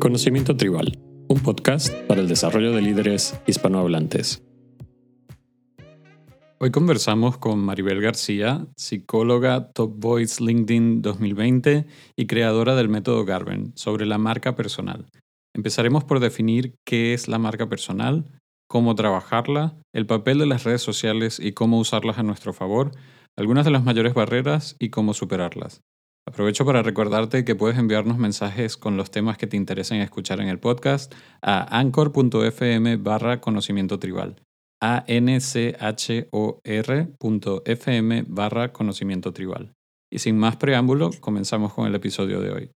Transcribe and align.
Conocimiento 0.00 0.56
Tribal, 0.56 0.98
un 1.28 1.40
podcast 1.40 1.94
para 2.08 2.22
el 2.22 2.28
desarrollo 2.28 2.72
de 2.72 2.80
líderes 2.80 3.38
hispanohablantes. 3.46 4.42
Hoy 6.58 6.70
conversamos 6.70 7.36
con 7.36 7.58
Maribel 7.58 8.00
García, 8.00 8.66
psicóloga 8.78 9.70
Top 9.72 9.92
Voice 9.98 10.42
LinkedIn 10.42 11.02
2020 11.02 11.86
y 12.16 12.26
creadora 12.26 12.76
del 12.76 12.88
método 12.88 13.26
Garben, 13.26 13.72
sobre 13.76 14.06
la 14.06 14.16
marca 14.16 14.56
personal. 14.56 15.04
Empezaremos 15.54 16.04
por 16.04 16.18
definir 16.18 16.76
qué 16.86 17.12
es 17.12 17.28
la 17.28 17.38
marca 17.38 17.68
personal, 17.68 18.24
cómo 18.70 18.94
trabajarla, 18.94 19.76
el 19.92 20.06
papel 20.06 20.38
de 20.38 20.46
las 20.46 20.64
redes 20.64 20.80
sociales 20.80 21.38
y 21.38 21.52
cómo 21.52 21.78
usarlas 21.78 22.16
a 22.16 22.22
nuestro 22.22 22.54
favor, 22.54 22.92
algunas 23.36 23.66
de 23.66 23.70
las 23.70 23.84
mayores 23.84 24.14
barreras 24.14 24.76
y 24.78 24.88
cómo 24.88 25.12
superarlas. 25.12 25.82
Aprovecho 26.30 26.64
para 26.64 26.84
recordarte 26.84 27.44
que 27.44 27.56
puedes 27.56 27.76
enviarnos 27.76 28.16
mensajes 28.16 28.76
con 28.76 28.96
los 28.96 29.10
temas 29.10 29.36
que 29.36 29.48
te 29.48 29.56
interesen 29.56 30.00
escuchar 30.00 30.40
en 30.40 30.46
el 30.46 30.60
podcast 30.60 31.12
a 31.42 31.76
anchor.fm 31.76 32.98
barra 32.98 33.40
conocimiento 33.40 33.98
tribal. 33.98 34.36
a-n-c-h-o-r.fm 34.80 35.74
barra 38.28 38.72
conocimiento 38.72 39.32
tribal. 39.32 39.72
Y 40.08 40.20
sin 40.20 40.38
más 40.38 40.54
preámbulo, 40.54 41.10
comenzamos 41.18 41.74
con 41.74 41.88
el 41.88 41.96
episodio 41.96 42.40
de 42.40 42.52
hoy. 42.52 42.70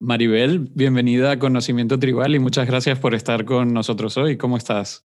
Maribel, 0.00 0.60
bienvenida 0.74 1.32
a 1.32 1.38
Conocimiento 1.38 1.98
Tribal 1.98 2.34
y 2.34 2.38
muchas 2.38 2.66
gracias 2.66 2.98
por 2.98 3.14
estar 3.14 3.44
con 3.44 3.74
nosotros 3.74 4.16
hoy. 4.16 4.38
¿Cómo 4.38 4.56
estás? 4.56 5.04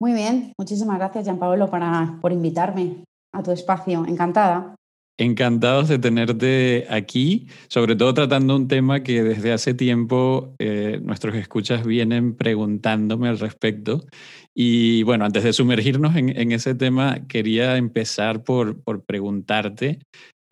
Muy 0.00 0.14
bien, 0.14 0.54
muchísimas 0.58 0.96
gracias, 0.96 1.24
Gianpaolo, 1.24 1.68
para, 1.68 2.18
por 2.22 2.32
invitarme 2.32 3.04
a 3.34 3.42
tu 3.42 3.50
espacio. 3.50 4.06
Encantada. 4.06 4.77
Encantados 5.20 5.88
de 5.88 5.98
tenerte 5.98 6.86
aquí, 6.88 7.48
sobre 7.68 7.96
todo 7.96 8.14
tratando 8.14 8.54
un 8.54 8.68
tema 8.68 9.02
que 9.02 9.24
desde 9.24 9.52
hace 9.52 9.74
tiempo 9.74 10.54
eh, 10.60 11.00
nuestros 11.02 11.34
escuchas 11.34 11.84
vienen 11.84 12.36
preguntándome 12.36 13.28
al 13.28 13.40
respecto. 13.40 14.06
Y 14.54 15.02
bueno, 15.02 15.24
antes 15.24 15.42
de 15.42 15.52
sumergirnos 15.52 16.14
en, 16.14 16.52
ese 16.52 16.76
tema, 16.76 17.26
quería 17.26 17.76
empezar 17.78 18.44
por, 18.44 18.84
preguntarte 19.06 19.98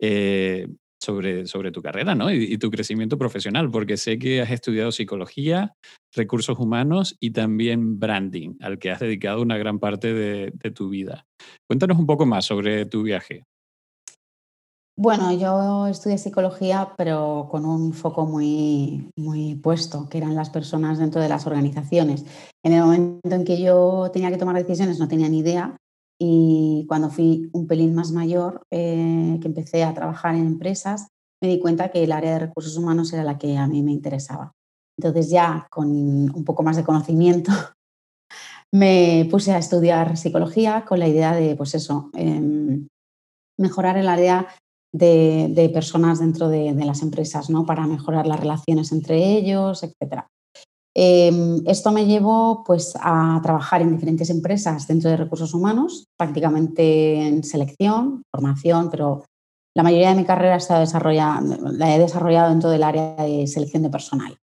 eh, 0.01 0.67
sobre, 0.99 1.71
tu 1.71 1.81
carrera 1.81 2.13
¿no? 2.13 2.29
y, 2.29 2.57
tu 2.57 2.69
crecimiento 2.69 3.17
profesional, 3.17 3.71
porque 3.71 3.95
sé 3.95 4.19
que 4.19 4.41
has 4.41 4.51
estudiado 4.51 4.91
psicología, 4.91 5.75
recursos 6.13 6.59
humanos 6.59 7.15
y 7.21 7.31
también 7.31 7.99
branding, 7.99 8.55
al 8.59 8.79
que 8.79 8.91
has 8.91 8.99
dedicado 8.99 9.41
una 9.41 9.57
gran 9.57 9.79
parte 9.79 10.13
de 10.13 10.71
tu 10.71 10.89
vida. 10.89 11.25
Cuéntanos 11.69 11.97
un 11.97 12.05
poco 12.05 12.25
más 12.25 12.43
sobre 12.43 12.85
tu 12.85 13.03
viaje. 13.03 13.45
Bueno, 14.99 15.31
yo 15.31 15.85
estudié 15.85 16.17
psicología, 16.17 16.93
pero 16.97 17.47
con 17.51 17.67
un 17.67 17.93
foco 17.93 18.25
muy, 18.25 19.11
muy 19.15 19.53
puesto, 19.53 20.09
que 20.09 20.17
eran 20.17 20.33
las 20.33 20.49
personas 20.49 20.97
dentro 20.97 21.21
de 21.21 21.29
las 21.29 21.45
organizaciones. 21.45 22.25
En 22.65 22.73
el 22.73 22.81
momento 22.81 23.35
en 23.35 23.45
que 23.45 23.61
yo 23.61 24.09
tenía 24.11 24.31
que 24.31 24.37
tomar 24.37 24.55
decisiones 24.55 24.97
no 24.97 25.07
tenía 25.07 25.29
ni 25.29 25.39
idea 25.39 25.77
y 26.19 26.85
cuando 26.87 27.11
fui 27.11 27.47
un 27.53 27.67
pelín 27.67 27.93
más 27.93 28.11
mayor, 28.11 28.63
eh, 28.71 29.37
que 29.39 29.47
empecé 29.47 29.83
a 29.83 29.93
trabajar 29.93 30.33
en 30.33 30.47
empresas, 30.47 31.09
me 31.43 31.49
di 31.49 31.59
cuenta 31.59 31.89
que 31.89 32.03
el 32.03 32.11
área 32.11 32.31
de 32.31 32.39
recursos 32.39 32.75
humanos 32.75 33.13
era 33.13 33.23
la 33.23 33.37
que 33.37 33.55
a 33.55 33.67
mí 33.67 33.83
me 33.83 33.91
interesaba. 33.91 34.53
Entonces 34.97 35.29
ya 35.29 35.67
con 35.69 35.91
un 35.91 36.43
poco 36.43 36.63
más 36.63 36.75
de 36.75 36.83
conocimiento 36.83 37.51
me 38.73 39.27
puse 39.29 39.51
a 39.51 39.59
estudiar 39.59 40.17
psicología 40.17 40.85
con 40.85 40.97
la 40.97 41.07
idea 41.07 41.35
de, 41.35 41.55
pues 41.55 41.75
eso, 41.75 42.09
em, 42.15 42.87
mejorar 43.59 43.97
el 43.97 44.09
área 44.09 44.47
de, 44.93 45.69
personas 45.73 46.19
dentro 46.19 46.49
de, 46.49 46.73
las 46.73 47.01
empresas, 47.01 47.49
¿no? 47.49 47.65
Para 47.65 47.85
mejorar 47.87 48.27
las 48.27 48.39
relaciones 48.39 48.91
entre 48.91 49.37
ellos, 49.37 49.83
etc. 49.83 50.23
Em, 50.95 51.61
esto 51.67 51.91
me 51.91 52.05
llevó 52.05 52.63
pues, 52.65 52.93
a 52.99 53.39
trabajar 53.43 53.81
en 53.81 53.91
diferentes 53.91 54.29
empresas 54.29 54.87
dentro 54.87 55.09
de 55.09 55.17
recursos 55.17 55.53
humanos, 55.53 56.05
prácticamente 56.17 57.27
en 57.27 57.43
selección, 57.43 58.23
formación, 58.33 58.89
pero 58.89 59.25
la 59.75 59.83
mayoría 59.83 60.09
de 60.09 60.15
mi 60.15 60.25
carrera 60.25 60.57
la 60.69 61.95
he 61.95 61.99
desarrollado 61.99 62.49
dentro 62.49 62.69
del 62.71 62.81
área 62.81 63.15
de 63.17 63.45
selección 63.45 63.83
de 63.83 63.91
personal. 63.91 64.35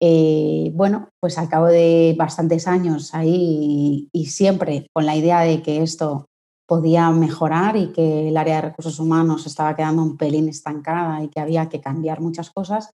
Eh, 0.00 0.70
bueno, 0.74 1.08
pues 1.20 1.36
al 1.38 1.48
cabo 1.48 1.66
de 1.66 2.14
bastantes 2.16 2.68
años 2.68 3.12
ahí 3.12 4.08
y 4.12 4.26
siempre 4.26 4.86
con 4.94 5.04
la 5.04 5.16
idea 5.16 5.40
de 5.40 5.60
que 5.60 5.82
esto 5.82 6.26
podía 6.68 7.10
mejorar 7.10 7.76
y 7.76 7.92
que 7.92 8.28
el 8.28 8.36
área 8.36 8.56
de 8.56 8.68
recursos 8.68 9.00
humanos 9.00 9.46
estaba 9.46 9.74
quedando 9.74 10.02
un 10.02 10.18
pelín 10.18 10.48
estancada 10.48 11.22
y 11.24 11.28
que 11.28 11.40
había 11.40 11.68
que 11.70 11.80
cambiar 11.80 12.20
muchas 12.20 12.50
cosas, 12.50 12.90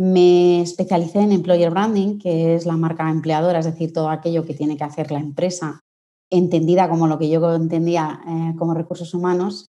me 0.00 0.62
especialicé 0.62 1.20
en 1.20 1.32
Employer 1.32 1.70
Branding, 1.70 2.18
que 2.18 2.54
es 2.54 2.64
la 2.64 2.76
marca 2.76 3.08
empleadora, 3.10 3.58
es 3.58 3.66
decir, 3.66 3.92
todo 3.92 4.08
aquello 4.08 4.44
que 4.44 4.54
tiene 4.54 4.76
que 4.76 4.84
hacer 4.84 5.12
la 5.12 5.20
empresa, 5.20 5.80
entendida 6.32 6.88
como 6.88 7.06
lo 7.06 7.18
que 7.18 7.28
yo 7.28 7.54
entendía 7.54 8.20
eh, 8.26 8.56
como 8.58 8.74
recursos 8.74 9.12
humanos, 9.12 9.66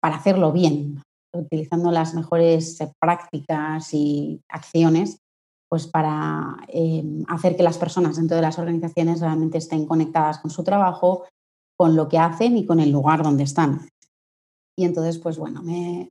para 0.00 0.16
hacerlo 0.16 0.52
bien, 0.52 1.02
utilizando 1.34 1.90
las 1.90 2.14
mejores 2.14 2.80
eh, 2.80 2.92
prácticas 3.00 3.92
y 3.92 4.40
acciones 4.48 5.18
pues 5.68 5.86
para 5.86 6.56
eh, 6.68 7.04
hacer 7.28 7.54
que 7.54 7.62
las 7.62 7.76
personas 7.76 8.16
dentro 8.16 8.36
de 8.36 8.42
las 8.42 8.58
organizaciones 8.58 9.20
realmente 9.20 9.58
estén 9.58 9.84
conectadas 9.84 10.38
con 10.38 10.50
su 10.50 10.64
trabajo, 10.64 11.24
con 11.78 11.94
lo 11.94 12.08
que 12.08 12.18
hacen 12.18 12.56
y 12.56 12.66
con 12.66 12.80
el 12.80 12.90
lugar 12.90 13.22
donde 13.22 13.44
están. 13.44 13.88
Y 14.76 14.84
entonces, 14.84 15.18
pues 15.18 15.38
bueno, 15.38 15.62
me, 15.62 16.08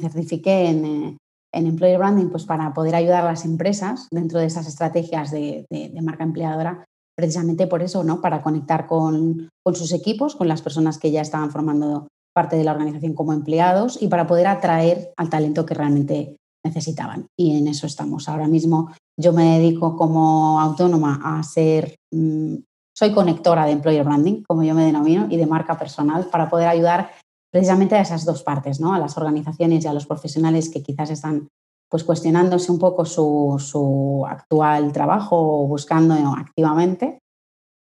certifiqué 0.00 0.68
en, 0.68 0.84
eh, 0.84 1.16
en, 1.52 1.66
Employer 1.66 1.98
Branding 1.98 2.30
pues 2.30 2.44
para 2.44 2.72
poder 2.72 2.94
ayudar 2.94 3.24
a 3.24 3.30
las 3.30 3.44
empresas 3.44 4.08
dentro 4.10 4.38
de 4.38 4.46
esas 4.46 4.66
estrategias 4.66 5.30
de, 5.30 5.66
marca 6.02 6.24
empleadora, 6.24 6.84
precisamente 7.16 7.66
por 7.66 7.82
eso, 7.82 8.02
¿no? 8.04 8.20
Para 8.20 8.42
conectar 8.42 8.86
con, 8.86 9.48
con 9.64 9.74
sus 9.74 9.92
equipos, 9.92 10.36
con 10.36 10.48
las 10.48 10.62
personas 10.62 10.98
que 10.98 11.10
ya 11.10 11.20
estaban 11.20 11.50
formando 11.50 12.08
parte 12.34 12.56
de 12.56 12.64
la 12.64 12.72
organización 12.72 13.14
como 13.14 13.32
empleados 13.32 14.00
y 14.00 14.08
para 14.08 14.26
poder 14.26 14.46
atraer 14.46 15.12
al 15.16 15.28
talento 15.28 15.66
que 15.66 15.74
realmente 15.74 16.36
necesitaban. 16.64 17.26
Y 17.38 17.56
en 17.56 17.68
eso 17.68 17.86
estamos. 17.86 18.28
Ahora 18.28 18.48
mismo 18.48 18.92
yo 19.18 19.32
me 19.32 19.58
dedico 19.58 19.96
como 19.96 20.60
autónoma 20.60 21.20
a 21.22 21.42
ser 21.42 21.96
mm, 22.12 22.56
soy 23.02 23.10
conectora 23.10 23.66
de 23.66 23.72
employer 23.72 24.04
branding, 24.04 24.44
como 24.44 24.62
yo 24.62 24.76
me 24.76 24.84
denomino, 24.84 25.26
y 25.28 25.36
de 25.36 25.44
marca 25.44 25.76
personal 25.76 26.28
para 26.30 26.48
poder 26.48 26.68
ayudar 26.68 27.10
precisamente 27.50 27.96
a 27.96 28.00
esas 28.00 28.24
dos 28.24 28.44
partes, 28.44 28.78
¿no? 28.78 28.94
a 28.94 28.98
las 29.00 29.16
organizaciones 29.16 29.84
y 29.84 29.88
a 29.88 29.92
los 29.92 30.06
profesionales 30.06 30.70
que 30.70 30.84
quizás 30.84 31.10
están 31.10 31.48
pues, 31.90 32.04
cuestionándose 32.04 32.70
un 32.70 32.78
poco 32.78 33.04
su, 33.04 34.24
actual 34.28 34.92
trabajo 34.92 35.36
o 35.36 35.66
buscando 35.66 36.14
activamente 36.14 37.18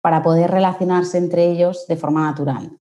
para 0.02 0.22
poder 0.22 0.50
relacionarse 0.50 1.18
entre 1.18 1.44
ellos 1.50 1.86
de 1.86 1.96
forma 1.96 2.22
natural. 2.22 2.78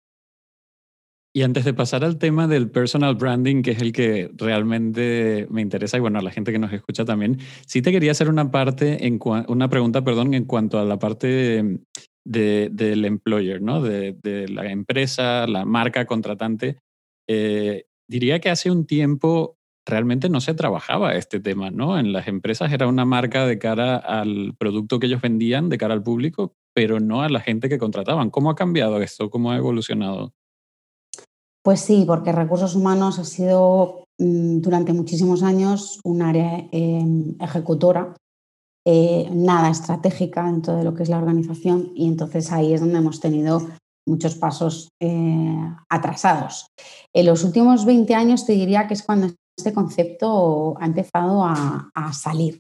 Y 1.34 1.44
antes 1.44 1.66
de 1.66 1.74
pasar 1.74 2.06
al 2.06 2.18
tema 2.18 2.48
del 2.48 2.72
personal 2.72 3.16
branding, 3.16 3.62
que 3.62 3.72
es 3.72 3.82
el 3.82 3.92
que 3.92 4.32
realmente 4.36 5.48
me 5.50 5.62
interesa, 5.62 5.98
y 5.98 6.02
bueno, 6.02 6.20
a 6.20 6.22
la 6.22 6.32
gente 6.32 6.52
que 6.52 6.60
nos 6.60 6.74
escucha 6.74 7.06
también, 7.06 7.40
sí 7.66 7.82
te 7.82 7.92
quería 7.92 8.12
hacer 8.12 8.30
una 8.30 8.52
parte, 8.52 9.06
en 9.06 9.20
una 9.48 9.70
pregunta, 9.70 10.04
perdón, 10.04 10.34
en 10.34 10.46
cuanto 10.46 10.80
a 10.80 10.84
la 10.84 11.00
parte 11.00 11.80
del 12.24 13.06
employer, 13.06 13.62
¿no? 13.62 13.82
De, 13.82 14.48
la 14.50 14.72
empresa, 14.72 15.48
la 15.48 15.66
marca 15.66 16.06
contratante. 16.06 16.78
Eh, 17.28 17.86
diría 18.08 18.40
que 18.40 18.50
hace 18.50 18.72
un 18.72 18.86
tiempo 18.86 19.58
realmente 19.86 20.30
no 20.30 20.42
se 20.42 20.54
trabajaba 20.54 21.16
este 21.16 21.40
tema, 21.40 21.72
¿no? 21.72 21.98
En 21.98 22.14
las 22.14 22.28
empresas 22.28 22.72
era 22.72 22.88
una 22.88 23.06
marca 23.06 23.46
de 23.46 23.58
cara 23.58 23.98
al 23.98 24.54
producto 24.58 25.00
que 25.00 25.08
ellos 25.08 25.22
vendían, 25.22 25.70
de 25.70 25.78
cara 25.78 25.94
al 25.94 26.04
público, 26.04 26.54
pero 26.74 27.00
no 27.00 27.22
a 27.22 27.30
la 27.30 27.40
gente 27.40 27.70
que 27.70 27.80
contrataban. 27.80 28.30
¿Cómo 28.30 28.50
ha 28.50 28.56
cambiado 28.56 29.02
esto? 29.02 29.30
¿Cómo 29.30 29.52
ha 29.52 29.58
evolucionado? 29.58 30.34
Pues 31.64 31.82
sí, 31.82 32.06
porque 32.08 32.32
recursos 32.32 32.76
humanos 32.76 33.20
ha 33.20 33.24
sido 33.24 34.06
mm, 34.18 34.62
durante 34.62 34.94
muchísimos 34.94 35.44
años 35.44 36.00
un 36.04 36.22
área 36.22 36.68
em, 36.72 37.36
ejecutora 37.40 38.16
eh, 38.86 39.30
nada 39.32 39.70
estratégica 39.70 40.44
dentro 40.44 40.76
de 40.76 40.84
lo 40.84 40.94
que 40.94 41.04
es 41.04 41.10
la 41.10 41.18
organización 41.20 41.92
y 41.96 42.08
entonces 42.08 42.52
ahí 42.52 42.74
es 42.74 42.82
donde 42.82 42.98
hemos 42.98 43.20
tenido 43.20 43.62
muchos 44.08 44.36
pasos 44.36 44.90
eh, 45.00 45.58
atrasados. 45.90 46.68
En 47.14 47.28
los 47.28 47.44
últimos 47.44 47.86
20 47.86 48.16
años 48.16 48.46
te 48.46 48.54
diría 48.54 48.88
que 48.88 48.96
es 48.96 49.04
cuando 49.04 49.30
este 49.58 49.74
concepto 49.74 50.76
ha 50.80 50.86
empezado 50.86 51.46
a, 51.46 51.92
salir. 52.14 52.60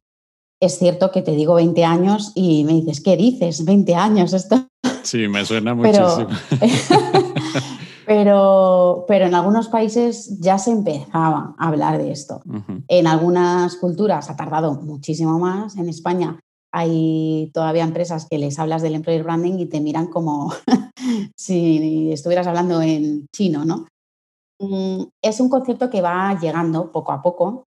Es 0.62 0.78
cierto 0.78 1.12
que 1.12 1.24
te 1.24 1.32
digo 1.32 1.56
20 1.56 1.84
años 1.84 2.32
y 2.36 2.64
me 2.64 2.74
dices, 2.74 3.02
¿qué 3.02 3.18
dices? 3.18 3.66
20 3.66 3.96
años 3.96 4.34
esto. 4.34 4.68
Sí, 5.02 5.28
me 5.28 5.44
suena 5.44 5.74
muchísimo. 5.74 6.28
Pero, 6.50 6.68
pero 9.08 9.28
en 9.28 9.36
algunos 9.36 9.69
países 9.69 10.40
ya 10.40 10.58
se 10.58 10.72
empezaba 10.72 11.56
a 11.58 11.68
hablar 11.68 11.98
de 11.98 12.12
esto. 12.12 12.42
En 12.88 13.08
algunas 13.08 13.75
culturas 13.78 14.30
ha 14.30 14.36
tardado 14.36 14.74
muchísimo 14.74 15.40
más. 15.40 15.78
En 15.78 15.88
España 15.88 16.40
hay 16.74 17.52
todavía 17.54 17.84
empresas 17.84 18.28
que 18.30 18.38
les 18.38 18.60
hablas 18.60 18.81
del 18.81 18.96
employer 18.96 19.24
branding 19.24 19.60
y 19.60 19.66
te 19.66 19.81
miran 19.81 20.08
como 20.08 20.54
si 21.38 22.12
estuvieras 22.12 22.48
hablando 22.48 22.81
en 22.81 23.28
chino, 23.34 23.66
¿no? 23.66 23.88
Mm, 24.60 25.04
es 25.22 25.40
un 25.40 25.50
concepto 25.50 25.90
que 25.90 26.02
va 26.02 26.38
llegando 26.40 26.92
poco 26.92 27.12
a 27.12 27.22
poco 27.22 27.63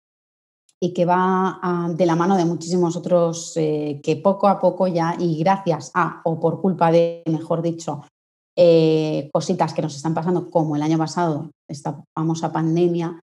y 0.81 0.93
que 0.93 1.05
va 1.05 1.59
ah, 1.61 1.89
de 1.89 2.05
la 2.05 2.15
mano 2.15 2.35
de 2.35 2.45
muchísimos 2.45 2.95
otros 2.97 3.53
eh, 3.55 4.01
que 4.03 4.17
poco 4.17 4.47
a 4.47 4.59
poco 4.59 4.87
ya, 4.87 5.15
y 5.17 5.37
gracias 5.37 5.91
a, 5.93 6.21
o 6.25 6.39
por 6.39 6.61
culpa 6.61 6.91
de, 6.91 7.23
mejor 7.25 7.61
dicho, 7.61 8.03
eh, 8.57 9.29
cositas 9.33 9.73
que 9.73 9.81
nos 9.81 9.95
están 9.95 10.13
pasando, 10.13 10.49
como 10.49 10.75
el 10.75 10.83
año 10.83 10.97
pasado, 10.97 11.49
esta 11.69 12.03
famosa 12.15 12.51
pandemia, 12.51 13.19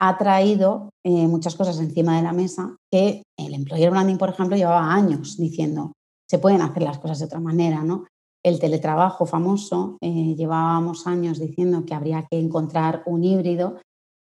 ha 0.00 0.18
traído 0.18 0.90
eh, 1.04 1.28
muchas 1.28 1.54
cosas 1.54 1.78
encima 1.78 2.16
de 2.16 2.22
la 2.22 2.32
mesa 2.32 2.76
que 2.90 3.22
el 3.38 3.54
employer 3.54 3.90
branding, 3.90 4.16
por 4.16 4.30
ejemplo, 4.30 4.56
llevaba 4.56 4.92
años 4.92 5.36
diciendo, 5.38 5.92
se 6.28 6.38
pueden 6.38 6.62
hacer 6.62 6.82
las 6.82 6.98
cosas 6.98 7.20
de 7.20 7.26
otra 7.26 7.40
manera, 7.40 7.82
¿no? 7.84 8.06
El 8.44 8.58
teletrabajo 8.58 9.24
famoso, 9.24 9.98
llevábamos 10.00 11.06
años 11.06 11.38
diciendo 11.38 11.84
que 11.86 11.94
habría 11.94 12.26
que 12.28 12.40
encontrar 12.40 13.04
un 13.06 13.22
híbrido 13.22 13.76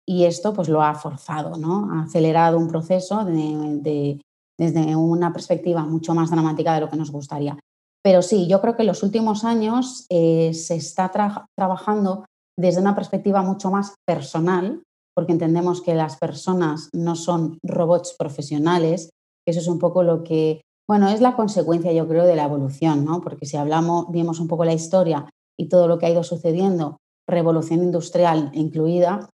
y 0.06 0.24
esto 0.24 0.52
pues 0.52 0.68
lo 0.68 0.82
ha 0.82 0.94
forzado, 0.94 1.56
¿no? 1.56 1.88
Ha 1.92 2.02
acelerado 2.02 2.58
un 2.58 2.68
proceso 2.68 3.24
desde 3.24 4.96
una 4.96 5.32
perspectiva 5.32 5.84
mucho 5.84 6.14
más 6.14 6.30
dramática 6.30 6.74
de 6.74 6.80
lo 6.80 6.90
que 6.90 6.96
nos 6.96 7.10
gustaría. 7.10 7.56
Pero 8.02 8.22
sí, 8.22 8.48
yo 8.48 8.60
creo 8.60 8.76
que 8.76 8.82
en 8.82 8.88
los 8.88 9.02
últimos 9.02 9.44
años 9.44 10.06
eh, 10.08 10.54
se 10.54 10.76
está 10.76 11.10
trabajando 11.56 12.24
desde 12.58 12.80
una 12.80 12.94
perspectiva 12.94 13.42
mucho 13.42 13.70
más 13.70 13.94
personal, 14.06 14.82
porque 15.14 15.32
entendemos 15.32 15.82
que 15.82 15.94
las 15.94 16.16
personas 16.16 16.88
no 16.92 17.16
son 17.16 17.58
robots 17.62 18.14
profesionales, 18.18 19.10
eso 19.46 19.60
es 19.60 19.66
un 19.66 19.78
poco 19.78 20.02
lo 20.02 20.22
que, 20.22 20.62
bueno, 20.88 21.08
es 21.08 21.20
la 21.20 21.36
consecuencia, 21.36 21.92
yo 21.92 22.08
creo, 22.08 22.24
de 22.24 22.36
la 22.36 22.44
evolución, 22.44 23.04
¿no? 23.04 23.20
Porque 23.20 23.46
si 23.46 23.56
hablamos, 23.56 24.06
vimos 24.10 24.40
un 24.40 24.48
poco 24.48 24.64
la 24.64 24.72
historia 24.72 25.28
y 25.58 25.68
todo 25.68 25.88
lo 25.88 25.98
que 25.98 26.06
ha 26.06 26.10
ido 26.10 26.22
sucediendo, 26.22 26.98
revolución 27.28 27.82
industrial 27.82 28.50
incluida, 28.54 29.28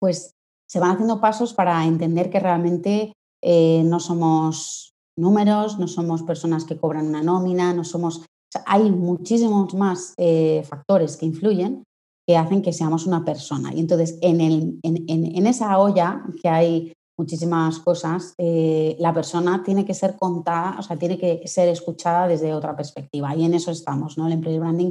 pues 0.00 0.32
se 0.68 0.80
van 0.80 0.92
haciendo 0.92 1.20
pasos 1.20 1.54
para 1.54 1.84
entender 1.84 2.30
que 2.30 2.40
realmente 2.40 3.12
eh, 3.42 3.82
no 3.84 4.00
somos 4.00 4.92
números, 5.16 5.78
no 5.78 5.88
somos 5.88 6.22
personas 6.22 6.64
que 6.64 6.76
cobran 6.76 7.06
una 7.06 7.22
nómina, 7.22 7.72
no 7.72 7.84
somos... 7.84 8.24
hay 8.64 8.90
muchísimos 8.90 9.74
más 9.74 10.14
eh, 10.16 10.62
factores 10.68 11.16
que 11.16 11.26
influyen 11.26 11.82
que 12.26 12.36
hacen 12.36 12.60
que 12.60 12.72
seamos 12.72 13.06
una 13.06 13.24
persona. 13.24 13.72
Y 13.72 13.80
entonces, 13.80 14.18
en, 14.20 14.40
el, 14.40 14.80
en, 14.82 15.46
esa 15.46 15.78
olla 15.78 16.24
que 16.42 16.48
hay 16.48 16.92
muchísimas 17.16 17.78
cosas, 17.78 18.34
eh, 18.36 18.96
la 18.98 19.14
persona 19.14 19.62
tiene 19.62 19.84
que 19.84 19.94
ser 19.94 20.16
contada, 20.16 20.76
o 20.78 20.82
sea, 20.82 20.96
tiene 20.96 21.18
que 21.18 21.46
ser 21.46 21.68
escuchada 21.68 22.26
desde 22.26 22.52
otra 22.52 22.74
perspectiva. 22.74 23.34
Y 23.36 23.44
en 23.44 23.54
eso 23.54 23.70
estamos, 23.70 24.18
¿no? 24.18 24.26
El 24.26 24.32
employer 24.32 24.60
branding 24.60 24.90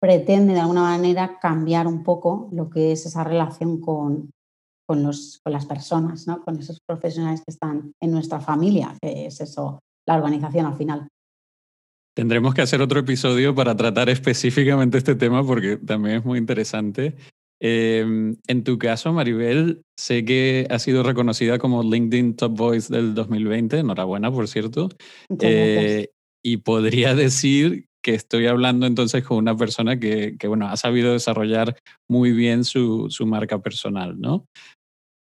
pretende 0.00 0.54
de 0.54 0.60
alguna 0.60 0.82
manera 0.82 1.38
cambiar 1.40 1.86
un 1.86 2.02
poco 2.02 2.48
lo 2.52 2.68
que 2.68 2.92
es 2.92 3.06
esa 3.06 3.22
relación 3.22 3.80
con, 3.80 4.30
con, 4.86 5.02
los, 5.02 5.40
con 5.42 5.52
las 5.52 5.66
personas, 5.66 6.26
¿no? 6.26 6.42
con 6.42 6.58
esos 6.58 6.80
profesionales 6.86 7.40
que 7.40 7.52
están 7.52 7.92
en 8.00 8.10
nuestra 8.10 8.40
familia, 8.40 8.96
que 9.02 9.26
es 9.26 9.40
eso, 9.40 9.80
la 10.06 10.16
organización 10.16 10.66
al 10.66 10.76
final. 10.76 11.08
Tendremos 12.16 12.54
que 12.54 12.62
hacer 12.62 12.80
otro 12.80 13.00
episodio 13.00 13.54
para 13.54 13.76
tratar 13.76 14.08
específicamente 14.08 14.96
este 14.96 15.14
tema 15.14 15.44
porque 15.44 15.76
también 15.76 16.16
es 16.16 16.24
muy 16.24 16.38
interesante. 16.38 17.14
Em, 17.60 18.36
en 18.46 18.64
tu 18.64 18.78
caso, 18.78 19.12
Maribel, 19.12 19.82
sé 19.98 20.24
que 20.24 20.66
ha 20.70 20.78
sido 20.78 21.02
reconocida 21.02 21.58
como 21.58 21.82
LinkedIn 21.82 22.36
Top 22.36 22.56
Voice 22.56 22.92
del 22.92 23.14
2020. 23.14 23.78
Enhorabuena, 23.78 24.30
por 24.30 24.48
cierto. 24.48 24.88
Eh, 25.40 26.08
y 26.42 26.58
podría 26.58 27.14
decir 27.14 27.86
que 28.02 28.14
estoy 28.14 28.46
hablando 28.46 28.86
entonces 28.86 29.24
con 29.24 29.38
una 29.38 29.56
persona 29.56 29.98
que, 29.98 30.36
que 30.38 30.46
bueno, 30.48 30.68
ha 30.68 30.76
sabido 30.76 31.12
desarrollar 31.12 31.76
muy 32.08 32.30
bien 32.32 32.64
su, 32.64 33.10
su 33.10 33.26
marca 33.26 33.60
personal, 33.60 34.20
¿no? 34.20 34.46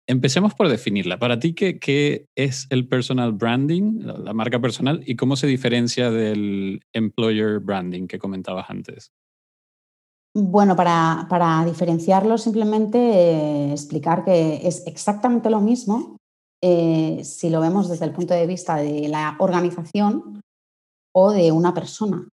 Empecemos 0.09 0.55
por 0.55 0.69
definirla. 0.69 1.19
Para 1.19 1.41
ti, 1.41 1.53
¿qué, 1.53 2.27
es 2.37 2.69
el 2.71 2.87
personal 2.87 3.33
branding, 3.33 4.03
la, 4.05 4.33
marca 4.33 4.61
personal, 4.61 5.03
y 5.05 5.17
cómo 5.17 5.35
se 5.35 5.49
diferencia 5.49 6.13
del 6.13 6.81
employer 6.93 7.59
branding 7.59 8.07
que 8.07 8.19
comentabas 8.19 8.71
antes? 8.71 9.11
Bueno, 10.33 10.77
para, 10.77 11.65
diferenciarlo, 11.67 12.39
simplemente 12.39 12.99
eh, 12.99 13.73
explicar 13.73 14.25
que 14.25 14.67
es 14.67 14.87
exactamente 14.87 15.51
lo 15.51 15.61
mismo 15.61 16.19
eh, 16.63 17.23
si 17.25 17.51
lo 17.51 17.61
vemos 17.61 17.89
desde 17.89 18.05
el 18.05 18.13
punto 18.13 18.35
de 18.35 18.47
vista 18.47 18.77
de 18.77 19.09
la 19.09 19.37
organización 19.41 20.41
o 21.13 21.33
de 21.33 21.51
una 21.51 21.75
persona. 21.75 22.29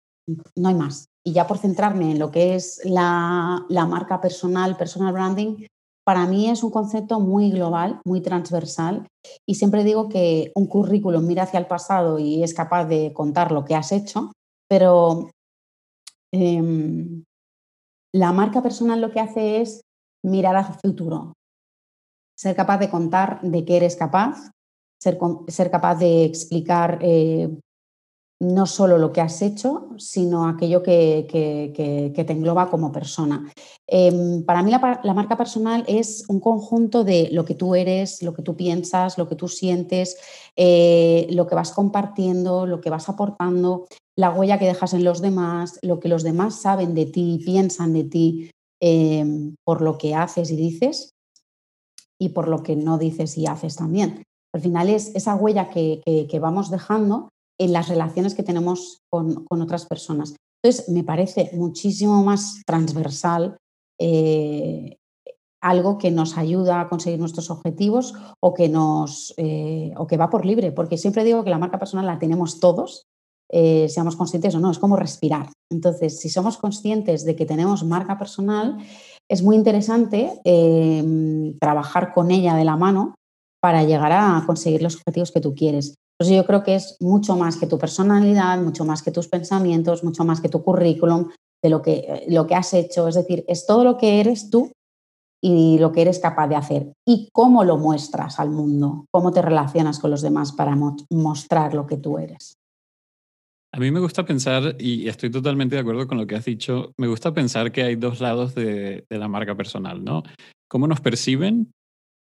No 0.56 0.70
hay 0.70 0.76
más. 0.76 1.06
Y 1.24 1.34
ya 1.34 1.46
por 1.46 1.60
centrarme 1.60 2.12
en 2.12 2.20
lo 2.20 2.32
que 2.32 2.56
es 2.56 2.82
la 2.84 3.66
marca 3.70 4.22
personal, 4.22 4.76
personal 4.76 5.14
branding, 5.14 5.68
para 6.10 6.26
mí 6.26 6.50
es 6.50 6.64
un 6.64 6.72
concepto 6.72 7.20
muy 7.20 7.52
global, 7.52 8.02
muy 8.04 8.20
transversal 8.20 9.08
y 9.48 9.54
siempre 9.54 9.84
digo 9.84 10.10
que 10.10 10.52
un 10.56 10.66
currículum 10.66 11.24
mira 11.24 11.44
hacia 11.44 11.60
el 11.60 11.68
pasado 11.68 12.18
y 12.18 12.42
es 12.42 12.56
capaz 12.56 12.86
de 12.86 13.14
contar 13.14 13.52
lo 13.52 13.64
que 13.64 13.76
has 13.76 13.92
hecho, 13.92 14.32
pero 14.68 15.30
em, 16.34 17.24
la 18.12 18.32
marca 18.32 18.64
personal 18.64 19.00
lo 19.00 19.12
que 19.12 19.20
hace 19.20 19.62
es 19.62 19.82
mirar 20.26 20.56
hacia 20.56 20.74
el 20.74 20.82
futuro, 20.82 21.34
ser 22.36 22.56
capaz 22.56 22.80
de 22.80 22.90
contar 22.90 23.40
de 23.44 23.64
qué 23.64 23.78
eres 23.78 23.96
capaz, 23.96 24.50
ser, 25.00 25.70
capaz 25.70 26.00
de 26.00 26.26
explicar 26.26 26.98
eh, 27.04 27.56
no 28.42 28.66
solo 28.66 28.98
lo 28.98 29.12
que 29.12 29.20
has 29.20 29.42
hecho, 29.42 29.90
sino 29.98 30.48
aquello 30.48 30.82
que, 30.82 31.28
te 31.30 32.34
engloba 32.34 32.70
como 32.70 32.92
persona. 32.92 33.52
Em, 33.86 34.44
para 34.46 34.64
mí 34.64 34.72
la, 34.72 35.14
marca 35.14 35.36
personal 35.36 35.84
es 35.88 36.24
un 36.30 36.40
conjunto 36.40 37.04
de 37.04 37.30
lo 37.32 37.44
que 37.44 37.56
tú 37.56 37.76
eres, 37.76 38.24
lo 38.24 38.34
que 38.34 38.42
tú 38.42 38.56
piensas, 38.56 39.18
lo 39.18 39.28
que 39.28 39.36
tú 39.36 39.50
sientes, 39.50 40.18
eh, 40.56 41.28
lo 41.32 41.48
que 41.48 41.56
vas 41.56 41.74
compartiendo, 41.74 42.66
lo 42.66 42.80
que 42.80 42.90
vas 42.90 43.10
aportando, 43.10 43.88
la 44.16 44.32
huella 44.32 44.58
que 44.58 44.68
dejas 44.68 44.94
en 44.94 45.04
los 45.04 45.22
demás, 45.22 45.78
lo 45.82 46.00
que 46.00 46.08
los 46.08 46.24
demás 46.24 46.62
saben 46.62 46.94
de 46.94 47.08
ti, 47.08 47.42
piensan 47.44 47.94
de 47.94 48.06
ti 48.06 48.52
em, 48.82 49.56
por 49.66 49.82
lo 49.82 49.98
que 49.98 50.16
haces 50.16 50.50
y 50.52 50.56
dices 50.56 51.12
y 52.18 52.30
por 52.30 52.48
lo 52.48 52.64
que 52.64 52.78
no 52.78 52.98
dices 52.98 53.38
y 53.38 53.48
haces 53.48 53.76
también. 53.76 54.24
Al 54.54 54.62
final 54.62 54.90
es 54.90 55.14
esa 55.14 55.36
huella 55.36 55.70
que 55.70 56.40
vamos 56.42 56.72
dejando 56.72 57.30
en 57.60 57.74
las 57.74 57.90
relaciones 57.90 58.34
que 58.34 58.44
tenemos 58.44 59.02
con, 59.10 59.46
otras 59.50 59.86
personas. 59.86 60.36
Entonces, 60.64 60.90
me 60.90 61.04
parece 61.04 61.52
muchísimo 61.54 62.24
más 62.24 62.62
transversal 62.66 63.58
eh, 64.00 64.96
algo 65.62 65.98
que 65.98 66.10
nos 66.10 66.38
ayuda 66.38 66.80
a 66.80 66.88
conseguir 66.88 67.20
nuestros 67.20 67.50
objetivos 67.50 68.14
o 68.42 68.54
que, 68.54 68.70
nos, 68.70 69.34
eh, 69.38 69.92
o 69.98 70.08
que 70.08 70.16
va 70.16 70.30
por 70.30 70.46
libre, 70.46 70.72
porque 70.72 70.98
siempre 70.98 71.26
digo 71.26 71.44
que 71.44 71.50
la 71.50 71.58
marca 71.58 71.80
personal 71.80 72.06
la 72.06 72.18
tenemos 72.18 72.62
todos, 72.62 73.04
eh, 73.52 73.90
seamos 73.90 74.16
conscientes 74.16 74.56
o 74.56 74.60
no, 74.60 74.72
es 74.72 74.80
como 74.80 74.96
respirar. 74.96 75.52
Entonces, 75.70 76.20
si 76.20 76.30
somos 76.30 76.58
conscientes 76.58 77.26
de 77.26 77.36
que 77.36 77.46
tenemos 77.46 77.84
marca 77.84 78.18
personal, 78.18 78.78
es 79.30 79.44
muy 79.44 79.58
interesante 79.58 80.40
trabajar 81.60 82.14
con 82.14 82.32
ella 82.32 82.56
de 82.56 82.64
la 82.64 82.78
mano 82.78 83.16
para 83.62 83.84
llegar 83.84 84.14
a 84.14 84.44
conseguir 84.46 84.82
los 84.82 84.96
objetivos 84.96 85.32
que 85.32 85.42
tú 85.42 85.54
quieres. 85.54 85.96
Entonces 86.20 86.36
yo 86.36 86.46
creo 86.46 86.64
que 86.64 86.76
es 86.76 86.98
mucho 87.00 87.38
más 87.38 87.56
que 87.56 87.66
tu 87.66 87.80
personalidad, 87.80 88.60
mucho 88.60 88.84
más 88.84 89.02
que 89.02 89.12
tus 89.12 89.30
pensamientos, 89.30 90.04
mucho 90.04 90.26
más 90.26 90.42
que 90.42 90.50
tu 90.50 90.62
currículum, 90.62 91.30
de 91.64 91.70
lo 91.70 91.82
que, 91.82 91.94
eh, 91.94 92.26
lo 92.28 92.46
que 92.46 92.56
has 92.56 92.74
hecho. 92.74 93.08
Es 93.08 93.16
decir, 93.16 93.46
es 93.48 93.66
todo 93.66 93.86
lo 93.86 93.98
que 93.98 94.20
eres 94.20 94.50
tú 94.50 94.72
y 95.42 95.78
lo 95.80 95.94
que 95.94 96.02
eres 96.02 96.20
capaz 96.20 96.50
de 96.50 96.58
hacer 96.58 96.92
y 97.08 97.30
cómo 97.32 97.64
lo 97.64 97.78
muestras 97.78 98.38
al 98.42 98.50
mundo, 98.50 99.06
cómo 99.12 99.32
te 99.32 99.42
relacionas 99.42 100.00
con 100.00 100.12
los 100.12 100.22
demás 100.22 100.52
para 100.52 100.76
mostrar 101.10 101.74
lo 101.74 101.88
que 101.88 101.96
tú 101.96 102.18
eres. 102.18 102.56
A 103.72 103.80
mí 103.80 103.90
me 103.90 104.02
gusta 104.02 104.26
pensar, 104.26 104.76
y 104.78 105.08
estoy 105.08 105.30
totalmente 105.30 105.76
de 105.76 105.82
acuerdo 105.82 106.08
con 106.08 106.18
lo 106.18 106.28
que 106.28 106.36
has 106.36 106.44
dicho, 106.44 106.92
me 106.98 107.08
gusta 107.08 107.34
pensar 107.34 107.72
que 107.72 107.84
hay 107.84 107.96
dos 107.96 108.20
lados 108.20 108.56
de, 108.56 109.06
la 109.10 109.28
marca 109.30 109.56
personal, 109.56 110.04
¿no? 110.04 110.24
Cómo 110.68 110.88
nos 110.88 111.00
perciben 111.00 111.72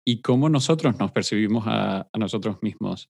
y 0.04 0.22
cómo 0.22 0.48
nosotros 0.48 0.98
nos 0.98 1.12
percibimos 1.12 1.64
a 1.66 2.08
nosotros 2.18 2.56
mismos. 2.62 3.08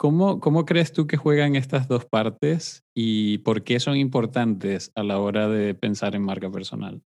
¿Cómo, 0.00 0.40
¿Cómo, 0.40 0.64
crees 0.64 0.94
tú 0.94 1.06
que 1.06 1.18
juegan 1.18 1.56
estas 1.56 1.86
dos 1.86 2.06
partes 2.06 2.84
y 2.94 3.36
por 3.38 3.64
qué 3.64 3.78
son 3.80 3.98
importantes 3.98 4.92
a 4.94 5.02
la 5.02 5.20
hora 5.20 5.46
de 5.46 5.74
pensar 5.74 6.14
en 6.14 6.22
marca 6.22 6.50
personal? 6.50 7.02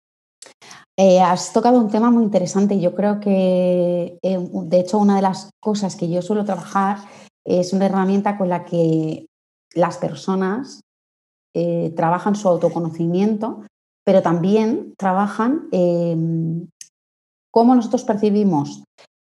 Eh, 0.96 1.20
has 1.20 1.52
tocado 1.52 1.78
un 1.80 1.90
tema 1.90 2.10
muy 2.10 2.24
interesante. 2.24 2.80
Yo 2.80 2.94
creo 2.94 3.20
que, 3.20 4.16
eh, 4.22 4.38
de 4.40 4.80
hecho, 4.80 4.96
una 4.96 5.16
de 5.16 5.22
las 5.22 5.50
cosas 5.60 5.96
que 5.96 6.08
yo 6.08 6.22
suelo 6.22 6.46
trabajar 6.46 7.00
es 7.44 7.74
una 7.74 7.84
herramienta 7.84 8.38
con 8.38 8.48
la 8.48 8.64
que 8.64 9.26
las 9.74 9.98
personas 9.98 10.80
eh, 11.54 11.92
trabajan 11.94 12.36
su 12.36 12.48
autoconocimiento, 12.48 13.66
pero 14.02 14.22
también 14.22 14.94
trabajan 14.96 15.68
cómo 17.50 17.74
nosotros 17.74 18.04
percibimos 18.04 18.82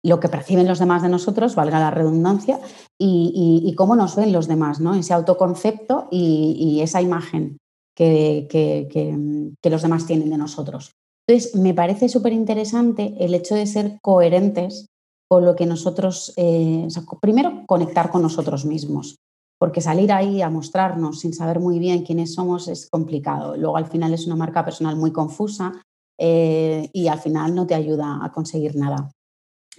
lo 0.05 0.21
que 0.21 0.29
perciben 0.29 0.67
los 0.67 0.79
demás 0.79 1.03
de 1.03 1.09
nosotros, 1.09 1.55
valga 1.55 1.79
la 1.79 1.91
redundancia, 1.91 2.61
y, 2.99 3.75
cómo 3.77 3.97
nos 3.97 4.17
ven 4.17 4.33
los 4.33 4.49
demás, 4.49 4.81
¿no? 4.81 4.95
Ese 4.95 5.15
autoconcepto 5.15 6.09
y, 6.11 6.81
esa 6.83 7.01
imagen 7.01 7.59
que, 7.97 8.47
que, 8.51 9.71
los 9.71 9.83
demás 9.83 10.07
tienen 10.07 10.31
de 10.31 10.39
nosotros. 10.39 10.93
Entonces, 11.27 11.55
me 11.55 11.75
parece 11.75 12.09
súper 12.09 12.33
interesante 12.33 13.15
el 13.21 13.35
hecho 13.35 13.55
de 13.55 13.67
ser 13.67 13.99
coherentes 14.03 14.87
con 15.29 15.45
lo 15.45 15.57
que 15.57 15.67
nosotros, 15.67 16.35
eh, 16.37 16.87
primero 17.21 17.65
conectar 17.67 18.11
con 18.11 18.23
nosotros 18.23 18.65
mismos, 18.65 19.17
porque 19.59 19.81
salir 19.81 20.13
ahí 20.13 20.43
a 20.43 20.51
mostrarnos 20.51 21.21
sin 21.21 21.33
saber 21.33 21.61
muy 21.61 21.79
bien 21.79 22.05
quiénes 22.05 22.35
somos 22.35 22.69
es 22.69 22.89
complicado. 22.91 23.57
Luego 23.57 23.77
al 23.77 23.87
final 23.87 24.13
es 24.13 24.27
una 24.27 24.37
marca 24.37 24.65
personal 24.65 24.97
muy 24.97 25.13
confusa 25.13 25.73
eh, 26.19 26.91
y 26.93 27.07
al 27.07 27.21
final 27.21 27.55
no 27.55 27.67
te 27.67 27.75
ayuda 27.75 28.19
a 28.23 28.33
conseguir 28.33 28.77
nada. 28.77 29.11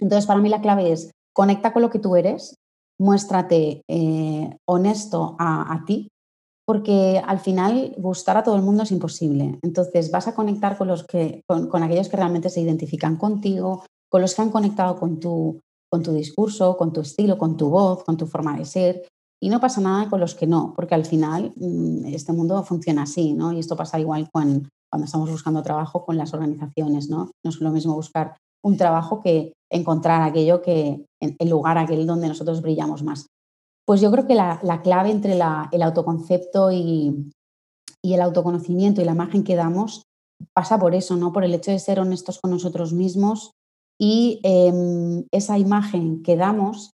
Entonces 0.04 0.26
para 0.26 0.40
mí 0.40 0.50
la 0.50 0.60
clave 0.60 0.92
es 0.92 1.10
conecta 1.34 1.72
con 1.72 1.80
lo 1.82 1.88
que 1.90 1.98
tú 1.98 2.14
eres, 2.14 2.56
muéstrate 3.00 3.82
eh, 3.88 4.56
honesto 4.68 5.34
a, 5.40 5.82
ti, 5.86 6.08
porque 6.66 7.20
al 7.26 7.40
final 7.40 7.94
gustar 7.96 8.36
a 8.36 8.44
todo 8.44 8.54
el 8.56 8.62
mundo 8.62 8.82
es 8.82 8.92
imposible. 8.92 9.58
Entonces 9.62 10.10
vas 10.10 10.28
a 10.28 10.34
conectar 10.34 10.76
con, 10.76 10.88
los 10.88 11.04
que, 11.04 11.42
con 11.48 11.82
aquellos 11.82 12.08
que 12.08 12.18
realmente 12.18 12.50
se 12.50 12.60
identifican 12.60 13.16
contigo, 13.16 13.84
con 14.10 14.20
los 14.20 14.34
que 14.34 14.42
han 14.42 14.50
conectado 14.50 14.94
con 14.96 15.18
tu, 15.18 15.58
con 15.90 16.02
tu 16.02 16.12
discurso, 16.12 16.76
con 16.76 16.92
tu 16.92 17.00
estilo, 17.00 17.38
con 17.38 17.56
tu 17.56 17.70
voz, 17.70 18.04
con 18.04 18.16
tu 18.16 18.26
forma 18.26 18.56
de 18.56 18.64
ser. 18.64 19.08
Y 19.40 19.48
no 19.48 19.60
pasa 19.60 19.80
nada 19.80 20.08
con 20.10 20.20
los 20.20 20.34
que 20.34 20.46
no, 20.46 20.72
porque 20.76 20.94
al 20.94 21.04
final 21.04 21.52
mm, 21.56 22.06
este 22.06 22.32
mundo 22.32 22.62
funciona 22.62 23.02
así, 23.02 23.32
¿no? 23.32 23.52
Y 23.52 23.58
esto 23.58 23.76
pasa 23.76 23.98
igual 23.98 24.28
cuando, 24.32 24.68
estamos 25.02 25.30
buscando 25.30 25.62
trabajo 25.62 26.04
con 26.04 26.16
las 26.16 26.34
organizaciones, 26.34 27.08
¿no? 27.08 27.30
No 27.44 27.50
es 27.50 27.60
lo 27.60 27.70
mismo 27.70 27.94
buscar 27.94 28.36
un 28.64 28.76
trabajo 28.76 29.20
que 29.22 29.52
encontrar 29.70 30.22
aquello 30.22 30.62
que, 30.62 31.04
el 31.20 31.48
lugar 31.48 31.78
aquel 31.78 32.06
donde 32.06 32.28
nosotros 32.28 32.62
brillamos 32.62 33.02
más. 33.02 33.26
Pues 33.86 34.00
yo 34.00 34.10
creo 34.10 34.26
que 34.26 34.34
la, 34.34 34.80
clave 34.82 35.10
entre 35.10 35.34
el 35.34 35.82
autoconcepto 35.82 36.72
y, 36.72 37.30
y, 38.02 38.14
el 38.14 38.20
autoconocimiento 38.20 39.00
y 39.00 39.04
la 39.04 39.12
imagen 39.12 39.44
que 39.44 39.56
damos 39.56 40.02
pasa 40.54 40.78
por 40.78 40.94
eso, 40.94 41.16
¿no? 41.16 41.32
Por 41.32 41.44
el 41.44 41.54
hecho 41.54 41.70
de 41.70 41.78
ser 41.78 42.00
honestos 42.00 42.38
con 42.40 42.50
nosotros 42.50 42.92
mismos, 42.92 43.52
y 44.00 44.40
em, 44.42 45.24
esa 45.32 45.58
imagen 45.58 46.22
que 46.22 46.36
damos 46.36 46.90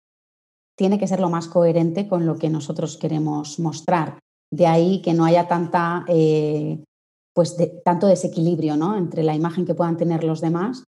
tiene 0.76 0.98
que 0.98 1.06
ser 1.06 1.20
lo 1.20 1.30
más 1.30 1.48
coherente 1.48 2.08
con 2.08 2.26
lo 2.26 2.36
que 2.36 2.50
nosotros 2.50 2.96
queremos 2.96 3.58
mostrar. 3.58 4.18
De 4.52 4.66
ahí 4.66 5.02
que 5.02 5.12
no 5.12 5.24
haya 5.24 5.48
tanta, 5.48 6.04
eh, 6.08 6.82
pues 7.34 7.56
tanto 7.84 8.06
desequilibrio 8.06 8.76
¿no? 8.76 8.96
entre 8.96 9.22
la 9.22 9.34
imagen 9.34 9.66
que 9.66 9.74
puedan 9.74 9.96
tener 9.96 10.24
los 10.24 10.40
demás 10.40 10.84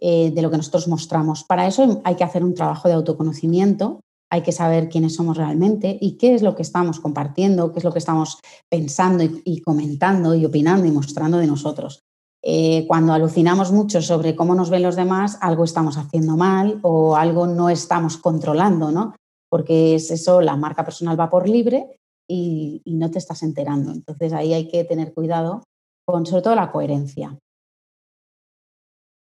eh, 0.00 0.30
de 0.30 0.42
lo 0.42 0.50
que 0.50 0.56
nosotros 0.56 0.88
mostramos. 0.88 1.44
Para 1.44 1.66
eso 1.66 2.00
hay 2.04 2.14
que 2.14 2.24
hacer 2.24 2.44
un 2.44 2.54
trabajo 2.54 2.88
de 2.88 2.94
autoconocimiento, 2.94 4.00
hay 4.30 4.42
que 4.42 4.52
saber 4.52 4.88
quiénes 4.88 5.14
somos 5.14 5.36
realmente 5.36 5.96
y 6.00 6.18
qué 6.18 6.34
es 6.34 6.42
lo 6.42 6.54
que 6.54 6.62
estamos 6.62 7.00
compartiendo, 7.00 7.72
qué 7.72 7.78
es 7.78 7.84
lo 7.84 7.92
que 7.92 7.98
estamos 7.98 8.38
pensando 8.68 9.24
y 9.24 9.62
comentando 9.62 10.34
y 10.34 10.44
opinando 10.44 10.86
y 10.86 10.90
mostrando 10.90 11.38
de 11.38 11.46
nosotros. 11.46 12.00
Eh, 12.42 12.84
cuando 12.86 13.12
alucinamos 13.12 13.72
mucho 13.72 14.00
sobre 14.00 14.36
cómo 14.36 14.54
nos 14.54 14.70
ven 14.70 14.82
los 14.82 14.96
demás, 14.96 15.38
algo 15.40 15.64
estamos 15.64 15.96
haciendo 15.96 16.36
mal 16.36 16.78
o 16.82 17.16
algo 17.16 17.46
no 17.46 17.68
estamos 17.68 18.16
controlando, 18.16 18.92
¿no? 18.92 19.14
Porque 19.50 19.96
es 19.96 20.10
eso, 20.10 20.40
la 20.40 20.56
marca 20.56 20.84
personal 20.84 21.18
va 21.18 21.30
por 21.30 21.48
libre 21.48 21.98
y, 22.28 22.82
no 22.86 23.10
te 23.10 23.18
estás 23.18 23.42
enterando. 23.42 23.92
Entonces 23.92 24.32
ahí 24.32 24.52
hay 24.52 24.68
que 24.68 24.84
tener 24.84 25.14
cuidado 25.14 25.62
con 26.04 26.26
sobre 26.26 26.42
todo 26.42 26.54
la 26.54 26.70
coherencia. 26.70 27.36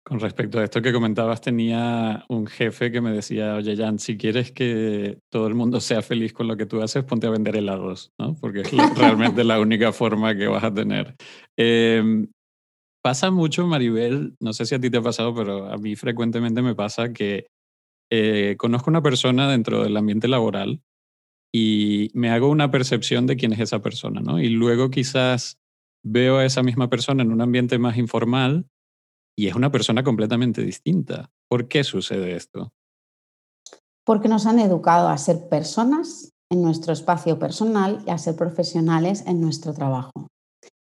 Con 0.06 0.20
respecto 0.20 0.60
a 0.60 0.64
esto 0.64 0.84
que 0.84 0.94
comentabas, 0.94 1.42
tenía 1.42 2.26
un 2.30 2.46
jefe 2.46 2.92
que 2.92 3.02
me 3.02 3.12
decía, 3.12 3.56
oye 3.56 3.76
Jan, 3.76 3.98
si 3.98 4.18
quieres 4.18 4.52
que 4.52 5.18
todo 5.32 5.48
el 5.48 5.56
mundo 5.56 5.82
sea 5.82 6.04
feliz 6.04 6.32
con 6.32 6.48
lo 6.48 6.56
que 6.56 6.68
tú 6.68 6.82
haces, 6.82 7.04
ponte 7.04 7.26
a 7.26 7.32
vender 7.32 7.56
helados, 7.56 8.12
¿no? 8.20 8.36
Porque 8.36 8.62
es 8.62 8.72
realmente 8.98 9.44
la 9.44 9.60
única 9.60 9.92
forma 9.92 10.36
que 10.36 10.48
vas 10.48 10.64
a 10.64 10.74
tener. 10.74 11.16
Em, 11.58 12.28
Pasa 13.06 13.30
mucho, 13.30 13.68
Maribel, 13.68 14.36
no 14.40 14.52
sé 14.52 14.66
si 14.66 14.74
a 14.74 14.80
ti 14.80 14.90
te 14.90 14.98
ha 14.98 15.02
pasado, 15.04 15.36
pero 15.36 15.72
a 15.72 15.78
mí 15.78 15.96
frecuentemente 15.96 16.64
me 16.64 16.74
pasa 16.74 17.14
que 17.14 17.46
eh, 18.12 18.56
conozco 18.58 18.90
una 18.90 19.04
persona 19.04 19.48
dentro 19.48 19.84
del 19.84 19.96
ambiente 19.96 20.28
laboral 20.28 20.82
y 21.54 22.10
me 22.16 22.32
hago 22.32 22.50
una 22.50 22.72
percepción 22.72 23.28
de 23.28 23.36
quién 23.36 23.54
es 23.54 23.60
esa 23.60 23.80
persona, 23.84 24.22
¿no? 24.22 24.40
Y 24.40 24.50
luego 24.50 24.90
quizás 24.90 25.60
veo 26.04 26.38
a 26.38 26.46
esa 26.46 26.64
misma 26.64 26.90
persona 26.90 27.22
en 27.22 27.32
un 27.32 27.42
ambiente 27.42 27.78
más 27.78 27.96
informal 27.98 28.66
y 29.38 29.48
es 29.48 29.56
una 29.56 29.72
persona 29.72 30.04
completamente 30.04 30.62
distinta. 30.62 31.30
¿Por 31.50 31.68
qué 31.68 31.84
sucede 31.84 32.36
esto? 32.36 32.74
Porque 34.06 34.30
nos 34.30 34.46
han 34.46 34.60
educado 34.60 35.10
a 35.10 35.18
ser 35.18 35.50
personas 35.50 36.32
en 36.52 36.62
nuestro 36.62 36.94
espacio 36.94 37.40
personal 37.40 38.04
y 38.06 38.12
a 38.12 38.18
ser 38.18 38.36
profesionales 38.36 39.24
en 39.26 39.42
nuestro 39.42 39.74
trabajo. 39.74 40.28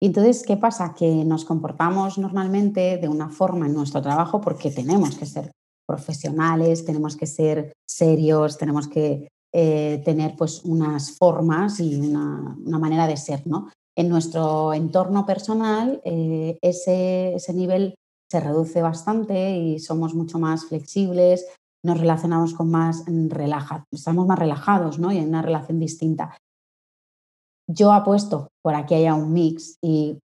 Entonces, 0.02 0.44
¿qué 0.44 0.58
pasa? 0.58 0.96
Que 0.98 1.24
nos 1.26 1.46
comportamos 1.46 2.18
normalmente 2.18 2.98
de 2.98 3.08
una 3.08 3.30
forma 3.30 3.68
en 3.68 3.74
nuestro 3.74 4.02
trabajo 4.02 4.42
porque 4.42 4.72
tenemos 4.72 5.16
que 5.16 5.26
ser 5.26 5.52
profesionales, 5.88 6.86
tenemos 6.86 7.16
que 7.16 7.28
ser 7.28 7.74
serios, 7.88 8.58
tenemos 8.58 8.88
que 8.88 9.28
eh, 9.54 10.02
tener 10.06 10.36
pues 10.38 10.62
unas 10.64 11.18
formas 11.18 11.80
y 11.80 11.96
una, 11.96 12.56
manera 12.80 13.06
de 13.06 13.18
ser, 13.18 13.46
¿no? 13.46 13.70
En 13.96 14.08
nuestro 14.08 14.74
entorno 14.74 15.26
personal 15.26 16.02
eh, 16.06 16.58
ese, 16.62 17.36
ese 17.36 17.54
nivel 17.54 17.94
se 18.32 18.40
reduce 18.40 18.82
bastante 18.82 19.58
y 19.58 19.80
somos 19.80 20.16
mucho 20.16 20.40
más 20.40 20.64
flexibles, 20.64 21.46
nos 21.84 22.00
relacionamos 22.00 22.54
con 22.54 22.72
más 22.72 23.04
relaja, 23.28 23.84
estamos 23.92 24.26
más 24.26 24.40
relajados, 24.40 25.00
¿no? 25.00 25.12
Y 25.12 25.18
hay 25.18 25.26
una 25.26 25.42
relación 25.42 25.80
distinta. 25.80 26.38
Yo 27.68 27.92
apuesto 27.92 28.48
por 28.64 28.74
aquí 28.76 28.94
haya 28.94 29.16
un 29.16 29.34
mix 29.34 29.76
y, 29.84 30.18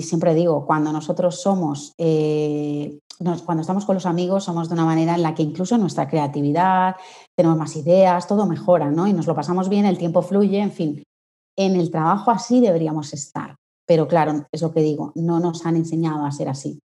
siempre 0.00 0.34
digo, 0.34 0.66
cuando 0.66 0.92
nosotros 0.92 1.40
somos, 1.40 1.92
eh, 1.98 2.98
cuando 3.44 3.60
estamos 3.60 3.84
con 3.84 3.94
los 3.94 4.06
amigos, 4.06 4.42
somos 4.42 4.68
de 4.68 4.74
una 4.74 4.84
manera 4.84 5.14
en 5.14 5.22
la 5.22 5.36
que 5.36 5.44
incluso 5.44 5.78
nuestra 5.78 6.08
creatividad, 6.08 6.96
tenemos 7.36 7.56
más 7.56 7.76
ideas, 7.76 8.26
todo 8.26 8.46
mejora, 8.46 8.90
¿no? 8.90 9.06
Y 9.06 9.12
nos 9.12 9.28
lo 9.28 9.36
pasamos 9.36 9.68
bien, 9.68 9.86
el 9.86 9.98
tiempo 9.98 10.22
fluye, 10.22 10.58
en 10.58 10.72
fin. 10.72 11.04
En 11.56 11.76
el 11.76 11.92
trabajo 11.92 12.32
así 12.32 12.60
deberíamos 12.60 13.12
estar, 13.12 13.54
pero 13.86 14.08
claro, 14.08 14.46
es 14.50 14.62
lo 14.62 14.72
que 14.72 14.80
digo, 14.80 15.12
no 15.14 15.38
nos 15.38 15.64
han 15.64 15.76
enseñado 15.76 16.24
a 16.24 16.32
ser 16.32 16.48
así. 16.48 16.80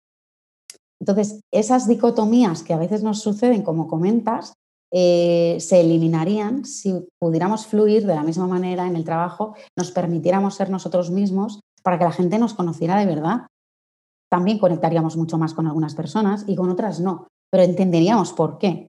Entonces, 1.01 1.41
esas 1.53 1.89
dicotomías 1.89 2.63
que 2.63 2.75
a 2.75 2.79
veces 2.79 3.03
nos 3.03 3.21
suceden, 3.21 3.63
como 3.63 3.87
comentas, 3.87 4.55
eh, 4.93 5.59
se 5.61 5.81
eliminarían 5.81 6.65
si 6.65 7.07
pudiéramos 7.21 7.67
fluir 7.67 8.07
de 8.07 8.15
la 8.15 8.23
misma 8.23 8.47
manera 8.47 8.87
en 8.87 8.97
el 8.97 9.05
trabajo, 9.05 9.55
nos 9.77 9.91
permitiéramos 9.91 10.55
ser 10.55 10.71
nosotros 10.71 11.11
mismos 11.11 11.61
para 11.83 11.99
que 11.99 12.05
la 12.05 12.13
gente 12.13 12.39
nos 12.39 12.55
conociera 12.55 12.99
de 12.99 13.07
verdad. 13.07 13.47
También 14.31 14.59
conectaríamos 14.59 15.17
mucho 15.17 15.39
más 15.39 15.55
con 15.55 15.67
algunas 15.67 15.95
personas 15.95 16.45
y 16.47 16.57
con 16.57 16.71
otras 16.71 17.01
no, 17.01 17.29
pero 17.51 17.65
entenderíamos 17.65 18.33
por 18.33 18.59
qué. 18.59 18.87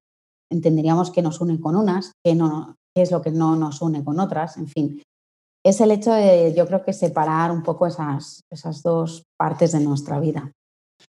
Entenderíamos 0.52 1.12
qué 1.12 1.22
nos 1.22 1.42
une 1.42 1.60
con 1.60 1.76
unas, 1.76 2.14
qué, 2.24 2.36
no, 2.36 2.76
qué 2.96 3.02
es 3.02 3.12
lo 3.12 3.22
que 3.22 3.32
no 3.32 3.56
nos 3.56 3.82
une 3.82 4.04
con 4.04 4.20
otras, 4.20 4.58
en 4.58 4.68
fin. 4.68 5.02
Es 5.66 5.82
el 5.82 5.92
hecho 5.92 6.14
de, 6.14 6.54
yo 6.56 6.66
creo 6.66 6.84
que 6.84 6.94
separar 6.94 7.52
un 7.52 7.64
poco 7.64 7.86
esas, 7.86 8.42
esas 8.50 8.82
dos 8.82 9.24
partes 9.38 9.74
de 9.74 9.82
nuestra 9.82 10.20
vida. 10.20 10.54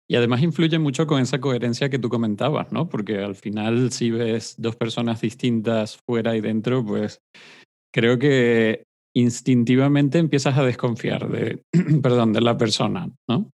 Y 0.10 0.16
además 0.16 0.42
influye 0.42 0.80
mucho 0.80 1.06
con 1.06 1.22
esa 1.22 1.39
coherencia 1.39 1.89
que 1.89 2.00
tú 2.00 2.10
comentabas, 2.10 2.72
¿no? 2.72 2.89
Porque 2.89 3.20
al 3.20 3.36
final 3.36 3.92
si 3.92 4.10
ves 4.10 4.56
dos 4.58 4.75
personas 4.75 5.22
distintas 5.22 5.98
fuera 5.98 6.36
y 6.36 6.42
dentro, 6.42 6.84
pues 6.84 7.22
creo 7.94 8.18
que 8.18 8.84
instintivamente 9.16 10.18
empiezas 10.18 10.58
a 10.58 10.63
desconfiar 10.63 11.30
de, 11.30 11.62
perdón, 12.01 12.34
de 12.34 12.42
la 12.42 12.58
persona, 12.58 13.12
¿no? 13.30 13.51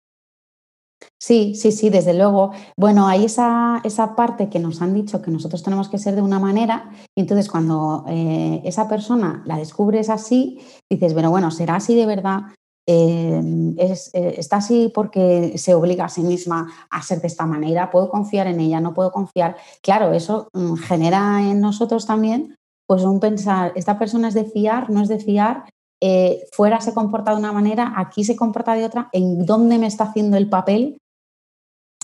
Sí, 1.21 1.55
sí, 1.55 1.73
sí, 1.73 1.89
desde 1.89 2.13
luego. 2.13 2.51
Bueno, 2.77 3.07
hay 3.07 3.25
esa, 3.25 3.81
esa 3.83 4.15
parte 4.15 4.49
que 4.49 4.59
nos 4.59 4.81
han 4.81 4.93
dicho 4.93 5.21
que 5.21 5.31
nosotros 5.31 5.61
tenemos 5.61 5.89
que 5.89 5.97
ser 5.97 6.15
de 6.15 6.21
una 6.21 6.39
manera 6.39 6.89
y 7.17 7.21
entonces 7.21 7.49
cuando 7.49 8.05
eh, 8.07 8.61
esa 8.63 8.87
persona 8.87 9.43
la 9.45 9.57
descubres 9.57 10.09
así, 10.09 10.59
dices, 10.89 11.13
bueno, 11.13 11.31
bueno, 11.31 11.51
será 11.51 11.75
así 11.75 11.95
de 11.95 12.05
verdad, 12.05 12.43
Em, 12.87 13.73
es, 13.79 14.11
eh, 14.13 14.35
está 14.37 14.57
así 14.57 14.91
porque 14.93 15.57
se 15.57 15.73
obliga 15.73 16.05
a 16.05 16.09
sí 16.09 16.21
misma 16.21 16.71
a 16.91 17.01
ser 17.01 17.19
de 17.19 17.27
esta 17.27 17.47
manera, 17.47 17.89
puedo 17.89 18.09
confiar 18.09 18.45
en 18.45 18.59
ella, 18.59 18.79
no 18.79 18.93
puedo 18.93 19.11
confiar. 19.11 19.55
Claro, 19.81 20.13
eso 20.13 20.49
mm, 20.53 20.75
genera 20.75 21.41
en 21.41 21.61
nosotros 21.61 22.05
también 22.05 22.55
pues 22.87 23.03
un 23.03 23.19
pensar, 23.19 23.71
esta 23.75 23.97
persona 23.97 24.27
es 24.27 24.35
de 24.35 24.45
fiar, 24.45 24.91
no 24.91 25.01
es 25.01 25.07
de 25.07 25.19
fiar, 25.19 25.67
eh, 26.01 26.47
fuera 26.51 26.81
se 26.81 26.93
comporta 26.93 27.31
de 27.31 27.37
una 27.37 27.51
manera, 27.51 27.93
aquí 27.97 28.23
se 28.23 28.35
comporta 28.35 28.75
de 28.75 28.85
otra, 28.85 29.09
¿en 29.11 29.45
dónde 29.45 29.79
me 29.79 29.87
está 29.87 30.03
haciendo 30.03 30.37
el 30.37 30.49
papel? 30.49 30.97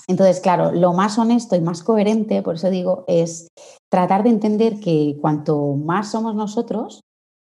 Entonces, 0.07 0.39
claro, 0.39 0.71
lo 0.71 0.93
más 0.93 1.19
honesto 1.19 1.55
y 1.55 1.61
más 1.61 1.83
coherente, 1.83 2.41
por 2.41 2.55
eso 2.55 2.71
digo, 2.71 3.05
es 3.07 3.47
tratar 3.91 4.23
de 4.23 4.29
entender 4.29 4.79
que 4.79 5.17
cuanto 5.21 5.75
más 5.75 6.09
somos 6.09 6.33
nosotros, 6.33 7.01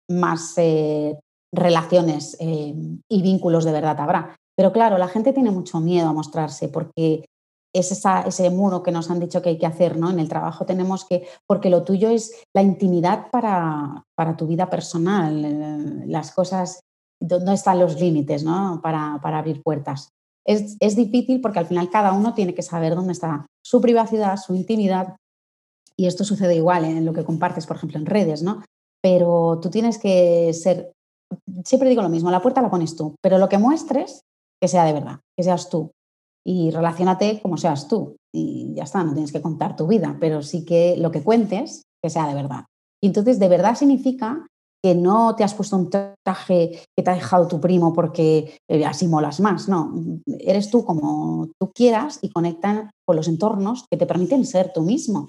más 0.08 0.54
eh, 0.56 1.18
relaciones 1.52 2.36
eh, 2.40 2.74
y 3.08 3.22
vínculos 3.22 3.64
de 3.64 3.72
verdad 3.72 4.00
habrá. 4.00 4.36
Pero 4.56 4.72
claro, 4.72 4.98
la 4.98 5.08
gente 5.08 5.32
tiene 5.32 5.50
mucho 5.50 5.80
miedo 5.80 6.08
a 6.08 6.12
mostrarse 6.12 6.68
porque 6.68 7.24
es 7.74 7.92
ese 7.92 8.50
muro 8.50 8.82
que 8.82 8.90
nos 8.90 9.10
han 9.10 9.20
dicho 9.20 9.42
que 9.42 9.50
hay 9.50 9.58
que 9.58 9.66
hacer, 9.66 9.98
¿no? 9.98 10.10
En 10.10 10.18
el 10.18 10.30
trabajo 10.30 10.64
tenemos 10.64 11.04
que, 11.04 11.26
porque 11.46 11.68
lo 11.68 11.84
tuyo 11.84 12.08
es 12.08 12.32
la 12.54 12.62
intimidad 12.62 13.30
para, 13.30 14.02
para 14.16 14.36
tu 14.36 14.46
vida 14.46 14.70
personal, 14.70 15.44
eh, 15.44 16.06
las 16.06 16.32
cosas, 16.32 16.80
dónde 17.20 17.52
están 17.52 17.78
los 17.78 18.00
límites, 18.00 18.44
¿no? 18.44 18.80
Para, 18.82 19.20
para 19.22 19.38
abrir 19.38 19.62
puertas. 19.62 20.08
Es, 20.46 20.76
es, 20.80 20.96
difícil 20.96 21.40
porque 21.40 21.58
al 21.58 21.66
final 21.66 21.90
cada 21.90 22.12
uno 22.12 22.32
tiene 22.32 22.54
que 22.54 22.62
saber 22.62 22.94
dónde 22.94 23.12
está 23.12 23.46
su 23.64 23.80
privacidad, 23.80 24.36
su 24.38 24.54
intimidad, 24.54 25.16
Y 25.98 26.06
esto 26.06 26.24
sucede 26.24 26.54
igual 26.54 26.84
en 26.84 27.04
lo 27.04 27.12
que 27.12 27.24
compartes, 27.24 27.66
por 27.66 27.76
ejemplo, 27.76 27.98
en 27.98 28.06
redes, 28.06 28.42
¿no? 28.42 28.62
Pero 29.02 29.58
tú 29.60 29.70
tienes 29.70 29.98
que 29.98 30.52
ser, 30.52 30.92
siempre 31.64 31.88
digo 31.88 32.02
lo 32.02 32.08
mismo, 32.08 32.30
la 32.30 32.42
puerta 32.42 32.62
la 32.62 32.70
pones 32.70 32.96
tú, 32.96 33.14
pero 33.22 33.38
lo 33.38 33.48
que 33.48 33.58
muestres, 33.58 34.22
que 34.60 34.68
sea 34.68 34.84
de 34.84 34.92
verdad, 34.92 35.20
que 35.36 35.44
seas 35.44 35.68
tú. 35.68 35.92
Y 36.44 36.70
relacionate 36.70 37.40
como 37.42 37.56
seas 37.56 37.88
tú. 37.88 38.16
Y 38.32 38.72
ya 38.74 38.84
está, 38.84 39.02
no 39.02 39.12
tienes 39.12 39.32
que 39.32 39.42
contar 39.42 39.74
tu 39.74 39.86
vida, 39.86 40.16
pero 40.20 40.42
sí 40.42 40.64
que 40.64 40.96
lo 40.96 41.10
que 41.10 41.22
cuentes, 41.22 41.82
que 42.02 42.10
sea 42.10 42.28
de 42.28 42.34
verdad. 42.34 42.64
Y 43.02 43.08
entonces, 43.08 43.38
de 43.38 43.48
verdad 43.48 43.74
significa 43.74 44.46
que 44.82 44.94
no 44.94 45.34
te 45.34 45.42
has 45.42 45.54
puesto 45.54 45.76
un 45.76 45.90
traje 45.90 46.82
que 46.96 47.02
te 47.02 47.10
ha 47.10 47.14
dejado 47.14 47.48
tu 47.48 47.60
primo 47.60 47.92
porque 47.92 48.58
eh, 48.68 48.84
así 48.84 49.08
molas 49.08 49.40
más, 49.40 49.68
no, 49.68 49.92
eres 50.26 50.70
tú 50.70 50.84
como 50.84 51.48
tú 51.58 51.72
quieras 51.74 52.20
y 52.22 52.30
conectan 52.30 52.90
con 53.04 53.16
los 53.16 53.26
entornos 53.26 53.84
que 53.90 53.96
te 53.96 54.06
permiten 54.06 54.44
ser 54.44 54.72
tú 54.72 54.82
mismo. 54.82 55.28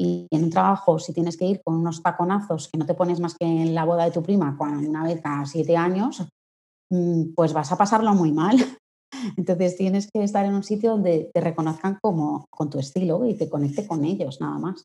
Y 0.00 0.28
en 0.30 0.44
un 0.44 0.50
trabajo, 0.50 0.98
si 0.98 1.12
tienes 1.12 1.36
que 1.36 1.46
ir 1.46 1.60
con 1.64 1.74
unos 1.74 2.02
taconazos 2.02 2.68
que 2.68 2.78
no 2.78 2.86
te 2.86 2.94
pones 2.94 3.18
más 3.18 3.34
que 3.34 3.46
en 3.46 3.74
la 3.74 3.84
boda 3.84 4.04
de 4.04 4.12
tu 4.12 4.22
prima 4.22 4.56
cuando 4.56 4.88
una 4.88 5.02
vez 5.02 5.20
cada 5.20 5.44
siete 5.44 5.76
años, 5.76 6.24
mm, 6.90 7.34
pues 7.34 7.52
vas 7.52 7.72
a 7.72 7.76
pasarlo 7.76 8.14
muy 8.14 8.32
mal. 8.32 8.56
Entonces 9.36 9.76
tienes 9.76 10.08
que 10.12 10.22
estar 10.22 10.46
en 10.46 10.54
un 10.54 10.62
sitio 10.62 10.92
donde 10.92 11.30
te 11.34 11.40
reconozcan 11.40 11.98
como 12.00 12.46
con 12.50 12.70
tu 12.70 12.78
estilo 12.78 13.26
y 13.26 13.34
te 13.34 13.48
conecte 13.48 13.86
con 13.86 14.04
ellos, 14.04 14.40
nada 14.40 14.58
más. 14.58 14.84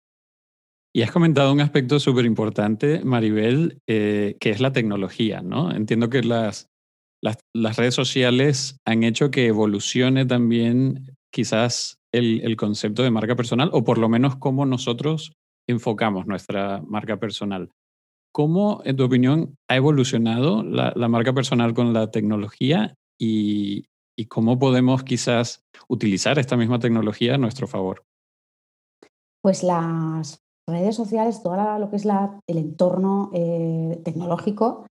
Y 0.95 1.01
has 1.01 1.11
comentado 1.11 1.51
un 1.51 1.61
aspecto 1.61 1.99
súper 1.99 2.25
importante, 2.25 3.03
Maribel, 3.03 3.79
eh, 3.87 4.37
que 4.39 4.51
es 4.51 4.59
la 4.59 4.71
tecnología, 4.71 5.41
¿no? 5.41 5.71
Entiendo 5.71 6.09
que 6.09 6.21
las, 6.21 6.67
las, 7.21 7.37
las, 7.55 7.77
redes 7.77 7.95
sociales 7.95 8.77
han 8.85 9.03
hecho 9.03 9.31
que 9.31 9.47
evolucione 9.47 10.25
también 10.25 11.15
quizás 11.31 11.97
el, 12.13 12.55
concepto 12.55 13.03
de 13.03 13.11
marca 13.11 13.35
personal, 13.35 13.69
o 13.73 13.83
por 13.83 13.97
lo 13.97 14.07
menos 14.07 14.35
cómo 14.35 14.65
nosotros 14.65 15.33
enfocamos 15.67 16.27
nuestra 16.27 16.81
marca 16.87 17.17
personal. 17.17 17.71
¿Cómo, 18.31 18.81
en 18.85 18.95
tu 18.95 19.03
opinión, 19.03 19.55
ha 19.67 19.75
evolucionado 19.75 20.63
la, 20.63 20.93
marca 21.07 21.33
personal 21.33 21.73
con 21.73 21.93
la 21.93 22.11
tecnología 22.11 22.95
y, 23.19 23.85
cómo 24.29 24.57
podemos 24.57 25.03
quizás 25.03 25.63
utilizar 25.89 26.39
esta 26.39 26.55
misma 26.55 26.79
tecnología 26.79 27.35
a 27.35 27.37
nuestro 27.37 27.67
favor? 27.67 28.03
Pues 29.41 29.63
las 29.63 30.39
redes 30.69 30.95
sociales, 30.95 31.43
todo 31.43 31.77
lo 31.77 31.89
que 31.89 31.97
es 31.97 32.05
el 32.47 32.57
entorno 32.57 33.31
eh, 33.33 33.99
tecnológico, 34.03 34.85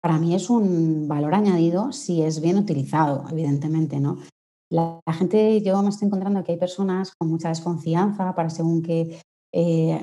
para 0.00 0.18
mí 0.18 0.34
es 0.34 0.50
un 0.50 1.08
valor 1.08 1.34
añadido 1.34 1.92
si 1.92 2.22
es 2.22 2.40
bien 2.40 2.58
utilizado, 2.58 3.24
evidentemente, 3.30 4.00
¿no? 4.00 4.18
La, 4.72 5.02
gente, 5.12 5.60
yo 5.60 5.82
me 5.82 5.90
estoy 5.90 6.06
encontrando 6.06 6.42
que 6.42 6.52
hay 6.52 6.58
personas 6.58 7.14
con 7.14 7.28
mucha 7.28 7.50
desconfianza 7.50 8.34
para 8.34 8.48
según 8.48 8.80
qué, 8.82 9.20
eh, 9.52 10.02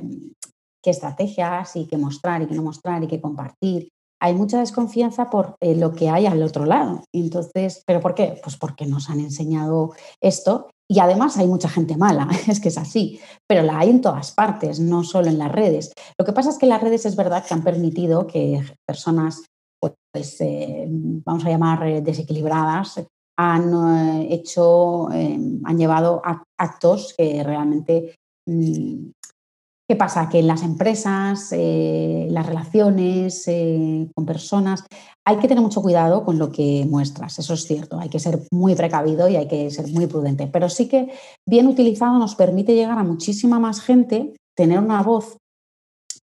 qué 0.84 0.92
estrategias 0.92 1.76
y 1.76 1.88
qué 1.88 1.98
mostrar 1.98 2.44
y 2.44 2.46
qué 2.46 2.54
no 2.54 2.62
mostrar 2.62 3.04
y 3.04 3.08
qué 3.08 3.20
compartir. 3.20 3.90
Hay 4.22 4.36
mucha 4.36 4.60
desconfianza 4.60 5.32
por 5.32 5.56
eh, 5.60 5.76
lo 5.76 5.94
que 5.94 6.10
hay 6.10 6.28
al 6.28 6.44
otro 6.44 6.66
lado. 6.66 7.04
Entonces, 7.12 7.82
¿pero 7.88 8.00
por 8.00 8.14
qué? 8.14 8.40
Pues 8.44 8.58
porque 8.58 8.86
nos 8.86 9.10
han 9.10 9.20
enseñado 9.22 9.94
esto 10.22 10.70
y 10.88 11.00
además 11.00 11.38
hay 11.38 11.48
mucha 11.48 11.70
gente 11.70 11.98
mala, 11.98 12.28
es 12.48 12.60
que 12.60 12.70
es 12.70 12.78
así, 12.78 13.20
pero 13.48 13.64
la 13.64 13.80
hay 13.80 13.90
en 13.90 14.02
todas 14.02 14.34
partes, 14.34 14.80
no 14.80 15.04
solo 15.04 15.30
en 15.30 15.40
las 15.40 15.52
redes. 15.52 15.94
Lo 16.16 16.26
que 16.26 16.34
pasa 16.34 16.52
es 16.52 16.60
que 16.60 16.68
las 16.68 16.82
redes 16.82 17.08
es 17.08 17.16
verdad 17.16 17.44
que 17.44 17.56
han 17.56 17.64
permitido 17.64 18.28
que 18.28 18.64
personas, 18.86 19.46
pues, 19.82 20.40
eh, 20.42 20.86
vamos 20.90 21.44
a 21.46 21.50
llamar 21.50 22.04
desequilibradas, 22.04 23.00
han 23.42 23.74
eh, 23.74 24.28
hecho, 24.34 25.08
han 25.08 25.78
llevado 25.78 26.22
actos 26.58 27.14
que 27.18 27.42
realmente 27.44 28.16
mm, 28.46 29.12
¿Qué 29.90 29.96
pasa? 29.96 30.30
Que 30.30 30.38
en 30.38 30.46
las 30.46 30.62
empresas, 30.62 31.52
eh, 31.52 32.28
las 32.30 32.46
relaciones 32.46 33.48
eh, 33.48 34.08
con 34.14 34.24
personas, 34.24 34.86
hay 35.26 35.38
que 35.38 35.48
tener 35.48 35.64
mucho 35.64 35.82
cuidado 35.82 36.24
con 36.24 36.38
lo 36.38 36.52
que 36.52 36.86
muestras, 36.88 37.40
eso 37.40 37.56
es 37.56 37.64
cierto, 37.64 37.98
hay 37.98 38.08
que 38.08 38.20
ser 38.20 38.40
muy 38.52 38.76
precavido 38.76 39.28
y 39.28 39.36
hay 39.36 39.48
que 39.48 39.72
ser 39.72 39.88
muy 39.88 40.06
prudente, 40.06 40.46
pero 40.46 40.70
sí 40.70 40.88
que 40.88 41.12
bien 41.44 41.66
utilizado 41.66 42.20
nos 42.20 42.36
permite 42.36 42.76
llegar 42.76 43.00
a 43.00 43.04
muchísima 43.04 43.58
más 43.58 43.82
gente, 43.82 44.36
tener 44.56 44.78
una 44.78 45.02
voz 45.02 45.38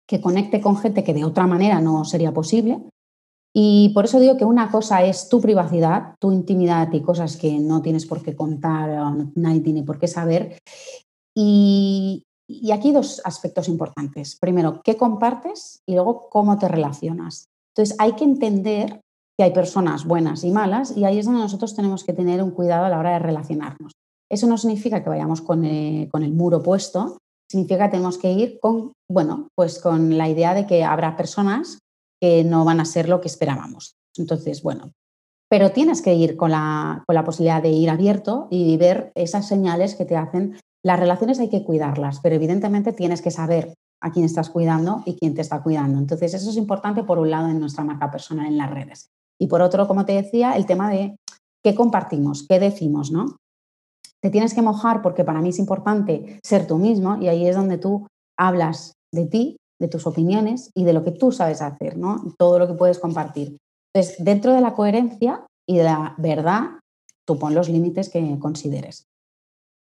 que 0.08 0.20
conecte 0.20 0.60
con 0.60 0.76
gente 0.76 1.02
que 1.02 1.12
de 1.12 1.24
otra 1.24 1.48
manera 1.48 1.80
no 1.80 2.04
sería 2.04 2.32
posible. 2.32 2.78
Y 3.58 3.88
por 3.94 4.04
eso 4.04 4.20
digo 4.20 4.36
que 4.36 4.44
una 4.44 4.70
cosa 4.70 5.02
es 5.02 5.30
tu 5.30 5.40
privacidad, 5.40 6.14
tu 6.20 6.30
intimidad 6.30 6.92
y 6.92 7.00
cosas 7.00 7.38
que 7.38 7.58
no 7.58 7.80
tienes 7.80 8.04
por 8.04 8.22
qué 8.22 8.36
contar, 8.36 9.26
nadie 9.34 9.60
tiene 9.60 9.82
por 9.82 9.98
qué 9.98 10.08
saber. 10.08 10.58
Y, 11.34 12.22
y 12.46 12.70
aquí 12.72 12.92
dos 12.92 13.22
aspectos 13.24 13.68
importantes. 13.68 14.36
Primero, 14.38 14.82
qué 14.84 14.98
compartes 14.98 15.80
y 15.88 15.94
luego 15.94 16.28
cómo 16.28 16.58
te 16.58 16.68
relacionas. 16.68 17.46
Entonces, 17.74 17.96
hay 17.98 18.12
que 18.12 18.24
entender 18.24 19.00
que 19.38 19.44
hay 19.44 19.52
personas 19.54 20.04
buenas 20.04 20.44
y 20.44 20.50
malas 20.50 20.94
y 20.94 21.06
ahí 21.06 21.18
es 21.18 21.24
donde 21.24 21.40
nosotros 21.40 21.74
tenemos 21.74 22.04
que 22.04 22.12
tener 22.12 22.42
un 22.42 22.50
cuidado 22.50 22.84
a 22.84 22.90
la 22.90 22.98
hora 22.98 23.12
de 23.14 23.20
relacionarnos. 23.20 23.92
Eso 24.30 24.46
no 24.46 24.58
significa 24.58 25.02
que 25.02 25.08
vayamos 25.08 25.40
con, 25.40 25.64
eh, 25.64 26.10
con 26.12 26.22
el 26.22 26.34
muro 26.34 26.62
puesto, 26.62 27.16
significa 27.50 27.86
que 27.86 27.92
tenemos 27.92 28.18
que 28.18 28.32
ir 28.32 28.58
con, 28.60 28.92
bueno, 29.10 29.48
pues 29.56 29.78
con 29.78 30.18
la 30.18 30.28
idea 30.28 30.52
de 30.52 30.66
que 30.66 30.84
habrá 30.84 31.16
personas 31.16 31.78
que 32.20 32.44
no 32.44 32.64
van 32.64 32.80
a 32.80 32.84
ser 32.84 33.08
lo 33.08 33.20
que 33.20 33.28
esperábamos. 33.28 33.96
Entonces, 34.16 34.62
bueno, 34.62 34.92
pero 35.48 35.70
tienes 35.70 36.02
que 36.02 36.14
ir 36.14 36.36
con 36.36 36.50
la, 36.50 37.04
con 37.06 37.14
la 37.14 37.24
posibilidad 37.24 37.62
de 37.62 37.70
ir 37.70 37.90
abierto 37.90 38.48
y 38.50 38.76
ver 38.76 39.12
esas 39.14 39.46
señales 39.46 39.94
que 39.94 40.04
te 40.04 40.16
hacen 40.16 40.56
las 40.86 41.00
relaciones 41.00 41.40
hay 41.40 41.50
que 41.50 41.64
cuidarlas, 41.64 42.20
pero 42.20 42.36
evidentemente 42.36 42.92
tienes 42.92 43.20
que 43.20 43.32
saber 43.32 43.74
a 44.00 44.12
quién 44.12 44.24
estás 44.24 44.50
cuidando 44.50 45.02
y 45.04 45.16
quién 45.16 45.34
te 45.34 45.40
está 45.40 45.60
cuidando. 45.60 45.98
Entonces, 45.98 46.32
eso 46.32 46.48
es 46.48 46.56
importante 46.56 47.02
por 47.02 47.18
un 47.18 47.28
lado 47.28 47.48
en 47.48 47.58
nuestra 47.58 47.82
marca 47.82 48.08
personal 48.08 48.46
en 48.46 48.56
las 48.56 48.70
redes. 48.70 49.08
Y 49.36 49.48
por 49.48 49.62
otro, 49.62 49.88
como 49.88 50.04
te 50.04 50.12
decía, 50.12 50.52
el 50.52 50.64
tema 50.64 50.88
de 50.88 51.16
qué 51.64 51.74
compartimos, 51.74 52.46
qué 52.48 52.60
decimos, 52.60 53.10
¿no? 53.10 53.36
Te 54.22 54.30
tienes 54.30 54.54
que 54.54 54.62
mojar 54.62 55.02
porque 55.02 55.24
para 55.24 55.40
mí 55.40 55.48
es 55.48 55.58
importante 55.58 56.38
ser 56.44 56.68
tú 56.68 56.78
mismo 56.78 57.16
y 57.20 57.26
ahí 57.26 57.48
es 57.48 57.56
donde 57.56 57.78
tú 57.78 58.06
hablas 58.38 58.92
de 59.12 59.26
ti, 59.26 59.56
de 59.80 59.88
tus 59.88 60.06
opiniones 60.06 60.70
y 60.74 60.84
de 60.84 60.92
lo 60.92 61.04
que 61.04 61.12
tú 61.12 61.32
sabes 61.32 61.62
hacer, 61.62 61.96
¿no? 61.96 62.34
Todo 62.38 62.58
lo 62.58 62.66
que 62.66 62.74
puedes 62.74 62.98
compartir. 62.98 63.56
Entonces, 63.94 64.22
dentro 64.24 64.52
de 64.52 64.60
la 64.60 64.74
coherencia 64.74 65.46
y 65.68 65.76
de 65.78 65.84
la 65.84 66.14
verdad, 66.18 66.80
tú 67.26 67.38
pon 67.38 67.54
los 67.54 67.68
límites 67.68 68.08
que 68.08 68.38
consideres. 68.38 69.06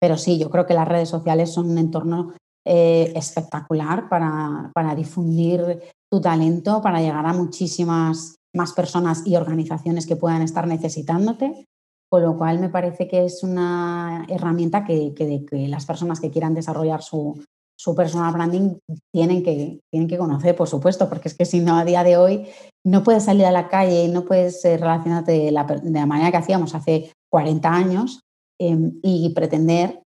Pero 0.01 0.17
sí, 0.17 0.39
yo 0.39 0.51
creo 0.51 0.67
que 0.67 0.75
las 0.75 0.89
redes 0.89 1.09
sociales 1.09 1.53
son 1.53 1.71
un 1.71 1.79
entorno 1.79 2.35
eh, 2.65 3.13
espectacular 3.15 4.09
para, 4.09 4.71
para, 4.75 4.95
difundir 4.95 5.81
tu 6.11 6.21
talento, 6.21 6.83
para 6.83 7.01
llegar 7.01 7.25
a 7.27 7.33
muchísimas 7.33 8.37
más 8.55 8.73
personas 8.73 9.27
y 9.27 9.37
organizaciones 9.37 10.07
que 10.07 10.17
puedan 10.17 10.43
estar 10.43 10.67
necesitándote. 10.67 11.67
Con 12.09 12.23
lo 12.23 12.37
cual 12.37 12.61
me 12.61 12.69
parece 12.69 13.09
que 13.09 13.25
es 13.25 13.43
una 13.43 14.27
herramienta 14.29 14.85
que, 14.85 15.13
que, 15.15 15.45
que 15.45 15.69
las 15.69 15.87
personas 15.87 16.21
que 16.21 16.31
quieran 16.31 16.55
desarrollar 16.55 17.03
su, 17.03 17.43
su, 17.79 17.95
personal 17.95 18.33
branding 18.33 18.79
tienen 19.13 19.43
que, 19.43 19.81
tienen 19.91 20.09
que 20.09 20.19
conocer, 20.19 20.57
por 20.57 20.69
supuesto, 20.69 21.09
porque 21.09 21.29
es 21.29 21.35
que 21.35 21.45
si 21.45 21.61
no, 21.61 21.77
a 21.77 21.85
día 21.85 22.03
de 22.05 22.17
hoy 22.17 22.47
no 22.85 23.03
puedes 23.03 23.25
salir 23.25 23.45
a 23.45 23.51
la 23.51 23.69
calle 23.69 24.09
no 24.09 24.25
puedes 24.25 24.65
eh, 24.65 24.77
relacionarte 24.77 25.33
de 25.33 25.51
la, 25.51 25.65
de 25.65 25.91
la 25.91 26.07
manera 26.07 26.31
que 26.31 26.37
hacíamos 26.37 26.75
hace 26.75 27.13
40 27.31 27.69
años 27.69 28.21
Em, 28.59 28.93
y 29.03 29.31
pretender 29.35 30.01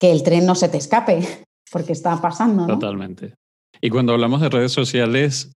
que 0.00 0.10
el 0.10 0.24
tren 0.24 0.44
no 0.44 0.54
se 0.54 0.68
te 0.68 0.76
escape, 0.76 1.20
porque 1.72 1.92
está 1.92 2.20
pasando. 2.20 2.66
Totalmente. 2.66 3.34
Y 3.80 3.90
cuando 3.90 4.12
hablamos 4.12 4.40
de 4.40 4.48
redes 4.48 4.72
sociales, 4.72 5.52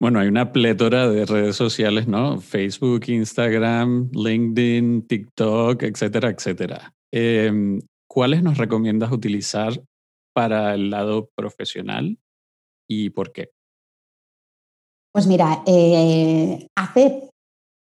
bueno, 0.00 0.20
hay 0.20 0.28
una 0.28 0.52
plétora 0.52 1.08
de 1.08 1.26
redes 1.26 1.56
sociales, 1.56 2.06
¿no? 2.06 2.40
Facebook, 2.40 3.04
Instagram, 3.08 4.10
LinkedIn, 4.12 5.08
TikTok, 5.08 5.82
etcétera, 5.82 6.30
etcétera. 6.30 6.92
Eh, 7.12 7.80
¿Cuáles 8.08 8.42
nos 8.42 8.58
recomiendas 8.58 9.10
utilizar 9.10 9.82
para 10.32 10.74
el 10.74 10.90
lado 10.90 11.30
profesional 11.34 12.18
y 12.88 13.10
por 13.10 13.32
qué? 13.32 13.50
Pues 15.12 15.26
mira, 15.26 15.62
eh, 15.66 16.68
hace 16.76 17.30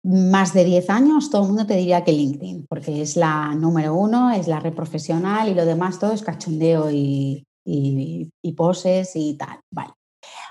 más 0.05 0.53
de 0.53 0.65
10 0.65 0.91
años, 0.91 1.31
todo 1.31 1.43
el 1.43 1.49
mundo 1.49 1.67
te 1.67 1.77
diría 1.77 2.05
que 2.05 2.13
LinkedIn, 2.13 2.67
porque 2.69 3.01
es 3.01 3.17
la 3.17 3.55
número 3.55 3.95
uno, 3.95 4.31
es 4.31 4.47
la 4.47 4.61
red 4.61 4.75
profesional 4.75 5.49
y 5.49 5.55
lo 5.55 5.65
demás 5.65 5.99
todo 5.99 6.13
es 6.13 6.23
cachondeo 6.23 6.91
y, 6.91 7.47
poses 8.57 9.13
y 9.17 9.35
tal. 9.35 9.59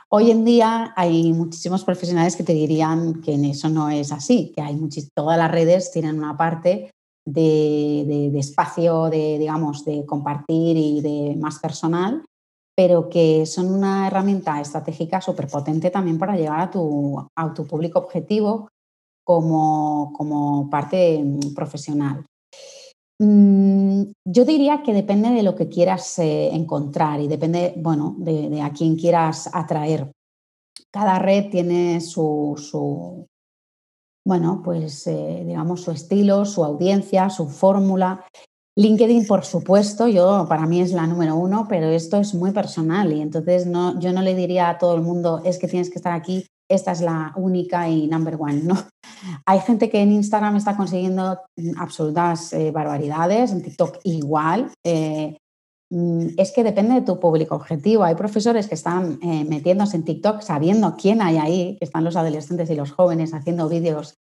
Hoy 0.10 0.32
en 0.32 0.44
día 0.44 0.94
hay 0.96 1.32
muchísimos 1.32 1.84
profesionales 1.84 2.36
que 2.36 2.44
te 2.44 2.54
dirían 2.54 3.22
que 3.22 3.34
en 3.34 3.46
eso 3.46 3.70
no 3.70 3.90
es 3.90 4.12
así, 4.12 4.52
que 4.56 4.62
hay 4.62 4.78
todas 5.16 5.38
las 5.38 5.52
redes 5.52 5.92
tienen 5.92 6.18
una 6.18 6.36
parte 6.36 6.92
de, 7.26 8.30
de, 8.32 8.40
espacio, 8.40 9.10
de, 9.10 9.38
digamos, 9.40 9.86
de 9.86 10.06
compartir 10.06 10.78
y 10.78 11.02
de 11.02 11.36
más 11.36 11.60
personal, 11.60 12.24
pero 12.76 13.10
que 13.10 13.46
son 13.46 13.72
una 13.74 14.08
herramienta 14.08 14.60
estratégica 14.60 15.22
súper 15.22 15.48
potente 15.48 15.90
también 15.92 16.18
para 16.18 16.36
llegar 16.36 16.60
a 16.60 16.72
tu, 16.72 17.18
a 17.36 17.54
tu 17.54 17.66
público 17.66 18.00
objetivo 18.00 18.70
como, 19.24 20.12
como 20.16 20.70
parte 20.70 21.22
mm, 21.24 21.54
profesional. 21.54 22.26
Mm, 23.20 24.12
yo 24.26 24.46
diría 24.46 24.82
que 24.84 24.94
depende 24.94 25.30
de 25.30 25.44
lo 25.44 25.56
que 25.56 25.70
quieras 25.70 26.20
eh, 26.20 26.50
encontrar 26.54 27.20
y 27.22 27.28
depende, 27.28 27.74
bueno, 27.78 28.16
de, 28.18 28.62
a 28.62 28.72
quién 28.72 28.96
quieras 28.96 29.50
atraer. 29.54 30.12
Cada 30.92 31.20
red 31.20 31.50
tiene 31.50 32.02
su, 32.02 33.26
bueno, 34.26 34.62
pues 34.64 35.06
eh, 35.08 35.44
digamos 35.46 35.82
su 35.82 35.92
estilo, 35.92 36.46
su 36.46 36.64
audiencia, 36.64 37.30
su 37.30 37.48
fórmula. 37.48 38.26
LinkedIn, 38.76 39.28
por 39.28 39.46
supuesto, 39.46 40.08
yo 40.08 40.48
para 40.50 40.66
mí 40.66 40.82
es 40.82 40.94
la 40.94 41.06
número 41.06 41.36
uno, 41.36 41.68
pero 41.70 41.88
esto 41.88 42.18
es 42.18 42.34
muy 42.34 42.52
personal 42.52 43.14
y 43.14 43.22
entonces 43.22 43.68
no, 43.68 44.00
yo 44.00 44.12
no 44.14 44.22
le 44.22 44.34
diría 44.34 44.70
a 44.70 44.78
todo 44.80 44.96
el 44.96 45.02
mundo 45.02 45.42
es 45.46 45.60
que 45.60 45.68
tienes 45.68 45.90
que 45.90 45.98
estar 45.98 46.14
aquí 46.14 46.46
esta 46.70 46.92
es 46.92 47.02
la 47.02 47.34
única 47.36 47.88
y 47.90 48.08
number 48.08 48.36
one, 48.40 48.62
¿no? 48.64 48.76
Hay 49.46 49.60
gente 49.60 49.90
que 49.90 50.02
en 50.02 50.12
Instagram 50.12 50.56
está 50.56 50.76
consiguiendo 50.76 51.40
absolutas 51.78 52.54
eh, 52.54 52.72
barbaridades, 52.72 53.52
en 53.52 53.62
TikTok 53.62 54.00
igual. 54.04 54.72
Eh, 54.84 55.38
mm, 55.38 55.43
es 56.38 56.52
que 56.52 56.64
depende 56.64 56.96
de 56.96 57.02
tu 57.02 57.20
público 57.20 57.56
objetivo. 57.56 58.04
Hay 58.04 58.16
profesores 58.16 58.68
que 58.68 58.76
están 58.76 59.20
eh, 59.22 59.46
metiéndose 59.46 59.98
en 59.98 60.06
TikTok 60.06 60.42
sabiendo 60.42 60.96
quién 60.96 61.22
hay 61.22 61.38
ahí, 61.38 61.78
que 61.78 61.86
están 61.86 62.04
los 62.04 62.16
adolescentes 62.16 62.70
y 62.70 62.76
los 62.76 62.92
jóvenes 62.92 63.34
haciendo 63.34 63.70
vídeos 63.70 64.16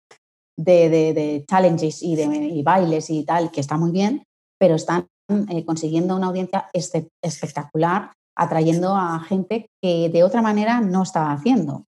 de, 0.58 1.46
challenges 1.48 2.04
y 2.04 2.16
de 2.16 2.62
bailes 2.64 3.10
y 3.10 3.24
tal, 3.24 3.52
que 3.52 3.62
está 3.62 3.78
muy 3.78 3.92
bien, 3.92 4.24
pero 4.60 4.76
están 4.76 5.08
consiguiendo 5.66 6.16
una 6.16 6.28
audiencia 6.28 6.70
espectacular, 6.74 8.12
atrayendo 8.38 8.96
a 8.96 9.20
gente 9.22 9.68
que 9.82 10.10
de 10.10 10.24
otra 10.24 10.42
manera 10.42 10.82
no 10.82 11.04
estaba 11.04 11.32
haciendo. 11.32 11.86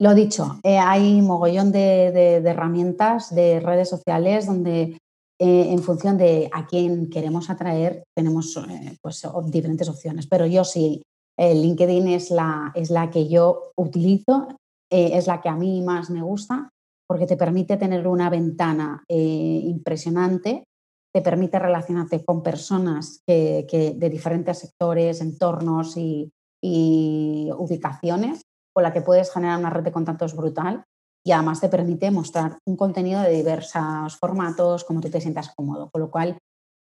Lo 0.00 0.14
dicho, 0.14 0.58
eh, 0.64 0.78
hay 0.78 1.20
mogollón 1.22 1.70
de, 1.70 2.36
herramientas, 2.44 3.34
de 3.34 3.60
redes 3.60 3.88
sociales 3.88 4.46
donde 4.46 4.98
eh, 5.40 5.72
en 5.72 5.82
función 5.82 6.16
de 6.16 6.48
a 6.52 6.66
quién 6.66 7.10
queremos 7.10 7.50
atraer 7.50 8.04
tenemos 8.14 8.56
eh, 8.56 8.96
pues, 9.02 9.26
diferentes 9.46 9.88
opciones. 9.88 10.26
Pero 10.26 10.46
yo 10.46 10.64
sí, 10.64 11.02
LinkedIn 11.38 12.08
es 12.08 12.30
la, 12.30 12.72
es 12.74 12.90
la 12.90 13.10
que 13.10 13.28
yo 13.28 13.72
utilizo, 13.76 14.48
es 14.88 15.26
la 15.26 15.40
que 15.40 15.48
a 15.48 15.56
mí 15.56 15.82
más 15.82 16.08
me 16.10 16.22
gusta 16.22 16.70
porque 17.08 17.26
te 17.26 17.36
permite 17.36 17.76
tener 17.76 18.06
una 18.06 18.30
ventana 18.30 19.02
impresionante, 19.08 20.62
te 21.12 21.20
permite 21.20 21.58
relacionarte 21.58 22.24
con 22.24 22.44
personas 22.44 23.20
que, 23.26 23.66
de 23.96 24.10
diferentes 24.10 24.58
sectores, 24.60 25.20
entornos 25.20 25.96
y 25.96 26.30
ubicaciones 26.62 28.42
con 28.72 28.84
la 28.84 28.92
que 28.92 29.02
puedes 29.02 29.32
generar 29.32 29.58
una 29.58 29.70
red 29.70 29.82
de 29.82 29.92
contactos 29.92 30.36
brutal 30.36 30.84
y 31.26 31.32
además 31.32 31.60
te 31.60 31.68
permite 31.68 32.10
mostrar 32.10 32.58
un 32.66 32.76
contenido 32.76 33.22
de 33.22 33.30
diversos 33.30 34.16
formatos, 34.18 34.84
como 34.84 35.00
tú 35.00 35.08
te 35.08 35.20
sientas 35.20 35.54
cómodo. 35.56 35.88
Con 35.90 36.02
lo 36.02 36.10
cual, 36.10 36.36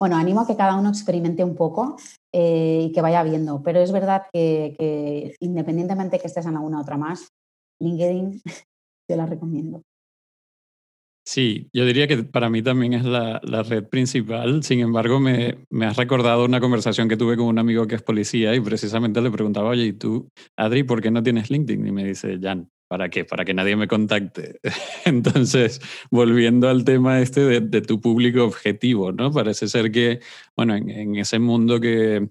bueno, 0.01 0.17
animo 0.17 0.43
a 0.43 0.47
que 0.47 0.57
cada 0.57 0.77
uno 0.77 0.91
experimente 0.91 1.43
un 1.43 1.57
poco 1.57 1.97
eh, 2.33 2.87
y 2.89 2.93
que 2.93 3.01
vaya 3.01 3.25
viendo. 3.25 3.63
Pero 3.63 3.81
es 3.81 3.91
verdad 3.91 4.23
que, 4.33 5.35
independientemente 5.41 6.21
que 6.21 6.29
estés 6.29 6.47
en 6.47 6.57
alguna 6.57 6.81
otra 6.81 6.97
más, 6.97 7.29
LinkedIn 7.81 8.41
te 9.09 9.17
la 9.17 9.27
recomiendo. 9.27 9.83
Sí, 11.27 11.69
yo 11.75 11.85
diría 11.85 12.09
que 12.09 12.23
para 12.23 12.49
mí 12.49 12.63
también 12.63 12.95
es 12.95 13.05
la, 13.05 13.41
red 13.43 13.85
principal. 13.89 14.63
Sin 14.63 14.81
embargo, 14.81 15.21
me, 15.21 15.67
me, 15.69 15.85
has 15.85 15.97
recordado 15.97 16.45
una 16.45 16.61
conversación 16.61 17.07
que 17.07 17.19
tuve 17.19 17.37
con 17.37 17.47
un 17.47 17.59
amigo 17.59 17.87
que 17.87 17.97
es 17.97 18.03
policía 18.03 18.55
y 18.55 18.61
precisamente 18.61 19.21
le 19.21 19.31
preguntaba, 19.31 19.69
oye, 19.69 19.85
¿y 19.85 19.93
tú, 19.93 20.31
Adri, 20.57 20.85
por 20.85 21.03
qué 21.03 21.11
no 21.11 21.23
tienes 21.23 21.51
LinkedIn? 21.51 21.87
Y 21.87 21.93
me 21.93 22.05
dice, 22.05 22.39
Jan, 22.41 22.71
¿para 22.89 23.09
qué? 23.11 23.25
Para 23.25 23.45
que 23.45 23.55
nadie 23.55 23.77
me 23.77 23.89
contacte. 23.89 24.61
Entonces, 25.05 25.81
volviendo 26.11 26.69
al 26.69 26.85
tema 26.85 27.21
este 27.21 27.61
de, 27.61 27.81
tu 27.83 28.01
público 28.01 28.45
objetivo, 28.45 29.13
¿no? 29.13 29.31
Parece 29.31 29.69
ser 29.69 29.93
que, 29.93 30.21
bueno, 30.57 30.75
en, 30.75 30.91
en 30.91 31.17
ese 31.17 31.39
mundo 31.39 31.81
que, 31.81 32.29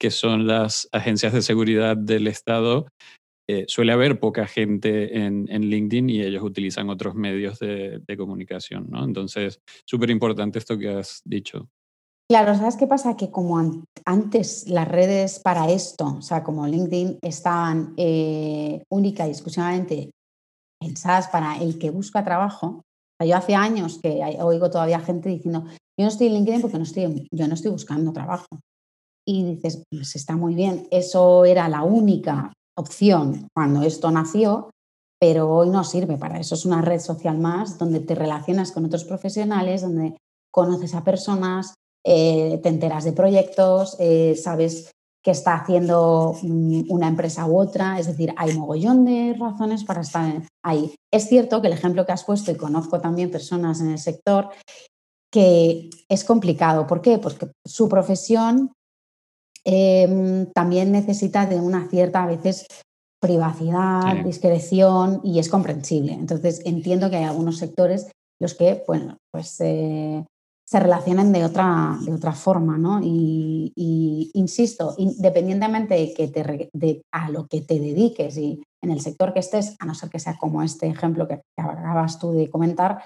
que 0.00 0.10
son 0.10 0.46
las 0.46 0.88
agencias 0.92 1.32
de 1.32 1.42
seguridad 1.42 1.96
del 1.96 2.26
Estado, 2.26 2.86
eh, 3.52 3.64
suele 3.66 3.90
haber 3.90 4.20
poca 4.20 4.46
gente 4.46 5.18
en, 5.18 5.46
LinkedIn 5.48 6.08
y 6.08 6.22
ellos 6.22 6.44
utilizan 6.44 6.88
otros 6.88 7.16
medios 7.16 7.58
de, 7.58 8.00
comunicación, 8.16 8.86
¿no? 8.88 9.04
Entonces, 9.04 9.60
súper 9.84 10.10
importante 10.10 10.60
esto 10.60 10.78
que 10.78 10.90
has 10.90 11.20
dicho. 11.24 11.68
Claro, 12.30 12.54
¿sabes 12.54 12.76
qué 12.76 12.86
pasa? 12.86 13.16
Que 13.16 13.32
como 13.32 13.58
antes 14.04 14.68
las 14.68 14.86
redes 14.86 15.40
para 15.40 15.68
esto, 15.68 16.18
o 16.18 16.22
sea, 16.22 16.44
como 16.44 16.64
LinkedIn, 16.64 17.18
estaban 17.22 17.92
eh, 17.96 18.84
única 18.88 19.26
y 19.26 19.30
exclusivamente 19.30 20.12
pensadas 20.80 21.26
para 21.26 21.56
el 21.56 21.76
que 21.76 21.90
busca 21.90 22.24
trabajo. 22.24 22.82
yo 23.20 23.36
hace 23.36 23.56
años 23.56 23.98
que 24.00 24.22
oigo 24.40 24.70
todavía 24.70 25.00
gente 25.00 25.28
diciendo, 25.28 25.64
yo 25.98 26.04
no 26.04 26.06
estoy 26.06 26.28
en 26.28 26.34
LinkedIn 26.34 26.60
porque 26.60 26.76
no 26.76 26.84
estoy, 26.84 27.26
yo 27.32 27.48
no 27.48 27.54
estoy 27.54 27.72
buscando 27.72 28.12
trabajo. 28.12 28.46
Y 29.26 29.56
dices, 29.56 29.82
pues 29.90 30.14
está 30.14 30.36
muy 30.36 30.54
bien, 30.54 30.86
eso 30.92 31.44
era 31.44 31.68
la 31.68 31.82
única 31.82 32.52
opción 32.78 33.48
cuando 33.52 33.82
esto 33.82 34.08
nació, 34.12 34.70
pero 35.20 35.52
hoy 35.52 35.68
no 35.68 35.82
sirve 35.82 36.16
para 36.16 36.38
eso. 36.38 36.54
Es 36.54 36.64
una 36.64 36.80
red 36.80 37.00
social 37.00 37.38
más 37.38 37.76
donde 37.76 37.98
te 37.98 38.14
relacionas 38.14 38.70
con 38.70 38.84
otros 38.84 39.02
profesionales, 39.02 39.82
donde 39.82 40.16
conoces 40.52 40.94
a 40.94 41.02
personas, 41.02 41.74
eh, 42.04 42.58
te 42.62 42.68
enteras 42.68 43.04
de 43.04 43.12
proyectos, 43.12 43.96
eh, 43.98 44.34
sabes 44.36 44.90
qué 45.22 45.32
está 45.32 45.54
haciendo 45.54 46.34
mm, 46.42 46.90
una 46.90 47.08
empresa 47.08 47.46
u 47.46 47.58
otra. 47.60 47.98
Es 47.98 48.06
decir, 48.06 48.32
hay 48.36 48.56
mogollón 48.56 49.04
de 49.04 49.34
razones 49.38 49.84
para 49.84 50.00
estar 50.00 50.42
ahí. 50.64 50.94
Es 51.12 51.28
cierto 51.28 51.60
que 51.60 51.68
el 51.68 51.74
ejemplo 51.74 52.06
que 52.06 52.12
has 52.12 52.24
puesto, 52.24 52.50
y 52.50 52.56
conozco 52.56 53.00
también 53.00 53.30
personas 53.30 53.80
en 53.80 53.90
el 53.90 53.98
sector, 53.98 54.48
que 55.32 55.90
es 56.08 56.24
complicado. 56.24 56.86
¿Por 56.86 57.02
qué? 57.02 57.18
Porque 57.18 57.50
su 57.66 57.88
profesión 57.88 58.72
Em, 59.64 60.50
también 60.52 60.90
necesita 60.90 61.46
de 61.46 61.56
una 61.56 61.88
cierta, 61.88 62.22
a 62.22 62.26
veces, 62.26 62.66
privacidad, 63.20 64.24
discreción 64.24 65.20
y 65.22 65.38
es 65.38 65.48
comprensible. 65.48 66.12
Entonces, 66.12 66.62
entiendo 66.64 67.10
que 67.10 67.16
hay 67.16 67.24
algunos 67.24 67.58
sectores 67.58 68.10
los 68.40 68.54
que, 68.54 68.82
bueno, 68.86 69.18
pues 69.30 69.60
eh, 69.60 70.24
se 70.70 70.78
relacionan 70.78 71.32
de 71.32 71.44
otra, 71.44 71.98
de 72.00 72.14
otra 72.14 72.32
forma, 72.32 72.78
¿no? 72.78 73.00
Y, 73.02 74.30
insisto, 74.34 74.94
independientemente 74.98 75.94
de, 75.94 76.14
que 76.14 76.28
te, 76.28 76.70
de 76.72 77.02
a 77.12 77.28
lo 77.28 77.48
que 77.48 77.62
te 77.62 77.80
dediques 77.80 78.36
y 78.36 78.62
en 78.80 78.90
el 78.90 79.00
sector 79.00 79.32
que 79.32 79.40
estés, 79.40 79.74
a 79.80 79.84
no 79.84 79.96
ser 79.96 80.10
que 80.10 80.20
sea 80.20 80.38
como 80.38 80.62
este 80.62 80.86
ejemplo 80.86 81.26
que 81.26 81.40
acabas 81.56 82.20
tú 82.20 82.30
de 82.30 82.48
comentar, 82.48 83.04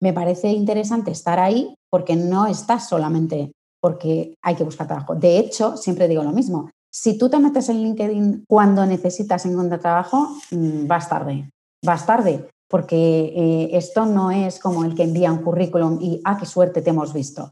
me 0.00 0.14
parece 0.14 0.48
interesante 0.48 1.10
estar 1.10 1.38
ahí 1.38 1.74
porque 1.90 2.16
no 2.16 2.46
estás 2.46 2.88
solamente 2.88 3.52
porque 3.82 4.34
hay 4.42 4.54
que 4.54 4.64
buscar 4.64 4.86
trabajo. 4.86 5.14
De 5.14 5.38
hecho, 5.38 5.76
siempre 5.76 6.08
digo 6.08 6.22
lo 6.22 6.32
mismo, 6.32 6.70
si 6.90 7.18
tú 7.18 7.28
te 7.28 7.38
metes 7.38 7.68
en 7.68 7.82
LinkedIn 7.82 8.44
cuando 8.48 8.86
necesitas 8.86 9.44
encontrar 9.44 9.80
trabajo, 9.80 10.28
mm, 10.50 10.86
vas 10.86 11.10
tarde, 11.10 11.50
vas 11.84 12.06
tarde, 12.06 12.48
porque 12.72 12.96
eh, 12.96 13.76
esto 13.76 14.06
no 14.06 14.30
es 14.30 14.58
como 14.58 14.82
el 14.86 14.94
que 14.94 15.02
envía 15.02 15.30
un 15.30 15.42
currículum 15.42 15.98
y, 16.00 16.22
ah, 16.24 16.38
qué 16.38 16.46
suerte 16.46 16.80
te 16.80 16.88
hemos 16.88 17.12
visto. 17.12 17.50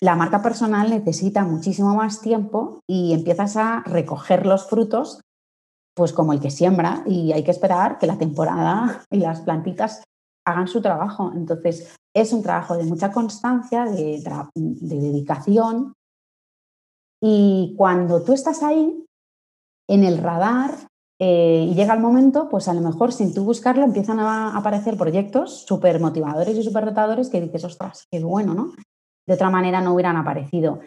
La 0.00 0.14
marca 0.14 0.40
personal 0.40 0.90
necesita 0.90 1.42
muchísimo 1.42 1.96
más 1.96 2.20
tiempo 2.20 2.78
y 2.88 3.14
empiezas 3.14 3.56
a 3.56 3.82
recoger 3.84 4.46
los 4.46 4.68
frutos, 4.68 5.20
pues 5.96 6.12
como 6.12 6.32
el 6.32 6.38
que 6.38 6.52
siembra, 6.52 7.02
y 7.04 7.32
hay 7.32 7.42
que 7.42 7.50
esperar 7.50 7.98
que 7.98 8.06
la 8.06 8.16
temporada 8.16 9.02
y 9.10 9.18
las 9.18 9.40
plantitas 9.40 10.04
hagan 10.46 10.68
su 10.68 10.80
trabajo. 10.80 11.32
Entonces, 11.34 11.96
es 12.14 12.32
un 12.32 12.44
trabajo 12.44 12.76
de 12.76 12.84
mucha 12.84 13.10
constancia, 13.10 13.86
de, 13.86 14.22
dedicación. 14.54 15.94
Y 17.20 17.74
cuando 17.76 18.22
tú 18.22 18.34
estás 18.34 18.62
ahí, 18.62 19.04
en 19.88 20.04
el 20.04 20.18
radar, 20.18 20.91
eh, 21.24 21.68
y 21.70 21.74
llega 21.76 21.94
el 21.94 22.00
momento, 22.00 22.48
pues 22.48 22.66
a 22.66 22.74
lo 22.74 22.80
mejor 22.80 23.12
sin 23.12 23.32
tú 23.32 23.44
buscarlo 23.44 23.84
empiezan 23.84 24.18
a 24.18 24.56
aparecer 24.56 24.96
proyectos 24.96 25.64
súper 25.64 26.00
motivadores 26.00 26.56
y 26.56 26.64
súper 26.64 26.84
retadores 26.84 27.28
que 27.28 27.40
dices, 27.40 27.62
ostras, 27.62 28.08
qué 28.10 28.18
bueno, 28.24 28.54
¿no? 28.54 28.72
De 29.24 29.34
otra 29.34 29.48
manera 29.48 29.80
no 29.80 29.94
hubieran 29.94 30.16
aparecido. 30.16 30.80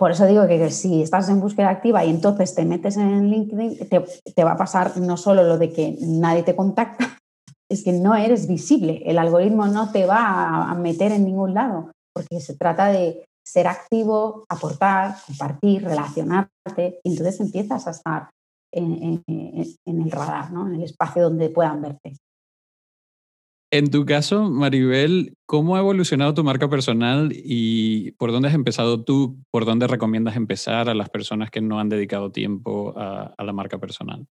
por 0.00 0.10
eso 0.10 0.26
digo 0.26 0.48
que, 0.48 0.68
si 0.70 1.00
estás 1.00 1.28
en 1.28 1.38
búsqueda 1.38 1.70
activa 1.70 2.04
y 2.04 2.10
entonces 2.10 2.56
te 2.56 2.64
metes 2.64 2.96
en 2.96 3.30
LinkedIn, 3.30 3.88
te 3.88 4.42
va 4.42 4.52
a 4.52 4.56
pasar 4.56 4.96
no 4.96 5.16
solo 5.16 5.44
lo 5.44 5.58
de 5.58 5.72
que 5.72 5.96
nadie 6.00 6.42
te 6.42 6.56
contacta, 6.56 7.16
es 7.70 7.84
que 7.84 7.92
no 7.92 8.16
eres 8.16 8.48
visible. 8.48 9.00
El 9.06 9.18
algoritmo 9.18 9.68
no 9.68 9.92
te 9.92 10.06
va 10.06 10.68
a 10.68 10.74
meter 10.74 11.12
en 11.12 11.24
ningún 11.24 11.54
lado, 11.54 11.92
porque 12.12 12.40
se 12.40 12.56
trata 12.56 12.88
de 12.88 13.24
ser 13.46 13.68
activo, 13.68 14.44
aportar, 14.48 15.14
compartir, 15.24 15.84
relacionarte, 15.84 16.98
y 17.04 17.10
entonces 17.10 17.38
empiezas 17.38 17.86
a 17.86 17.90
estar 17.92 18.33
en, 18.74 19.22
el 19.26 20.10
radar, 20.10 20.52
¿no? 20.52 20.66
en 20.66 20.74
el 20.74 20.82
espacio 20.82 21.22
donde 21.22 21.48
puedan 21.48 21.82
verte. 21.82 22.16
En 23.72 23.90
tu 23.90 24.04
caso, 24.04 24.50
Maribel, 24.50 25.34
¿cómo 25.46 25.74
ha 25.74 25.80
evolucionado 25.80 26.32
tu 26.34 26.44
marca 26.44 26.68
personal 26.68 27.32
y 27.34 28.12
por 28.12 28.30
dónde 28.30 28.48
has 28.48 28.54
empezado 28.54 29.02
tú? 29.02 29.36
¿Por 29.50 29.64
dónde 29.64 29.88
recomiendas 29.88 30.36
empezar 30.36 30.88
a 30.88 30.94
las 30.94 31.10
personas 31.10 31.50
que 31.50 31.60
no 31.60 31.80
han 31.80 31.88
dedicado 31.88 32.30
tiempo 32.30 32.94
a 32.96 33.34
la 33.42 33.52
marca 33.52 33.78
personal? 33.78 34.28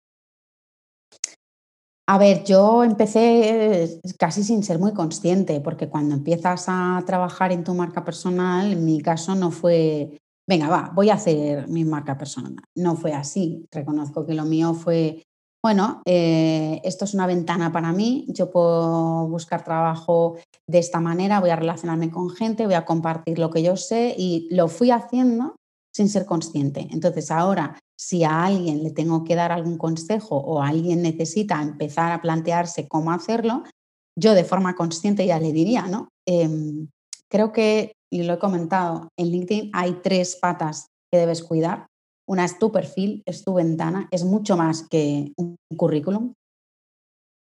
A 2.05 2.17
ver, 2.17 2.43
yo 2.43 2.83
empecé 2.83 3.83
eh, 3.83 4.01
casi 4.19 4.43
sin 4.43 4.63
ser 4.63 4.77
muy 4.77 4.93
consciente, 4.93 5.61
porque 5.61 5.87
cuando 5.87 6.15
empiezas 6.15 6.65
a 6.67 7.01
trabajar 7.05 7.53
en 7.53 7.63
tu 7.63 7.73
marca 7.73 8.03
personal, 8.03 8.73
en 8.73 8.83
mi 8.83 9.01
caso 9.01 9.35
no 9.35 9.51
fue, 9.51 10.19
venga, 10.47 10.67
va, 10.67 10.91
voy 10.93 11.09
a 11.09 11.15
hacer 11.15 11.67
mi 11.67 11.83
marca 11.85 12.17
personal. 12.17 12.55
No 12.75 12.95
fue 12.95 13.13
así. 13.13 13.65
Reconozco 13.71 14.25
que 14.25 14.33
lo 14.33 14.45
mío 14.45 14.73
fue, 14.73 15.23
bueno, 15.63 16.01
eh, 16.05 16.81
esto 16.83 17.05
es 17.05 17.13
una 17.13 17.27
ventana 17.27 17.71
para 17.71 17.91
mí, 17.91 18.25
yo 18.27 18.51
puedo 18.51 19.27
buscar 19.27 19.63
trabajo 19.63 20.37
de 20.67 20.79
esta 20.79 20.99
manera, 20.99 21.39
voy 21.39 21.51
a 21.51 21.55
relacionarme 21.55 22.11
con 22.11 22.29
gente, 22.29 22.65
voy 22.65 22.75
a 22.75 22.85
compartir 22.85 23.39
lo 23.39 23.49
que 23.49 23.63
yo 23.63 23.77
sé 23.77 24.15
y 24.17 24.47
lo 24.51 24.67
fui 24.67 24.91
haciendo 24.91 25.55
sin 25.95 26.09
ser 26.09 26.25
consciente. 26.25 26.87
Entonces 26.91 27.31
ahora, 27.31 27.79
si 27.97 28.23
a 28.23 28.43
alguien 28.45 28.83
le 28.83 28.91
tengo 28.91 29.23
que 29.23 29.35
dar 29.35 29.51
algún 29.51 29.77
consejo 29.77 30.35
o 30.37 30.61
alguien 30.61 31.01
necesita 31.01 31.61
empezar 31.61 32.11
a 32.11 32.21
plantearse 32.21 32.87
cómo 32.87 33.11
hacerlo, 33.11 33.63
yo 34.19 34.33
de 34.33 34.43
forma 34.43 34.75
consciente 34.75 35.25
ya 35.25 35.39
le 35.39 35.53
diría, 35.53 35.87
¿no? 35.87 36.09
Em, 36.27 36.89
creo 37.29 37.51
que, 37.51 37.93
y 38.13 38.21
lo 38.21 38.33
he 38.33 38.39
comentado, 38.39 39.09
en 39.17 39.31
LinkedIn 39.31 39.71
hay 39.73 39.93
tres 40.03 40.35
patas 40.35 40.89
que 41.11 41.17
debes 41.17 41.41
cuidar. 41.41 41.87
Una 42.29 42.45
es 42.45 42.59
tu 42.59 42.71
perfil, 42.71 43.23
es 43.25 43.43
tu 43.43 43.55
ventana, 43.55 44.07
es 44.11 44.23
mucho 44.23 44.55
más 44.55 44.87
que 44.87 45.33
un 45.35 45.55
currículum. 45.75 46.33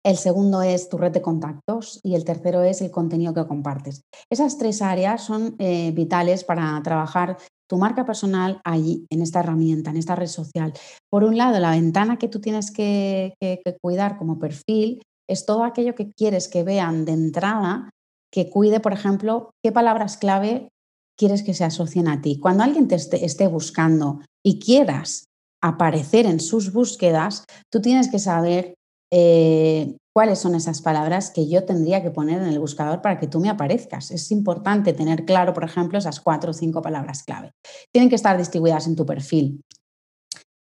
El 0.04 0.18
segundo 0.18 0.64
es 0.64 0.90
tu 0.90 0.98
red 0.98 1.12
de 1.12 1.22
contactos 1.22 2.00
y 2.04 2.16
el 2.16 2.26
tercero 2.26 2.64
es 2.64 2.82
el 2.82 2.90
contenido 2.90 3.34
que 3.36 3.46
compartes. 3.46 4.02
Esas 4.32 4.58
tres 4.58 4.82
áreas 4.82 5.24
son 5.24 5.56
eh, 5.60 5.92
vitales 5.92 6.44
para 6.44 6.82
trabajar 6.82 7.38
tu 7.70 7.78
marca 7.78 8.04
personal 8.04 8.60
allí, 8.64 9.06
en 9.12 9.22
esta 9.22 9.42
herramienta, 9.42 9.92
en 9.92 9.98
esta 9.98 10.16
red 10.16 10.28
social. 10.28 10.74
Por 11.12 11.24
un 11.24 11.38
lado, 11.38 11.60
la 11.60 11.72
ventana 11.72 12.18
que 12.18 12.28
tú 12.28 12.42
tienes 12.42 12.72
que, 12.72 13.34
cuidar 13.82 14.18
como 14.18 14.40
perfil 14.40 15.02
es 15.30 15.46
todo 15.46 15.64
aquello 15.64 15.94
que 15.94 16.12
quieres 16.12 16.48
que 16.48 16.64
vean 16.64 17.06
de 17.06 17.12
entrada, 17.12 17.92
que 18.32 18.50
cuide, 18.50 18.80
por 18.80 18.94
ejemplo, 18.94 19.52
qué 19.64 19.72
palabras 19.72 20.18
clave 20.18 20.70
quieres 21.18 21.44
que 21.44 21.54
se 21.54 21.64
asocien 21.64 22.08
a 22.08 22.22
ti. 22.22 22.40
Cuando 22.40 22.64
alguien 22.64 22.88
te 22.88 22.96
esté 22.96 23.48
buscando 23.48 24.22
y 24.44 24.60
quieras 24.60 25.26
aparecer 25.64 26.26
en 26.26 26.40
sus 26.40 26.74
búsquedas, 26.74 27.46
tú 27.72 27.82
tienes 27.82 28.10
que 28.10 28.20
saber 28.20 28.76
eh, 29.12 29.96
cuáles 30.14 30.40
son 30.40 30.56
esas 30.56 30.82
palabras 30.82 31.32
que 31.32 31.48
yo 31.48 31.64
tendría 31.64 32.02
que 32.02 32.12
poner 32.12 32.42
en 32.42 32.48
el 32.48 32.60
buscador 32.60 33.02
para 33.02 33.20
que 33.20 33.28
tú 33.28 33.40
me 33.40 33.50
aparezcas. 33.50 34.12
Es 34.12 34.32
importante 34.32 34.94
tener 34.94 35.26
claro, 35.26 35.54
por 35.54 35.64
ejemplo, 35.64 35.98
esas 35.98 36.20
cuatro 36.20 36.52
o 36.52 36.54
cinco 36.54 36.82
palabras 36.82 37.24
clave. 37.24 37.52
Tienen 37.92 38.10
que 38.10 38.16
estar 38.16 38.38
distribuidas 38.38 38.88
en 38.88 38.96
tu 38.96 39.06
perfil. 39.06 39.62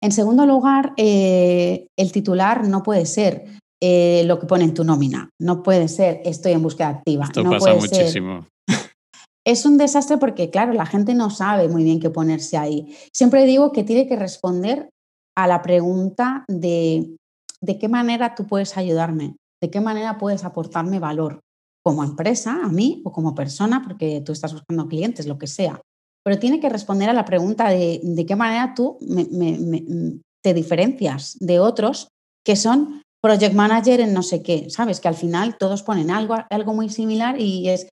En 0.01 0.11
segundo 0.11 0.45
lugar, 0.45 0.93
eh, 0.97 1.87
el 1.97 2.11
titular 2.11 2.67
no 2.67 2.83
puede 2.83 3.05
ser 3.05 3.45
eh, 3.81 4.23
lo 4.25 4.39
que 4.39 4.47
pone 4.47 4.63
en 4.63 4.73
tu 4.73 4.83
nómina. 4.83 5.29
No 5.39 5.63
puede 5.63 5.87
ser 5.87 6.21
estoy 6.25 6.53
en 6.53 6.63
búsqueda 6.63 6.89
activa. 6.89 7.25
Esto 7.25 7.43
no 7.43 7.51
pasa 7.51 7.75
muchísimo. 7.75 8.47
es 9.45 9.65
un 9.65 9.77
desastre 9.77 10.17
porque, 10.17 10.49
claro, 10.49 10.73
la 10.73 10.85
gente 10.85 11.13
no 11.13 11.29
sabe 11.29 11.67
muy 11.69 11.83
bien 11.83 11.99
qué 11.99 12.09
ponerse 12.09 12.57
ahí. 12.57 12.95
Siempre 13.13 13.45
digo 13.45 13.71
que 13.71 13.83
tiene 13.83 14.07
que 14.07 14.15
responder 14.15 14.89
a 15.35 15.47
la 15.47 15.61
pregunta 15.61 16.45
de 16.47 17.17
de 17.61 17.79
qué 17.79 17.87
manera 17.87 18.35
tú 18.35 18.45
puedes 18.45 18.77
ayudarme, 18.77 19.35
de 19.61 19.69
qué 19.69 19.81
manera 19.81 20.17
puedes 20.17 20.43
aportarme 20.43 20.99
valor 20.99 21.39
como 21.83 22.03
empresa, 22.03 22.59
a 22.63 22.69
mí 22.69 23.01
o 23.05 23.11
como 23.11 23.33
persona, 23.33 23.81
porque 23.81 24.21
tú 24.21 24.33
estás 24.33 24.53
buscando 24.53 24.87
clientes, 24.87 25.25
lo 25.25 25.37
que 25.37 25.47
sea. 25.47 25.79
Pero 26.23 26.39
tiene 26.39 26.59
que 26.59 26.69
responder 26.69 27.09
a 27.09 27.13
la 27.13 27.25
pregunta 27.25 27.69
de, 27.69 28.01
de 28.03 28.25
qué 28.25 28.35
manera 28.35 28.73
tú 28.75 28.97
mm, 28.99 30.19
te 30.43 30.53
diferencias 30.53 31.37
de 31.39 31.59
otros 31.59 32.09
que 32.45 32.55
son 32.55 33.01
project 33.21 33.55
manager 33.55 33.99
en 34.01 34.13
no 34.13 34.23
sé 34.23 34.43
qué, 34.43 34.69
¿sabes? 34.69 34.99
Que 34.99 35.07
al 35.07 35.15
final 35.15 35.57
todos 35.57 35.83
ponen 35.83 36.11
algo, 36.11 36.35
algo 36.49 36.73
muy 36.73 36.89
similar 36.89 37.39
y 37.39 37.69
es, 37.69 37.87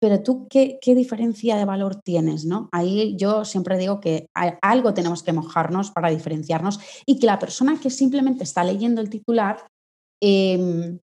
pero 0.00 0.22
tú, 0.22 0.46
¿qué, 0.48 0.78
¿qué, 0.80 0.94
diferencia 0.94 1.56
de 1.56 1.64
valor 1.64 1.96
tienes? 1.96 2.44
¿no? 2.44 2.68
Ahí 2.72 3.16
yo 3.16 3.44
siempre 3.44 3.76
digo 3.76 4.00
que 4.00 4.26
algo 4.62 4.94
tenemos 4.94 5.22
que 5.22 5.32
mojarnos 5.32 5.90
para 5.90 6.10
diferenciarnos 6.10 6.80
y 7.04 7.18
que 7.18 7.26
la 7.26 7.38
persona 7.38 7.78
que 7.80 7.90
simplemente 7.90 8.44
está 8.44 8.64
leyendo 8.64 9.00
el 9.00 9.10
titular, 9.10 9.66
em, 10.22 10.98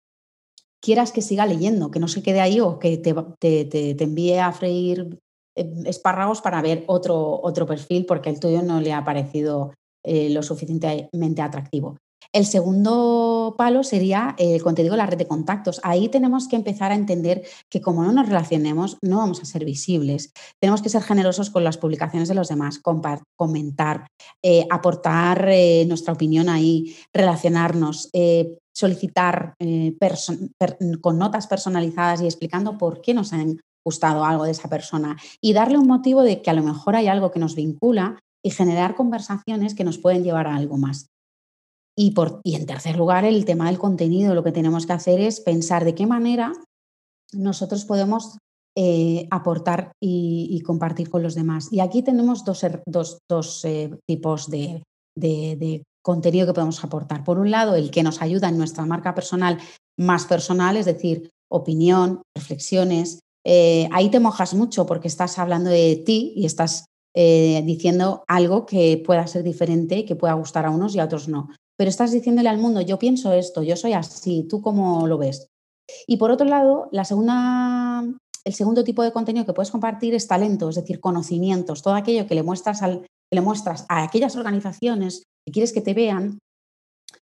quieras 0.80 1.12
que 1.12 1.22
siga 1.22 1.46
leyendo, 1.46 1.90
que 1.90 2.00
no 2.00 2.08
se 2.08 2.22
quede 2.22 2.40
ahí 2.40 2.60
o 2.60 2.78
que 2.78 2.96
te, 2.96 4.02
envíe 4.02 4.38
a 4.38 4.52
freír 4.52 5.18
em, 5.56 5.86
espárragos 5.86 6.40
para 6.40 6.62
ver 6.62 6.84
otro, 6.86 7.40
otro 7.42 7.66
perfil 7.66 8.06
porque 8.06 8.30
el 8.30 8.40
tuyo 8.40 8.62
no 8.62 8.80
le 8.80 8.92
ha 8.92 9.04
parecido 9.04 9.72
eh, 10.04 10.30
lo 10.30 10.42
suficientemente 10.42 11.42
atractivo. 11.42 11.96
El 12.36 12.44
segundo 12.44 13.54
palo 13.56 13.82
sería, 13.82 14.34
el 14.36 14.62
como 14.62 14.74
te 14.74 14.82
digo, 14.82 14.94
la 14.94 15.06
red 15.06 15.16
de 15.16 15.26
contactos. 15.26 15.80
Ahí 15.82 16.10
tenemos 16.10 16.48
que 16.48 16.56
empezar 16.56 16.92
a 16.92 16.94
entender 16.94 17.42
que 17.70 17.80
como 17.80 18.04
no 18.04 18.12
nos 18.12 18.26
relacionemos, 18.26 18.98
no 19.00 19.16
vamos 19.16 19.40
a 19.40 19.46
ser 19.46 19.64
visibles. 19.64 20.34
Tenemos 20.60 20.82
que 20.82 20.90
ser 20.90 21.00
generosos 21.02 21.48
con 21.48 21.64
las 21.64 21.78
publicaciones 21.78 22.28
de 22.28 22.34
los 22.34 22.48
demás, 22.48 22.82
comentar, 23.38 24.06
eh, 24.44 24.66
aportar 24.70 25.48
eh, 25.48 25.86
nuestra 25.88 26.12
opinión 26.12 26.50
ahí, 26.50 26.94
relacionarnos, 27.10 28.10
eh, 28.12 28.58
solicitar 28.74 29.54
con 31.00 31.18
notas 31.18 31.46
personalizadas 31.46 32.20
y 32.20 32.26
explicando 32.26 32.76
por 32.76 33.00
qué 33.00 33.14
nos 33.14 33.32
han 33.32 33.60
gustado 33.82 34.26
algo 34.26 34.44
de 34.44 34.50
esa 34.50 34.68
persona 34.68 35.16
y 35.40 35.54
darle 35.54 35.78
un 35.78 35.86
motivo 35.86 36.22
de 36.22 36.42
que 36.42 36.50
a 36.50 36.54
lo 36.54 36.62
mejor 36.62 36.96
hay 36.96 37.06
algo 37.06 37.30
que 37.30 37.40
nos 37.40 37.54
vincula 37.54 38.18
y 38.44 38.50
generar 38.50 38.94
conversaciones 38.94 39.74
que 39.74 39.84
nos 39.84 39.96
pueden 39.96 40.22
llevar 40.22 40.48
a 40.48 40.56
algo 40.56 40.76
más. 40.76 41.06
Y, 41.98 42.10
por, 42.10 42.40
y 42.44 42.56
en 42.56 42.66
tercer 42.66 42.96
lugar, 42.96 43.24
el 43.24 43.46
tema 43.46 43.66
del 43.66 43.78
contenido. 43.78 44.34
Lo 44.34 44.44
que 44.44 44.52
tenemos 44.52 44.86
que 44.86 44.92
hacer 44.92 45.18
es 45.18 45.40
pensar 45.40 45.84
de 45.84 45.94
qué 45.94 46.06
manera 46.06 46.52
nosotros 47.32 47.84
podemos 47.84 48.38
eh, 48.78 49.26
aportar 49.30 49.92
y, 50.02 50.60
compartir 50.60 51.08
con 51.08 51.22
los 51.22 51.34
demás. 51.34 51.72
Y 51.72 51.80
aquí 51.80 52.02
tenemos 52.02 52.44
dos, 52.44 52.62
er, 52.62 52.82
eh, 53.64 53.98
tipos 54.06 54.50
de, 54.50 54.82
contenido 56.04 56.46
que 56.46 56.52
podemos 56.52 56.84
aportar. 56.84 57.24
Por 57.24 57.38
un 57.38 57.50
lado, 57.50 57.74
el 57.74 57.90
que 57.90 58.02
nos 58.02 58.20
ayuda 58.20 58.50
en 58.50 58.58
nuestra 58.58 58.84
marca 58.84 59.14
personal 59.14 59.58
más 59.98 60.26
personal, 60.26 60.76
es 60.76 60.84
decir, 60.84 61.30
opinión, 61.50 62.20
reflexiones. 62.36 63.20
Eh, 63.46 63.88
ahí 63.92 64.10
te 64.10 64.20
mojas 64.20 64.52
mucho 64.52 64.84
porque 64.84 65.08
estás 65.08 65.38
hablando 65.38 65.70
de 65.70 65.96
ti 66.04 66.34
y 66.36 66.44
estás 66.44 66.84
diciendo 67.14 68.24
algo 68.28 68.66
que 68.66 69.02
pueda 69.02 69.26
ser 69.26 69.42
diferente 69.42 70.04
que 70.04 70.16
pueda 70.16 70.34
gustar 70.34 70.66
a 70.66 70.70
unos 70.70 70.94
y 70.94 70.98
a 70.98 71.06
otros 71.06 71.28
no 71.28 71.48
pero 71.76 71.90
estás 71.90 72.12
diciéndole 72.12 72.48
al 72.48 72.58
mundo, 72.58 72.80
yo 72.80 72.98
pienso 72.98 73.32
esto, 73.32 73.62
yo 73.62 73.76
soy 73.76 73.92
así, 73.92 74.46
¿tú 74.48 74.62
cómo 74.62 75.06
lo 75.06 75.18
ves? 75.18 75.48
Y 76.06 76.16
por 76.16 76.30
otro 76.30 76.46
lado, 76.46 76.88
la 76.90 77.04
segunda, 77.04 78.02
el 78.44 78.54
segundo 78.54 78.82
tipo 78.82 79.02
de 79.02 79.12
contenido 79.12 79.46
que 79.46 79.52
puedes 79.52 79.70
compartir 79.70 80.14
es 80.14 80.26
talento, 80.26 80.68
es 80.68 80.76
decir, 80.76 81.00
conocimientos, 81.00 81.82
todo 81.82 81.94
aquello 81.94 82.26
que 82.26 82.34
le 82.34 82.42
muestras, 82.42 82.82
al, 82.82 83.06
le 83.32 83.40
muestras 83.40 83.84
a 83.88 84.02
aquellas 84.02 84.36
organizaciones 84.36 85.22
que 85.44 85.52
quieres 85.52 85.72
que 85.72 85.80
te 85.80 85.94
vean, 85.94 86.38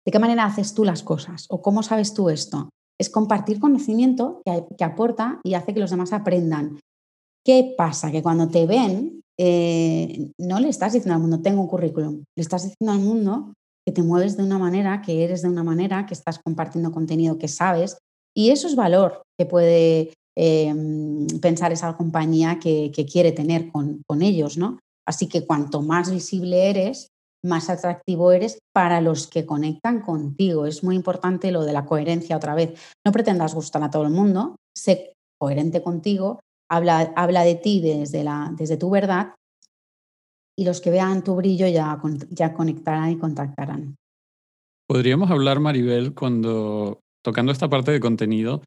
de 0.06 0.12
qué 0.12 0.19
manera 0.19 0.45
haces 0.45 0.73
tú 0.73 0.84
las 0.86 1.04
cosas 1.04 1.45
o 1.49 1.62
cómo 1.62 1.84
sabes 1.84 2.13
tú 2.13 2.30
esto. 2.30 2.69
Es 2.99 3.10
compartir 3.10 3.60
conocimiento 3.60 4.41
que, 4.45 4.84
aporta 4.84 5.39
y 5.43 5.54
hace 5.54 5.73
que 5.73 5.80
los 5.80 5.91
demás 5.91 6.12
aprendan. 6.13 6.80
¿Qué 7.45 7.75
pasa? 7.78 8.12
Que 8.12 8.23
cuando 8.23 8.49
te 8.49 8.65
ven, 8.65 9.21
eh, 9.38 10.32
no 10.38 10.60
le 10.60 10.69
estás 10.69 10.93
diciendo 10.93 11.15
al 11.15 11.21
mundo, 11.21 11.41
tengo 11.41 11.62
un 11.62 11.67
currículum, 11.67 12.23
le 12.36 12.41
estás 12.41 12.63
diciendo 12.63 12.91
al 12.91 12.99
mundo 12.99 13.54
que 13.89 13.95
te 13.95 14.04
mueves 14.04 14.38
de 14.38 14.43
una 14.43 14.60
manera, 14.60 15.02
que 15.02 15.23
eres 15.23 15.41
de 15.41 15.49
una 15.49 15.63
manera, 15.63 16.06
que 16.06 16.13
estás 16.13 16.38
compartiendo 16.38 16.91
contenido 16.91 17.39
que 17.39 17.47
sabes. 17.47 17.97
Y 18.36 18.52
eso 18.52 18.67
es 18.67 18.75
valor 18.75 19.23
que 19.36 19.47
puede 19.47 20.13
em, 20.38 21.25
pensar 21.41 21.71
esa 21.71 21.97
compañía 21.97 22.60
que, 22.60 22.91
quiere 23.12 23.32
tener 23.32 23.71
con, 23.71 24.04
con, 24.06 24.21
ellos, 24.21 24.58
¿no? 24.58 24.78
Así 25.08 25.28
que 25.28 25.47
cuanto 25.47 25.82
más 25.82 26.12
visible 26.12 26.69
eres, 26.69 27.08
más 27.43 27.71
atractivo 27.71 28.32
eres 28.32 28.60
para 28.71 29.02
los 29.02 29.25
que 29.25 29.47
conectan 29.47 30.02
contigo. 30.02 30.67
Es 30.67 30.84
muy 30.84 30.95
importante 30.95 31.52
lo 31.52 31.63
de 31.63 31.73
la 31.73 31.86
coherencia 31.86 32.38
otra 32.38 32.54
vez. 32.54 32.80
No 33.04 33.12
pretendas 33.12 33.56
gustar 33.56 33.82
a 33.82 33.89
todo 33.89 34.04
el 34.04 34.12
mundo, 34.12 34.56
sé 34.78 35.13
coherente 35.41 35.82
contigo, 35.82 36.41
habla, 36.69 37.12
habla 37.15 37.43
de 37.43 37.56
ti 37.56 37.82
desde, 37.82 38.23
la, 38.23 38.54
desde 38.56 38.78
tu 38.78 38.91
verdad 38.91 39.34
y 40.59 40.65
los 40.65 40.81
que 40.81 40.89
vean 40.89 41.23
tu 41.23 41.35
brillo 41.35 41.69
ya, 41.69 41.97
ya 42.31 42.53
conectarán 42.53 43.11
y 43.11 43.17
contactarán. 43.17 43.95
Podríamos 44.89 45.31
hablar, 45.31 45.61
Maribel, 45.61 46.13
cuando 46.13 46.99
tocando 47.23 47.53
esta 47.53 47.69
parte 47.69 47.93
de 47.93 48.01
contenido, 48.01 48.61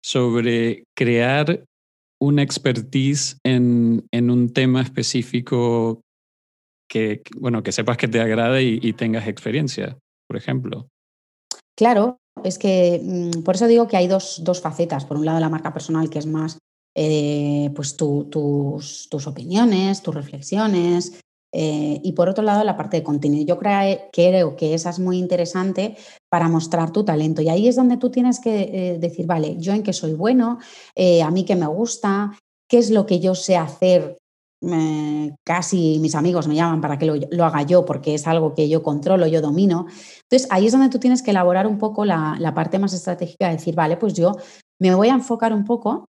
sobre 0.00 0.84
crear 0.96 1.64
una 2.22 2.42
expertise 2.42 3.38
en, 3.44 4.06
en 4.12 4.30
un 4.30 4.52
tema 4.52 4.80
específico 4.80 6.02
que, 6.88 7.22
bueno, 7.36 7.64
que 7.64 7.72
sepas 7.72 7.96
que 7.96 8.06
te 8.06 8.20
agrade 8.20 8.62
y, 8.62 8.92
tengas 8.92 9.26
experiencia, 9.26 9.98
por 10.28 10.36
ejemplo. 10.36 10.86
Claro, 11.76 12.18
es 12.44 12.58
que 12.60 13.00
mm, 13.02 13.42
por 13.42 13.56
eso 13.56 13.66
digo 13.66 13.88
que 13.88 13.96
hay 13.96 14.06
dos, 14.06 14.42
dos, 14.44 14.60
facetas. 14.60 15.04
Por 15.04 15.16
un 15.16 15.24
lado, 15.24 15.40
la 15.40 15.48
marca 15.48 15.72
personal, 15.72 16.10
que 16.10 16.20
es 16.20 16.26
más 16.26 16.58
eh, 16.96 17.70
pues 17.74 17.96
tus, 17.96 18.30
tus, 18.30 19.26
opiniones, 19.26 20.02
tus 20.02 20.14
reflexiones, 20.14 21.20
Eh, 21.56 22.00
y 22.02 22.14
por 22.14 22.28
otro 22.28 22.42
lado, 22.42 22.64
la 22.64 22.76
parte 22.76 22.96
de 22.96 23.04
contenido. 23.04 23.46
Yo 23.46 23.58
creo, 23.60 24.56
que 24.56 24.74
esa 24.74 24.90
es 24.90 24.98
muy 24.98 25.18
interesante 25.18 25.96
para 26.28 26.48
mostrar 26.48 26.90
tu 26.90 27.04
talento. 27.04 27.42
Y 27.42 27.48
ahí 27.48 27.68
es 27.68 27.76
donde 27.76 27.96
tú 27.96 28.10
tienes 28.10 28.40
que 28.40 28.54
eh, 28.72 28.98
decir, 28.98 29.26
vale, 29.26 29.56
yo 29.58 29.72
en 29.72 29.84
qué 29.84 29.92
soy 29.92 30.14
bueno, 30.14 30.58
a 31.24 31.30
mí 31.30 31.44
qué 31.44 31.54
me 31.54 31.68
gusta, 31.68 32.36
qué 32.68 32.78
es 32.78 32.90
lo 32.90 33.06
que 33.06 33.20
yo 33.20 33.36
sé 33.36 33.56
hacer. 33.56 34.16
casi 35.44 35.98
mis 36.00 36.16
amigos 36.16 36.48
me 36.48 36.56
llaman 36.56 36.80
para 36.80 36.98
que 36.98 37.06
lo, 37.06 37.44
haga 37.44 37.62
yo 37.62 37.84
porque 37.84 38.14
es 38.14 38.26
algo 38.26 38.54
que 38.54 38.68
yo 38.68 38.82
controlo, 38.82 39.28
yo 39.28 39.40
domino. 39.40 39.86
Entonces 40.24 40.48
ahí 40.50 40.66
es 40.66 40.72
donde 40.72 40.88
tú 40.88 40.98
tienes 40.98 41.22
que 41.22 41.30
elaborar 41.30 41.68
un 41.68 41.78
poco 41.78 42.04
la, 42.04 42.36
la 42.40 42.52
parte 42.52 42.80
más 42.80 42.94
estratégica 42.94 43.46
de 43.46 43.58
decir, 43.58 43.76
vale, 43.76 43.96
pues 43.96 44.14
yo 44.14 44.32
me 44.80 44.92
voy 44.92 45.08
a 45.08 45.14
enfocar 45.14 45.52
un 45.52 45.64
poco 45.64 46.08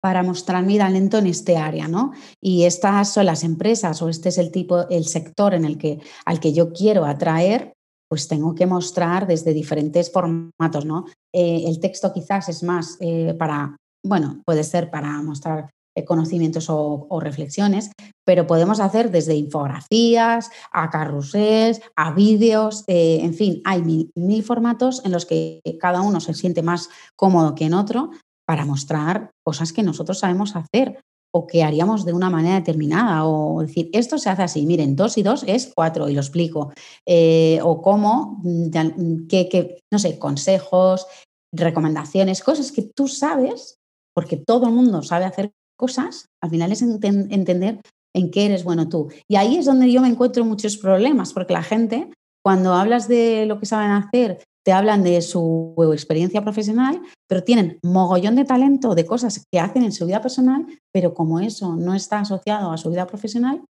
para 0.00 0.22
mostrar 0.22 0.64
mi 0.64 0.78
talento 0.78 1.18
en 1.18 1.26
este 1.26 1.56
área, 1.56 1.88
¿no? 1.88 2.12
Y 2.40 2.64
estas 2.64 3.12
son 3.12 3.26
las 3.26 3.42
empresas 3.44 4.00
o 4.02 4.08
este 4.08 4.28
es 4.28 4.38
el 4.38 4.50
tipo, 4.50 4.88
el 4.88 5.04
sector 5.06 5.54
en 5.54 5.64
el 5.64 5.78
que, 5.78 6.00
al 6.24 6.40
que 6.40 6.52
yo 6.52 6.72
quiero 6.72 7.04
atraer, 7.04 7.72
pues 8.08 8.28
tengo 8.28 8.54
que 8.54 8.66
mostrar 8.66 9.26
desde 9.26 9.52
diferentes 9.52 10.10
formatos, 10.10 10.84
¿no? 10.84 11.04
Eh, 11.34 11.64
el 11.66 11.78
texto 11.80 12.12
quizás 12.12 12.48
es 12.48 12.62
más 12.62 12.96
eh, 13.00 13.34
para, 13.38 13.76
bueno, 14.04 14.42
puede 14.46 14.64
ser 14.64 14.90
para 14.90 15.20
mostrar 15.20 15.70
eh, 15.94 16.04
conocimientos 16.04 16.68
o, 16.70 17.06
reflexiones, 17.20 17.90
pero 18.24 18.46
podemos 18.46 18.80
hacer 18.80 19.10
desde 19.10 19.34
infografías, 19.34 20.50
a 20.72 20.88
carruseles, 20.90 21.82
a 21.96 22.12
vídeos, 22.12 22.84
en 22.86 23.34
fin, 23.34 23.60
hay 23.64 23.82
mil, 23.82 24.42
formatos 24.42 25.04
en 25.04 25.12
los 25.12 25.26
que 25.26 25.60
cada 25.80 26.00
uno 26.00 26.20
se 26.20 26.34
siente 26.34 26.62
más 26.62 26.88
cómodo 27.16 27.54
que 27.54 27.64
en 27.64 27.74
otro, 27.74 28.10
para 28.48 28.64
mostrar 28.64 29.30
cosas 29.44 29.74
que 29.74 29.82
nosotros 29.82 30.20
sabemos 30.20 30.56
hacer 30.56 30.98
o 31.34 31.46
que 31.46 31.62
haríamos 31.62 32.06
de 32.06 32.14
una 32.14 32.30
manera 32.30 32.54
determinada, 32.54 33.26
o 33.26 33.60
decir, 33.60 33.90
esto 33.92 34.16
se 34.16 34.30
hace 34.30 34.42
así, 34.42 34.64
miren, 34.64 34.96
dos 34.96 35.18
y 35.18 35.22
dos 35.22 35.44
es 35.46 35.70
cuatro, 35.74 36.08
y 36.08 36.14
lo 36.14 36.22
explico, 36.22 36.72
eh, 37.06 37.60
o 37.62 37.82
cómo, 37.82 38.40
mm, 38.42 39.26
que, 39.28 39.82
no 39.92 39.98
sé, 39.98 40.18
consejos, 40.18 41.06
recomendaciones, 41.54 42.42
cosas 42.42 42.72
que 42.72 42.88
tú 42.96 43.06
sabes, 43.06 43.76
porque 44.14 44.38
todo 44.38 44.68
el 44.68 44.72
mundo 44.72 45.02
sabe 45.02 45.26
hacer 45.26 45.50
cosas, 45.78 46.28
al 46.42 46.48
final 46.48 46.72
es 46.72 46.80
entender 46.80 47.82
en 48.16 48.30
qué 48.30 48.46
eres 48.46 48.64
bueno 48.64 48.88
tú. 48.88 49.08
Y 49.28 49.36
ahí 49.36 49.58
es 49.58 49.66
donde 49.66 49.92
yo 49.92 50.00
me 50.00 50.08
encuentro 50.08 50.46
muchos 50.46 50.78
problemas, 50.78 51.34
porque 51.34 51.52
la 51.52 51.62
gente, 51.62 52.10
cuando 52.42 52.72
hablas 52.72 53.08
de 53.08 53.44
lo 53.44 53.60
que 53.60 53.66
saben 53.66 53.90
hacer 53.90 54.42
te 54.68 54.74
hablan 54.74 55.02
de 55.02 55.22
su 55.22 55.74
experiencia 55.94 56.42
profesional, 56.42 57.00
pero 57.26 57.42
tienen 57.42 57.78
mogollón 57.82 58.36
de 58.36 58.44
talento 58.44 58.94
de 58.94 59.06
cosas 59.06 59.46
que 59.50 59.58
hacen 59.58 59.82
en 59.82 59.92
su 59.92 60.04
vida 60.04 60.20
personal, 60.20 60.66
pero 60.92 61.14
como 61.14 61.40
eso 61.40 61.74
no 61.74 61.94
está 61.94 62.20
asociado 62.20 62.70
a 62.70 62.76
su 62.76 62.90
vida 62.90 63.06
profesional, 63.06 63.64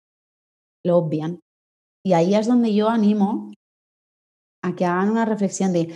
lo 0.87 0.99
obvian. 0.99 1.41
Y 2.07 2.13
ahí 2.13 2.37
es 2.37 2.47
donde 2.47 2.73
yo 2.73 2.89
animo 2.89 3.53
a 4.63 4.77
que 4.77 4.85
hagan 4.85 5.11
una 5.11 5.25
reflexión 5.25 5.73
de, 5.73 5.93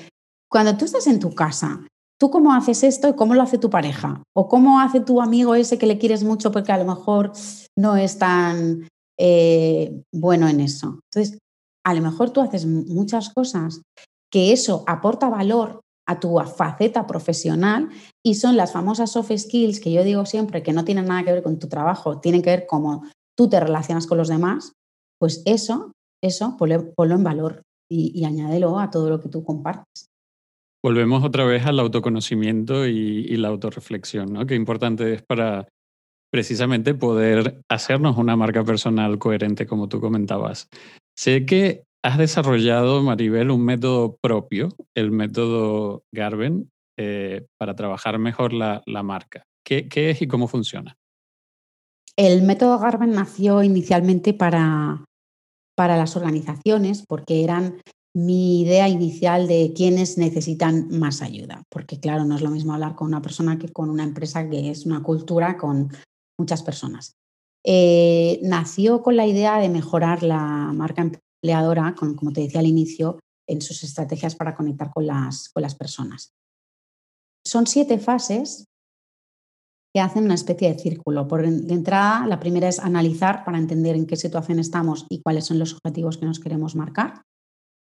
cuando 0.50 0.76
tú 0.76 0.86
estás 0.86 1.06
en 1.06 1.20
tu 1.20 1.32
casa, 1.32 1.86
¿tú 2.18 2.28
cómo 2.28 2.52
haces 2.52 2.82
esto 2.82 3.08
y 3.08 3.14
cómo 3.14 3.36
lo 3.36 3.42
hace 3.42 3.58
tu 3.58 3.70
pareja? 3.70 4.24
¿O 4.34 4.48
cómo 4.48 4.80
hace 4.80 4.98
tu 4.98 5.22
amigo 5.22 5.54
ese 5.54 5.78
que 5.78 5.86
le 5.86 5.98
quieres 5.98 6.24
mucho 6.24 6.50
porque 6.50 6.72
a 6.72 6.78
lo 6.78 6.84
mejor 6.84 7.30
no 7.78 7.96
es 7.96 8.18
tan 8.18 8.88
eh, 9.16 10.02
bueno 10.12 10.48
en 10.48 10.58
eso? 10.58 10.98
Entonces, 11.12 11.38
a 11.86 11.94
lo 11.94 12.02
mejor 12.02 12.30
tú 12.30 12.40
haces 12.40 12.66
muchas 12.66 13.32
cosas 13.32 13.80
que 14.30 14.52
eso 14.52 14.84
aporta 14.86 15.28
valor 15.28 15.80
a 16.06 16.20
tu 16.20 16.38
faceta 16.38 17.06
profesional 17.06 17.90
y 18.24 18.34
son 18.34 18.56
las 18.56 18.72
famosas 18.72 19.12
soft 19.12 19.32
skills 19.36 19.78
que 19.78 19.92
yo 19.92 20.02
digo 20.04 20.24
siempre 20.24 20.62
que 20.62 20.72
no 20.72 20.84
tienen 20.84 21.06
nada 21.06 21.22
que 21.22 21.32
ver 21.32 21.42
con 21.42 21.58
tu 21.58 21.68
trabajo, 21.68 22.18
tienen 22.18 22.42
que 22.42 22.50
ver 22.50 22.66
cómo 22.66 23.04
tú 23.36 23.48
te 23.48 23.60
relacionas 23.60 24.06
con 24.06 24.16
los 24.18 24.28
demás, 24.28 24.72
pues 25.20 25.42
eso, 25.44 25.92
eso, 26.22 26.56
ponlo, 26.56 27.14
en 27.14 27.24
valor 27.24 27.62
y, 27.90 28.24
añádelo 28.24 28.78
a 28.78 28.90
todo 28.90 29.10
lo 29.10 29.20
que 29.20 29.28
tú 29.28 29.44
compartes. 29.44 30.06
Volvemos 30.82 31.24
otra 31.24 31.44
vez 31.44 31.66
al 31.66 31.78
autoconocimiento 31.80 32.86
y, 32.86 33.26
y 33.28 33.36
la 33.36 33.48
autorreflexión, 33.48 34.32
¿no? 34.32 34.46
Qué 34.46 34.54
importante 34.54 35.12
es 35.12 35.22
para 35.22 35.66
precisamente 36.32 36.94
poder 36.94 37.60
hacernos 37.70 38.16
una 38.16 38.36
marca 38.36 38.64
personal 38.64 39.18
coherente, 39.18 39.66
como 39.66 39.88
tú 39.88 40.00
comentabas. 40.00 40.68
Sé 41.16 41.44
que 41.46 41.84
Has 42.02 42.16
desarrollado, 42.16 43.02
Maribel, 43.02 43.50
un 43.50 43.64
método 43.64 44.16
propio, 44.20 44.68
el 44.94 45.10
método 45.10 46.04
Garben, 46.12 46.70
eh, 46.96 47.46
para 47.58 47.74
trabajar 47.74 48.18
mejor 48.18 48.52
la, 48.52 48.82
marca. 49.02 49.44
¿Qué, 49.64 49.88
es 49.92 50.22
y 50.22 50.28
cómo 50.28 50.48
funciona? 50.48 50.96
El 52.16 52.42
método 52.42 52.78
Garben 52.78 53.12
nació 53.12 53.62
inicialmente 53.62 54.32
para, 54.32 55.04
para 55.76 55.96
las 55.96 56.16
organizaciones 56.16 57.04
porque 57.06 57.44
eran 57.44 57.80
mi 58.14 58.62
idea 58.62 58.88
inicial 58.88 59.46
de 59.46 59.72
quienes 59.76 60.18
necesitan 60.18 60.88
más 60.90 61.20
ayuda. 61.20 61.62
Porque 61.68 62.00
claro, 62.00 62.24
no 62.24 62.36
es 62.36 62.42
lo 62.42 62.50
mismo 62.50 62.74
hablar 62.74 62.94
con 62.94 63.08
una 63.08 63.22
persona 63.22 63.58
que 63.58 63.68
con 63.68 63.90
una 63.90 64.04
empresa 64.04 64.48
que 64.48 64.70
es 64.70 64.86
una 64.86 65.02
cultura 65.02 65.56
con 65.56 65.92
muchas 66.38 66.62
personas. 66.62 67.16
Eh, 67.64 68.40
nació 68.42 69.02
con 69.02 69.16
la 69.16 69.26
idea 69.26 69.58
de 69.58 69.68
mejorar 69.68 70.22
la 70.22 70.72
marca 70.72 71.02
empleadora, 71.42 71.94
como 71.94 72.32
te 72.32 72.42
decía 72.42 72.60
al 72.60 72.66
inicio, 72.66 73.18
en 73.48 73.62
sus 73.62 73.82
estrategias 73.82 74.36
para 74.36 74.54
conectar 74.54 74.92
con 74.92 75.06
las, 75.06 75.50
personas. 75.78 76.32
Son 77.44 77.66
siete 77.66 77.98
fases 77.98 78.66
que 79.94 80.00
hacen 80.00 80.24
una 80.24 80.34
especie 80.34 80.72
de 80.72 80.78
círculo. 80.78 81.26
Por 81.26 81.48
de 81.48 81.74
entrada, 81.74 82.26
la 82.26 82.38
primera 82.38 82.68
es 82.68 82.78
analizar 82.78 83.44
para 83.44 83.58
entender 83.58 83.96
en 83.96 84.06
qué 84.06 84.16
situación 84.16 84.58
estamos 84.58 85.06
y 85.08 85.22
cuáles 85.22 85.46
son 85.46 85.58
los 85.58 85.72
objetivos 85.72 86.18
que 86.18 86.26
nos 86.26 86.40
queremos 86.40 86.74
marcar. 86.74 87.22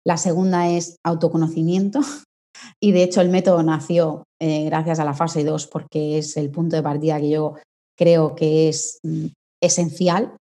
La 0.06 0.17
segunda 0.17 0.69
es 0.69 0.97
autoconocimiento. 1.06 1.99
Y 2.79 2.91
de 2.91 3.03
hecho 3.03 3.19
el 3.19 3.29
método 3.29 3.63
nació 3.63 4.25
eh, 4.39 4.65
gracias 4.65 4.99
a 4.99 5.06
la 5.06 5.15
fase 5.15 5.43
2 5.43 5.67
porque 5.67 6.19
es 6.19 6.38
el 6.38 6.51
punto 6.51 6.75
de 6.75 6.84
partida 6.84 7.19
que 7.19 7.29
yo 7.29 7.56
creo 7.97 8.36
que 8.36 8.69
es 8.69 8.99
mm, 9.03 9.25
esencial 9.62 10.38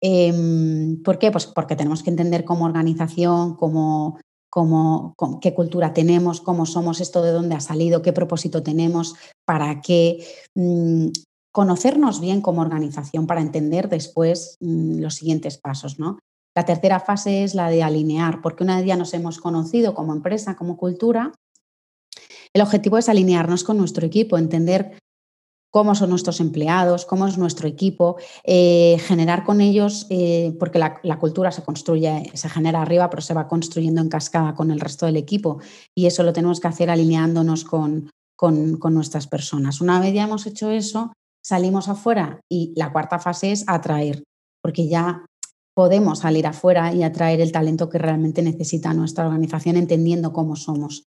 Em, 0.00 1.02
¿Por 1.02 1.18
qué? 1.18 1.30
Pues 1.30 1.46
porque 1.46 1.76
tenemos 1.76 2.02
que 2.02 2.10
entender 2.10 2.44
como 2.44 2.64
organización, 2.64 3.56
cómo, 3.56 4.18
qué 5.40 5.54
cultura 5.54 5.92
tenemos, 5.92 6.40
cómo 6.40 6.66
somos, 6.66 7.00
esto 7.00 7.22
de 7.22 7.32
dónde 7.32 7.54
ha 7.54 7.60
salido, 7.60 8.02
qué 8.02 8.12
propósito 8.12 8.62
tenemos, 8.62 9.14
para 9.44 9.80
qué. 9.80 10.24
Mm, 10.54 11.08
conocernos 11.52 12.20
bien 12.20 12.40
como 12.40 12.60
organización 12.60 13.26
para 13.26 13.40
entender 13.40 13.88
después 13.88 14.56
mm, 14.60 15.00
los 15.00 15.16
siguientes 15.16 15.58
pasos. 15.58 15.98
¿no? 15.98 16.18
La 16.54 16.64
tercera 16.64 17.00
fase 17.00 17.44
es 17.44 17.54
la 17.54 17.70
de 17.70 17.82
alinear, 17.82 18.40
porque 18.40 18.64
una 18.64 18.76
vez 18.76 18.86
ya 18.86 18.96
nos 18.96 19.14
hemos 19.14 19.38
conocido 19.38 19.94
como 19.94 20.12
empresa, 20.12 20.56
como 20.56 20.76
cultura, 20.76 21.32
el 22.52 22.62
objetivo 22.62 22.98
es 22.98 23.08
alinearnos 23.08 23.62
con 23.62 23.78
nuestro 23.78 24.04
equipo, 24.04 24.36
entender 24.36 24.98
cómo 25.70 25.94
son 25.94 26.10
nuestros 26.10 26.40
empleados, 26.40 27.06
cómo 27.06 27.26
es 27.26 27.38
nuestro 27.38 27.68
equipo, 27.68 28.16
eh, 28.44 28.98
generar 29.06 29.44
con 29.44 29.60
ellos, 29.60 30.06
eh, 30.10 30.54
porque 30.58 30.78
la, 30.78 31.18
cultura 31.18 31.52
se 31.52 31.62
construye, 31.62 32.30
se 32.34 32.48
genera 32.48 32.82
arriba, 32.82 33.08
pero 33.10 33.22
se 33.22 33.34
va 33.34 33.48
construyendo 33.48 34.00
en 34.00 34.08
cascada 34.08 34.54
con 34.54 34.70
el 34.70 34.80
resto 34.80 35.06
del 35.06 35.16
equipo 35.16 35.60
y 35.94 36.06
eso 36.06 36.22
lo 36.22 36.32
tenemos 36.32 36.60
que 36.60 36.68
hacer 36.68 36.90
alineándonos 36.90 37.64
con, 37.64 38.10
con, 38.36 38.76
con 38.76 38.94
nuestras 38.94 39.26
personas. 39.26 39.80
Una 39.80 40.00
vez 40.00 40.12
ya 40.12 40.24
hemos 40.24 40.46
hecho 40.46 40.70
eso, 40.70 41.12
salimos 41.44 41.88
afuera 41.88 42.40
y 42.50 42.72
la 42.76 42.92
cuarta 42.92 43.18
fase 43.18 43.52
es 43.52 43.64
atraer, 43.66 44.22
porque 44.62 44.88
ya 44.88 45.24
podemos 45.74 46.20
salir 46.20 46.46
afuera 46.46 46.92
y 46.92 47.02
atraer 47.02 47.40
el 47.40 47.52
talento 47.52 47.88
que 47.88 47.98
realmente 47.98 48.42
necesita 48.42 48.92
nuestra 48.92 49.26
organización 49.26 49.76
entendiendo 49.76 50.32
cómo 50.32 50.56
somos. 50.56 51.04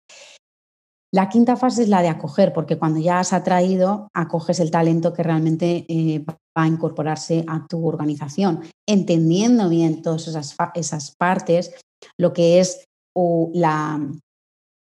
La 1.13 1.29
quinta 1.29 1.57
fase 1.57 1.83
es 1.83 1.89
la 1.89 2.03
de 2.03 2.09
acoger, 2.09 2.53
porque 2.53 2.79
cuando 2.79 3.01
ya 3.01 3.19
has 3.19 3.33
atraído, 3.33 4.09
acoges 4.15 4.61
el 4.61 4.71
talento 4.71 5.13
que 5.13 5.25
realmente 5.25 5.85
eh, 5.89 6.25
va 6.27 6.39
a 6.55 6.69
incorporarse 6.69 7.45
a 7.49 7.67
tu 7.67 7.87
organización, 7.87 8.61
entendiendo 8.89 9.69
bien 9.69 10.03
todas 10.03 10.29
esas, 10.29 10.57
esas 10.75 11.17
partes, 11.17 11.75
lo 12.17 12.33
que 12.33 12.61
es 12.61 12.85
la, 13.53 14.01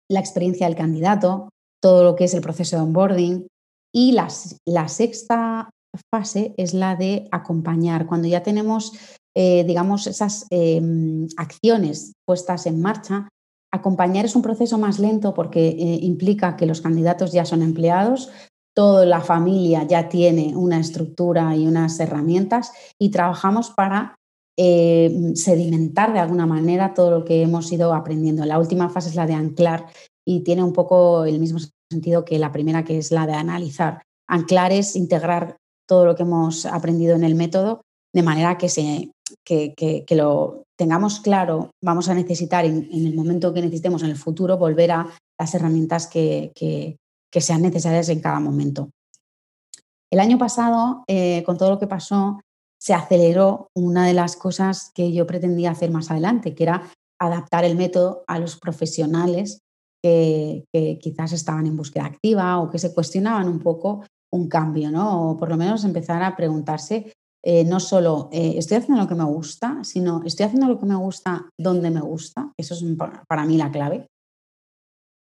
la, 0.07 0.19
experiencia 0.19 0.67
del 0.67 0.77
candidato, 0.77 1.49
todo 1.81 2.03
lo 2.03 2.15
que 2.15 2.25
es 2.25 2.33
el 2.35 2.41
proceso 2.41 2.75
de 2.75 2.83
onboarding. 2.83 3.47
Y 3.91 4.11
la 4.11 4.87
sexta 4.87 5.71
fase 6.11 6.53
es 6.57 6.73
la 6.73 6.95
de 6.95 7.27
acompañar, 7.31 8.05
cuando 8.05 8.27
ya 8.27 8.43
tenemos, 8.43 8.93
eh, 9.35 9.63
digamos, 9.63 10.07
esas 10.07 10.45
em, 10.51 11.27
acciones 11.37 12.13
puestas 12.25 12.65
en 12.65 12.81
marcha, 12.81 13.29
Acompañar 13.71 14.25
es 14.25 14.35
un 14.35 14.41
proceso 14.41 14.77
más 14.77 14.99
lento 14.99 15.33
porque 15.33 15.69
eh, 15.69 15.99
implica 16.01 16.55
que 16.55 16.65
los 16.65 16.81
candidatos 16.81 17.31
ya 17.31 17.45
son 17.45 17.61
empleados, 17.61 18.29
toda 18.75 19.05
la 19.05 19.21
familia 19.21 19.83
ya 19.83 20.09
tiene 20.09 20.55
una 20.55 20.79
estructura 20.79 21.55
y 21.55 21.67
unas 21.67 21.99
herramientas 21.99 22.71
y 22.99 23.09
trabajamos 23.11 23.71
para 23.71 24.15
eh, 24.57 25.33
sedimentar 25.35 26.13
de 26.13 26.19
alguna 26.19 26.45
manera 26.45 26.93
todo 26.93 27.11
lo 27.11 27.25
que 27.25 27.41
hemos 27.43 27.71
ido 27.71 27.93
aprendiendo. 27.93 28.45
La 28.45 28.59
última 28.59 28.89
fase 28.89 29.09
es 29.09 29.15
la 29.15 29.27
de 29.27 29.33
anclar 29.33 29.85
y 30.27 30.41
tiene 30.41 30.63
un 30.63 30.73
poco 30.73 31.25
el 31.25 31.39
mismo 31.39 31.59
sentido 31.91 32.25
que 32.25 32.39
la 32.39 32.51
primera, 32.51 32.83
que 32.83 32.97
es 32.97 33.11
la 33.11 33.25
de 33.25 33.33
analizar. 33.33 34.01
Anclar 34.27 34.71
es 34.71 34.95
integrar 34.95 35.57
todo 35.87 36.05
lo 36.05 36.15
que 36.15 36.23
hemos 36.23 36.65
aprendido 36.65 37.15
en 37.15 37.23
el 37.23 37.35
método 37.35 37.81
de 38.13 38.23
manera 38.23 38.57
que 38.57 38.69
se, 38.69 39.11
que, 39.43 40.05
lo 40.11 40.63
tengamos 40.79 41.19
claro, 41.19 41.71
vamos 41.83 42.07
a 42.07 42.13
necesitar 42.13 42.63
en, 42.63 42.87
el 42.89 43.13
momento 43.13 43.53
que 43.53 43.61
necesitemos 43.61 44.01
en 44.01 44.11
el 44.11 44.15
futuro 44.15 44.57
volver 44.57 44.91
a 44.91 45.09
las 45.37 45.53
herramientas 45.53 46.07
que, 46.07 46.53
sean 47.33 47.61
necesarias 47.61 48.07
en 48.07 48.21
cada 48.21 48.39
momento. 48.39 48.89
El 50.09 50.21
año 50.21 50.37
pasado, 50.37 51.03
eh, 51.07 51.43
con 51.45 51.57
todo 51.57 51.71
lo 51.71 51.79
que 51.79 51.87
pasó, 51.87 52.39
se 52.81 52.93
aceleró 52.93 53.67
una 53.75 54.07
de 54.07 54.13
las 54.13 54.37
cosas 54.37 54.91
que 54.95 55.11
yo 55.11 55.27
pretendía 55.27 55.71
hacer 55.71 55.91
más 55.91 56.11
adelante, 56.11 56.55
que 56.55 56.63
era 56.63 56.89
adaptar 57.19 57.65
el 57.65 57.75
método 57.75 58.23
a 58.27 58.39
los 58.39 58.57
profesionales 58.57 59.59
que, 60.01 60.63
quizás 61.01 61.33
estaban 61.33 61.67
en 61.67 61.75
búsqueda 61.75 62.05
activa 62.05 62.57
o 62.57 62.69
que 62.69 62.79
se 62.79 62.93
cuestionaban 62.93 63.49
un 63.49 63.59
poco 63.59 64.05
un 64.31 64.47
cambio, 64.47 64.91
¿no? 64.91 65.31
O 65.31 65.37
por 65.37 65.49
lo 65.49 65.57
menos 65.57 65.83
empezar 65.83 66.23
a 66.23 66.37
preguntarse 66.37 67.11
eh, 67.43 67.63
no 67.63 67.79
solo 67.79 68.29
eh, 68.31 68.55
estoy 68.57 68.77
haciendo 68.77 69.01
lo 69.01 69.07
que 69.07 69.15
me 69.15 69.23
gusta, 69.23 69.83
sino 69.83 70.21
estoy 70.25 70.45
haciendo 70.45 70.67
lo 70.67 70.79
que 70.79 70.85
me 70.85 70.95
gusta 70.95 71.49
donde 71.57 71.89
me 71.89 72.01
gusta. 72.01 72.51
Eso 72.57 72.73
es 72.73 72.83
para 73.27 73.45
mí 73.45 73.57
la 73.57 73.71
clave. 73.71 74.07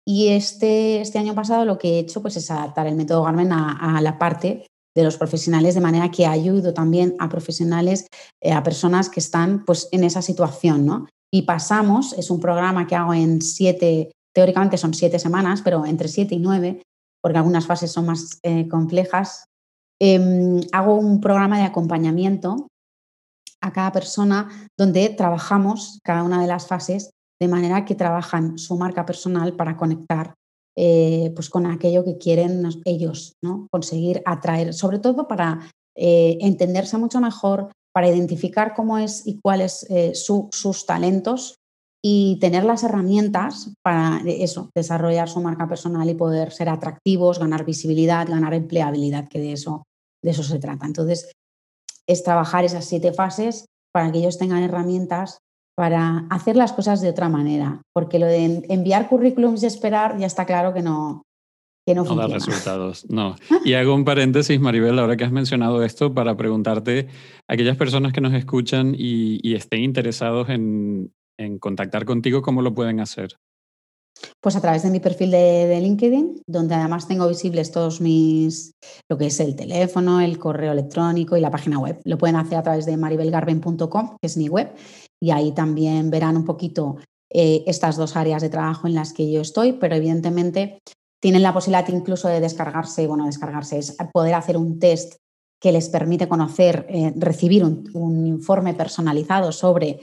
Y 0.06 0.30
este, 0.30 1.00
este 1.00 1.20
año 1.20 1.36
pasado 1.36 1.64
lo 1.64 1.78
que 1.78 1.92
he 1.92 2.00
hecho 2.00 2.22
pues, 2.22 2.36
es 2.36 2.52
adaptar 2.52 2.88
el 2.88 2.96
método 2.96 3.24
Garmin 3.24 3.52
a, 3.54 4.00
la 4.02 4.18
parte 4.18 4.66
de 4.94 5.04
los 5.04 5.18
profesionales, 5.18 5.76
de 5.76 5.82
manera 5.82 6.12
que 6.12 6.26
ayudo 6.26 6.74
también 6.74 7.16
a 7.20 7.30
profesionales, 7.30 8.08
eh, 8.42 8.52
a 8.52 8.64
personas 8.64 9.10
que 9.10 9.22
están 9.22 9.64
pues, 9.64 9.88
en 9.92 10.04
esa 10.04 10.22
situación. 10.22 10.86
¿no? 10.86 11.08
Y 11.32 11.44
pasamos, 11.44 12.14
es 12.14 12.30
un 12.30 12.42
programa 12.42 12.88
que 12.88 12.96
hago 12.96 13.14
en 13.14 13.42
siete, 13.42 14.12
teóricamente 14.36 14.78
son 14.78 14.94
siete 14.94 15.18
semanas, 15.18 15.62
pero 15.64 15.86
entre 15.86 16.10
siete 16.10 16.36
y 16.36 16.40
nueve, 16.40 16.82
porque 17.22 17.38
algunas 17.38 17.68
fases 17.68 17.92
son 17.92 18.08
más 18.08 18.42
complejas, 18.70 19.46
Em, 20.04 20.62
hago 20.72 20.96
un 20.96 21.22
programa 21.22 21.60
de 21.60 21.66
acompañamiento 21.66 22.68
a 23.62 23.72
cada 23.72 23.92
persona 23.92 24.50
donde 24.76 25.10
trabajamos 25.10 26.00
cada 26.04 26.24
una 26.24 26.42
de 26.42 26.48
las 26.48 26.66
fases 26.66 27.12
de 27.40 27.48
manera 27.48 27.86
que 27.86 27.94
trabajan 27.94 28.58
su 28.58 28.78
marca 28.78 29.06
personal 29.06 29.56
para 29.56 29.78
conectar 29.78 30.34
eh, 30.76 31.32
pues 31.36 31.52
con 31.52 31.68
aquello 31.68 32.04
que 32.04 32.18
quieren 32.18 32.68
ellos, 32.86 33.36
¿no? 33.44 33.68
conseguir 33.72 34.24
atraer, 34.26 34.74
sobre 34.74 34.98
todo 34.98 35.28
para 35.28 35.70
eh, 35.96 36.40
entenderse 36.42 36.98
mucho 36.98 37.20
mejor, 37.20 37.72
para 37.94 38.10
identificar 38.10 38.74
cómo 38.74 38.98
es 38.98 39.28
y 39.28 39.40
cuáles 39.40 39.86
eh, 39.92 40.14
sus 40.16 40.86
talentos 40.88 41.58
y 42.04 42.40
tener 42.40 42.64
las 42.64 42.84
herramientas 42.84 43.76
para 43.84 44.20
eso, 44.26 44.72
desarrollar 44.74 45.30
su 45.30 45.42
marca 45.42 45.68
personal 45.68 46.10
y 46.10 46.16
poder 46.16 46.52
ser 46.52 46.70
atractivos, 46.70 47.38
ganar 47.38 47.66
visibilidad, 47.66 48.28
ganar 48.28 48.56
empleabilidad, 48.56 49.28
que 49.28 49.40
de 49.40 49.52
eso 49.52 49.84
de 50.24 50.32
eso 50.32 50.44
se 50.44 50.60
trata. 50.60 50.86
Entonces, 50.86 51.32
es 52.08 52.24
trabajar 52.24 52.66
esas 52.66 52.86
siete 52.86 53.14
fases 53.14 53.66
para 53.94 54.12
que 54.12 54.20
ellos 54.20 54.38
tengan 54.38 54.64
herramientas 54.64 55.40
para 55.76 56.28
hacer 56.30 56.56
las 56.56 56.74
cosas 56.74 57.02
de 57.02 57.10
otra 57.10 57.30
manera, 57.30 57.82
porque 57.94 58.20
lo 58.20 58.26
de 58.26 58.66
enviar 58.70 59.08
currículums 59.08 59.64
y 59.64 59.66
esperar 59.66 60.18
ya 60.18 60.28
está 60.28 60.46
claro 60.46 60.74
que 60.74 60.82
no, 60.82 61.24
que 61.88 61.96
no, 61.96 62.04
da 62.04 62.28
resultados, 62.28 63.10
no. 63.10 63.36
Y 63.66 63.74
hago 63.74 63.96
un 63.96 64.06
paréntesis, 64.06 64.60
Maribel, 64.60 65.00
ahora 65.00 65.18
que 65.18 65.24
has 65.24 65.32
mencionado 65.32 65.84
esto, 65.84 66.14
para 66.14 66.36
preguntarte 66.36 67.08
aquellas 67.48 67.78
personas 67.78 68.14
que 68.14 68.22
nos 68.22 68.34
escuchan 68.34 68.94
y, 68.98 69.56
estén 69.56 69.82
interesados 69.82 70.50
en, 70.50 71.14
en 71.40 71.58
contactar 71.58 72.06
contigo, 72.06 72.42
¿cómo 72.42 72.62
lo 72.62 72.74
pueden 72.74 73.00
hacer? 73.00 73.38
Pues 74.40 74.56
a 74.56 74.62
través 74.62 74.84
de 74.84 74.90
mi 74.90 75.00
perfil 75.00 75.32
de, 75.32 75.80
LinkedIn, 75.82 76.44
donde 76.48 76.76
además 76.76 77.08
tengo 77.08 77.28
visibles 77.28 77.72
todos 77.72 78.02
mis, 78.02 78.74
lo 79.10 79.18
que 79.18 79.28
es 79.28 79.40
el 79.40 79.56
teléfono, 79.56 80.22
el 80.22 80.38
correo 80.40 80.72
electrónico 80.72 81.38
y 81.38 81.42
la 81.42 81.52
página 81.52 81.80
web. 81.80 82.00
Lo 82.06 82.18
pueden 82.18 82.36
hacer 82.36 82.58
a 82.58 82.64
través 82.64 82.86
de 82.86 82.98
maribelgarben.com, 82.98 84.18
que 84.20 84.28
es 84.28 84.38
mi 84.38 84.50
web, 84.50 84.74
y 85.22 85.32
ahí 85.32 85.52
también 85.52 86.10
verán 86.10 86.38
un 86.38 86.46
poquito 86.46 86.98
eh, 87.30 87.64
estas 87.68 87.98
dos 87.98 88.16
áreas 88.16 88.42
de 88.42 88.50
trabajo 88.50 88.88
en 88.88 88.96
las 88.96 89.14
que 89.14 89.32
yo 89.32 89.42
estoy, 89.42 89.74
pero 89.74 89.96
evidentemente 89.96 90.80
tienen 91.22 91.44
la 91.44 91.54
posibilidad 91.54 91.88
incluso 91.90 92.28
de 92.28 92.42
descargarse, 92.42 93.08
bueno, 93.08 93.26
descargarse 93.26 93.78
es 93.78 93.96
poder 94.12 94.34
hacer 94.34 94.58
un 94.58 94.80
test 94.80 95.16
que 95.62 95.72
les 95.72 95.90
permite 95.90 96.28
conocer, 96.28 96.88
eh, 96.90 97.14
recibir 97.16 97.64
un 97.64 98.26
informe 98.26 98.74
personalizado 98.74 99.52
sobre 99.52 100.02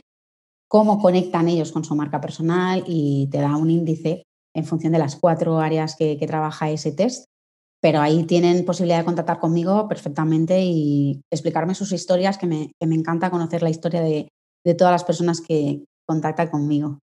cómo 0.69 1.01
conectan 1.01 1.49
ellos 1.49 1.73
con 1.73 1.85
su 1.85 1.97
marca 1.97 2.21
personal 2.21 2.85
y 2.87 3.29
te 3.31 3.39
da 3.39 3.57
un 3.57 3.71
índice 3.71 4.25
en 4.55 4.65
función 4.65 4.93
de 4.93 4.99
las 4.99 5.17
cuatro 5.17 5.59
áreas 5.59 5.97
que, 5.97 6.17
trabaja 6.27 6.71
ese 6.71 6.93
test. 6.93 7.25
Pero 7.81 8.01
ahí 8.01 8.25
tienen 8.25 8.65
posibilidad 8.65 8.99
de 8.99 9.05
contactar 9.05 9.39
conmigo 9.39 9.89
perfectamente 9.89 10.61
y 10.63 11.23
explicarme 11.33 11.75
sus 11.75 11.93
historias, 11.93 12.37
que 12.37 12.47
me, 12.47 12.73
encanta 12.81 13.31
conocer 13.31 13.63
la 13.63 13.71
historia 13.71 14.03
de, 14.03 14.29
todas 14.77 14.93
las 14.93 15.05
personas 15.05 15.41
que 15.41 15.85
contactan 16.07 16.49
conmigo. 16.49 16.99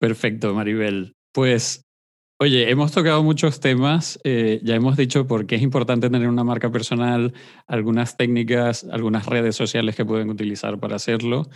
Perfecto, 0.00 0.54
Maribel. 0.54 1.12
Pues 1.34 1.82
Oye, 2.42 2.68
hemos 2.68 2.90
tocado 2.90 3.22
muchos 3.22 3.60
temas, 3.60 4.18
eh, 4.24 4.58
ya 4.64 4.74
hemos 4.74 4.96
dicho 4.96 5.28
por 5.28 5.46
qué 5.46 5.54
es 5.54 5.62
importante 5.62 6.10
tener 6.10 6.28
una 6.28 6.42
marca 6.42 6.72
personal, 6.72 7.32
algunas 7.68 8.16
técnicas, 8.16 8.82
algunas 8.82 9.26
redes 9.26 9.54
sociales 9.54 9.94
que 9.94 10.04
pueden 10.04 10.28
utilizar 10.28 10.80
para 10.80 10.96
hacerlo. 10.96 11.48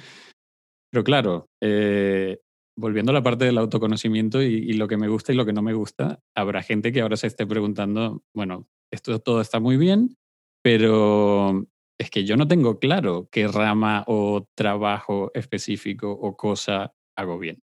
Pero 0.93 1.03
claro, 1.03 1.49
eh, 1.61 2.39
volviendo 2.79 3.11
a 3.11 3.15
la 3.15 3.25
parte 3.25 3.47
del 3.47 3.59
autoconocimiento 3.59 4.41
y, 4.41 4.75
lo 4.75 4.87
que 4.87 4.97
me 4.97 5.09
gusta 5.09 5.33
y 5.33 5.35
lo 5.35 5.45
que 5.45 5.53
no 5.53 5.61
me 5.61 5.75
gusta, 5.75 6.21
habrá 6.37 6.63
gente 6.63 6.93
que 6.93 7.01
ahora 7.01 7.17
se 7.17 7.27
esté 7.27 7.49
preguntando, 7.49 8.23
bueno, 8.33 8.69
esto 8.93 9.19
todo 9.19 9.41
está 9.41 9.59
muy 9.59 9.77
bien, 9.77 10.17
pero 10.63 11.67
es 11.99 12.11
que 12.11 12.25
yo 12.25 12.37
no 12.37 12.47
tengo 12.47 12.79
claro 12.79 13.29
qué 13.33 13.49
rama 13.49 14.05
o 14.07 14.47
trabajo 14.55 15.33
específico 15.35 16.13
o 16.13 16.37
cosa 16.37 16.95
hago 17.17 17.41
bien. 17.41 17.59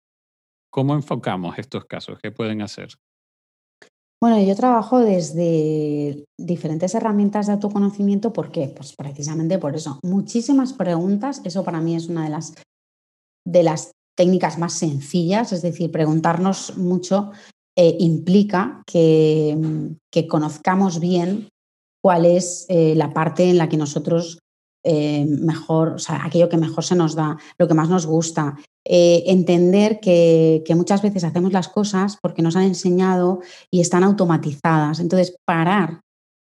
¿Cómo 0.71 0.95
enfocamos 0.95 1.59
estos 1.59 1.85
casos? 1.85 2.17
¿Qué 2.19 2.31
pueden 2.31 2.63
hacer? 2.63 2.89
Bueno, 4.21 4.39
yo 4.39 4.55
trabajo 4.55 4.99
desde 4.99 6.25
diferentes 6.37 6.93
herramientas 6.93 7.47
de 7.47 7.53
autoconocimiento. 7.53 8.31
¿Por 8.31 8.51
qué? 8.51 8.67
Pues 8.67 8.95
precisamente 8.95 9.57
por 9.57 9.75
eso. 9.75 9.99
Muchísimas 10.03 10.73
preguntas. 10.73 11.41
Eso 11.43 11.63
para 11.63 11.81
mí 11.81 11.95
es 11.95 12.07
una 12.07 12.25
de 12.25 12.29
las 12.29 12.53
de 13.45 13.63
las 13.63 13.91
técnicas 14.15 14.59
más 14.59 14.73
sencillas, 14.73 15.51
es 15.51 15.61
decir, 15.61 15.91
preguntarnos 15.91 16.77
mucho 16.77 17.31
eh, 17.75 17.95
implica 17.99 18.83
que, 18.85 19.57
conozcamos 20.29 20.99
bien 20.99 21.49
cuál 22.03 22.25
es 22.25 22.65
eh, 22.69 22.93
la 22.95 23.13
parte 23.13 23.49
en 23.49 23.57
la 23.57 23.69
que 23.69 23.77
nosotros 23.77 24.39
eh, 24.83 25.25
mejor, 25.25 25.89
o 25.89 25.99
sea, 25.99 26.25
aquello 26.25 26.49
que 26.49 26.57
mejor 26.57 26.83
se 26.83 26.95
nos 26.95 27.15
da, 27.15 27.37
lo 27.57 27.67
que 27.67 27.73
más 27.73 27.89
nos 27.89 28.05
gusta. 28.05 28.57
entender 28.83 29.99
que, 29.99 30.63
que, 30.65 30.73
muchas 30.73 31.03
veces 31.03 31.23
hacemos 31.23 31.53
las 31.53 31.67
cosas 31.67 32.17
porque 32.19 32.41
nos 32.41 32.55
han 32.55 32.63
enseñado 32.63 33.39
y 33.69 33.79
están 33.79 34.03
automatizadas. 34.03 34.99
Entonces, 34.99 35.35
parar 35.45 36.01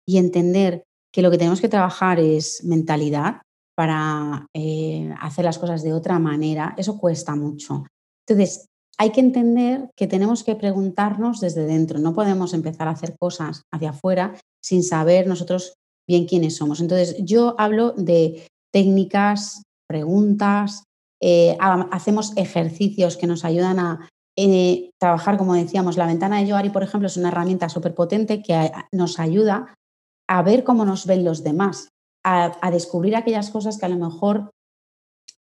y 0.04 0.18
entender 0.18 0.82
que 1.12 1.22
lo 1.22 1.30
que 1.30 1.38
tenemos 1.38 1.60
que 1.60 1.68
trabajar 1.68 2.18
es 2.18 2.64
mentalidad, 2.64 3.42
para 3.76 4.48
eh, 4.54 5.14
hacer 5.20 5.44
las 5.44 5.58
cosas 5.58 5.82
de 5.82 5.92
otra 5.92 6.18
manera, 6.18 6.74
eso 6.78 6.98
cuesta 6.98 7.36
mucho. 7.36 7.84
Entonces, 8.26 8.66
hay 8.98 9.12
que 9.12 9.20
entender 9.20 9.90
que 9.94 10.06
tenemos 10.06 10.42
que 10.42 10.56
preguntarnos 10.56 11.40
desde 11.40 11.66
dentro, 11.66 11.98
no 11.98 12.14
podemos 12.14 12.54
empezar 12.54 12.88
a 12.88 12.92
hacer 12.92 13.14
cosas 13.18 13.62
hacia 13.70 13.90
afuera 13.90 14.34
sin 14.64 14.82
saber 14.82 15.26
nosotros 15.26 15.74
bien 16.08 16.26
quiénes 16.26 16.56
somos. 16.56 16.80
Entonces, 16.80 17.16
yo 17.18 17.54
hablo 17.58 17.92
de 17.92 18.46
técnicas, 18.72 19.62
preguntas, 19.88 20.84
eh, 21.22 21.56
hacemos 21.60 22.36
ejercicios 22.36 23.16
que 23.16 23.26
nos 23.26 23.44
ayudan 23.44 23.78
a 23.78 24.08
eh, 24.38 24.90
trabajar, 25.00 25.38
como 25.38 25.54
decíamos, 25.54 25.96
la 25.96 26.06
ventana 26.06 26.38
de 26.38 26.46
Yoari, 26.46 26.70
por 26.70 26.82
ejemplo, 26.82 27.06
es 27.06 27.16
una 27.16 27.28
herramienta 27.28 27.68
súper 27.68 27.94
potente 27.94 28.42
que 28.42 28.70
nos 28.92 29.18
ayuda 29.18 29.74
a 30.28 30.42
ver 30.42 30.62
cómo 30.64 30.84
nos 30.84 31.06
ven 31.06 31.24
los 31.24 31.42
demás 31.42 31.88
a, 32.26 32.70
descubrir 32.70 33.14
aquellas 33.14 33.50
cosas 33.50 33.78
que 33.78 33.86
a 33.86 33.88
lo 33.88 33.96
mejor 33.96 34.50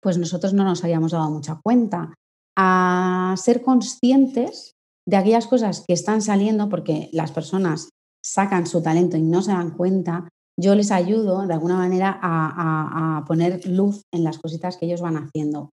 pues 0.01 0.19
nosotros 0.19 0.53
no 0.53 0.65
nos 0.65 0.83
habíamos 0.83 1.13
dado 1.13 1.31
mucha 1.31 1.61
cuenta, 1.63 2.13
a 2.57 3.35
ser 3.39 3.63
conscientes 3.63 4.73
de 5.07 5.17
aquellas 5.17 5.47
cosas 5.47 5.85
que 5.87 5.95
están 5.95 6.21
saliendo 6.23 6.69
porque 6.69 7.09
las 7.13 7.31
personas 7.31 7.91
sacan 8.25 8.67
su 8.67 8.83
talento 8.83 9.17
y 9.17 9.23
no 9.23 9.43
se 9.43 9.53
dan 9.53 9.71
cuenta, 9.77 10.29
yo 10.61 10.75
les 10.75 10.91
ayudo 10.91 11.47
de 11.47 11.55
alguna 11.55 11.77
manera 11.77 12.19
a, 12.21 13.19
a, 13.19 13.25
poner 13.25 13.67
luz 13.67 14.03
en 14.13 14.25
las 14.25 14.39
cositas 14.39 14.77
que 14.77 14.87
ellos 14.87 15.01
van 15.01 15.17
haciendo. 15.17 15.71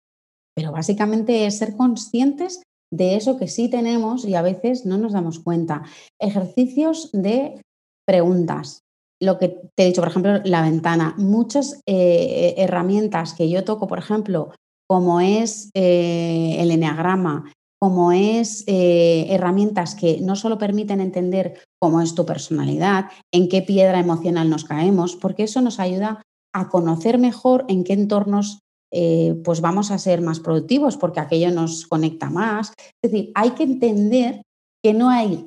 Pero 0.56 0.72
básicamente 0.72 1.46
es 1.46 1.58
ser 1.58 1.76
conscientes 1.76 2.62
de 2.92 3.16
eso 3.16 3.38
que 3.38 3.48
sí 3.48 3.68
tenemos 3.68 4.24
y 4.24 4.34
a 4.34 4.42
veces 4.42 4.86
no 4.86 4.98
nos 4.98 5.12
damos 5.12 5.40
cuenta. 5.40 5.84
Ejercicios 6.20 7.10
de 7.12 7.60
preguntas 8.06 8.84
lo 9.24 9.38
que 9.38 9.48
te 9.48 9.84
he 9.84 9.86
dicho, 9.86 10.02
por 10.02 10.10
ejemplo, 10.10 10.40
la 10.44 10.62
ventana. 10.62 11.14
Muchas 11.16 11.80
eh, 11.86 12.54
herramientas 12.58 13.34
que 13.34 13.48
yo 13.48 13.64
toco, 13.64 13.86
por 13.86 13.98
ejemplo, 13.98 14.50
como 14.88 15.20
es 15.20 15.70
eh, 15.74 16.56
el 16.58 16.70
eneagrama, 16.70 17.52
como 17.84 18.12
es 18.12 18.64
eh, 18.66 19.26
herramientas 19.28 19.94
que 19.94 20.18
no 20.22 20.36
solo 20.36 20.56
permiten 20.56 21.02
entender 21.02 21.60
cómo 21.78 22.00
es 22.00 22.14
tu 22.14 22.24
personalidad, 22.24 23.10
en 23.30 23.46
qué 23.46 23.60
piedra 23.60 24.00
emocional 24.00 24.48
nos 24.48 24.64
caemos, 24.64 25.16
porque 25.16 25.42
eso 25.42 25.60
nos 25.60 25.78
ayuda 25.78 26.22
a 26.54 26.70
conocer 26.70 27.18
mejor 27.18 27.66
en 27.68 27.84
qué 27.84 27.92
entornos 27.92 28.60
eh, 28.90 29.38
pues 29.44 29.60
vamos 29.60 29.90
a 29.90 29.98
ser 29.98 30.22
más 30.22 30.40
productivos 30.40 30.96
porque 30.96 31.20
aquello 31.20 31.50
nos 31.50 31.86
conecta 31.86 32.30
más. 32.30 32.72
Es 33.02 33.12
decir, 33.12 33.32
hay 33.34 33.50
que 33.50 33.64
entender 33.64 34.40
que 34.82 34.94
no 34.94 35.10
hay 35.10 35.46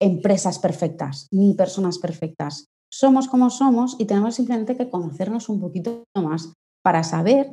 empresas 0.00 0.58
perfectas 0.58 1.28
ni 1.30 1.52
personas 1.52 1.98
perfectas. 1.98 2.64
Somos 2.90 3.28
como 3.28 3.50
somos 3.50 3.96
y 3.98 4.06
tenemos 4.06 4.36
simplemente 4.36 4.74
que 4.74 4.88
conocernos 4.88 5.50
un 5.50 5.60
poquito 5.60 6.04
más 6.16 6.50
para 6.82 7.04
saber 7.04 7.50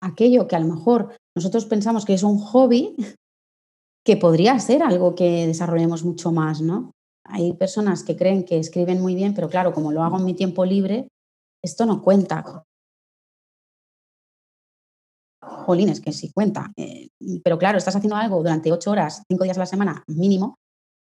aquello 0.00 0.46
que 0.46 0.54
a 0.54 0.60
lo 0.60 0.72
mejor 0.72 1.16
nosotros 1.36 1.64
pensamos 1.64 2.04
que 2.04 2.14
es 2.14 2.22
un 2.22 2.38
hobby, 2.38 2.94
que 4.04 4.16
podría 4.16 4.58
ser 4.58 4.82
algo 4.82 5.14
que 5.14 5.46
desarrollemos 5.46 6.04
mucho 6.04 6.32
más, 6.32 6.60
¿no? 6.60 6.92
Hay 7.24 7.52
personas 7.52 8.02
que 8.02 8.16
creen 8.16 8.44
que 8.44 8.58
escriben 8.58 9.00
muy 9.00 9.14
bien, 9.14 9.34
pero 9.34 9.48
claro, 9.48 9.72
como 9.72 9.92
lo 9.92 10.02
hago 10.02 10.18
en 10.18 10.24
mi 10.24 10.34
tiempo 10.34 10.64
libre, 10.64 11.08
esto 11.62 11.86
no 11.86 12.02
cuenta. 12.02 12.64
Jolines, 15.40 16.00
que 16.00 16.12
sí 16.12 16.32
cuenta. 16.32 16.72
Eh, 16.76 17.08
pero 17.44 17.58
claro, 17.58 17.78
estás 17.78 17.94
haciendo 17.94 18.16
algo 18.16 18.38
durante 18.38 18.72
ocho 18.72 18.90
horas, 18.90 19.22
cinco 19.28 19.44
días 19.44 19.56
a 19.56 19.60
la 19.60 19.66
semana 19.66 20.02
mínimo, 20.08 20.56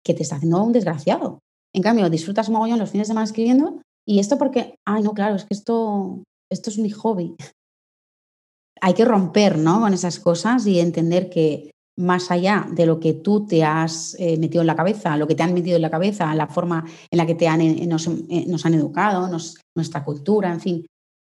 que 0.04 0.14
te 0.14 0.24
está 0.24 0.38
haciendo 0.38 0.64
un 0.64 0.72
desgraciado. 0.72 1.40
En 1.74 1.84
cambio, 1.84 2.10
disfrutas 2.10 2.50
mogollón 2.50 2.80
los 2.80 2.92
fines 2.92 3.08
de 3.08 3.12
semana 3.12 3.26
escribiendo 3.26 3.82
y 4.08 4.20
esto 4.20 4.38
porque, 4.38 4.76
ay, 4.86 5.04
no, 5.04 5.14
claro, 5.14 5.36
es 5.36 5.44
que 5.44 5.54
esto, 5.54 6.24
esto 6.50 6.70
es 6.70 6.78
mi 6.78 6.90
hobby. 6.90 7.36
Hay 8.80 8.94
que 8.94 9.06
romper 9.06 9.58
¿no? 9.58 9.82
con 9.82 9.94
esas 9.94 10.20
cosas 10.20 10.66
y 10.66 10.80
entender 10.80 11.30
que 11.30 11.72
más 11.98 12.32
allá 12.32 12.68
de 12.72 12.86
lo 12.86 13.00
que 13.00 13.14
tú 13.14 13.48
te 13.48 13.64
has 13.64 14.16
eh, 14.20 14.38
metido 14.38 14.62
en 14.62 14.68
la 14.68 14.76
cabeza, 14.76 15.18
lo 15.18 15.28
que 15.28 15.36
te 15.36 15.44
han 15.44 15.54
metido 15.54 15.76
en 15.76 15.82
la 15.82 15.90
cabeza, 15.90 16.34
la 16.36 16.48
forma 16.48 16.86
en 17.10 17.18
la 17.18 17.26
que 17.26 17.36
te 17.36 17.48
han, 17.48 17.62
eh, 17.62 17.88
nos, 17.88 18.08
han 18.66 18.74
educado, 18.74 19.28
nuestra 19.76 20.04
cultura, 20.04 20.52
en 20.52 20.62
fin, 20.62 20.86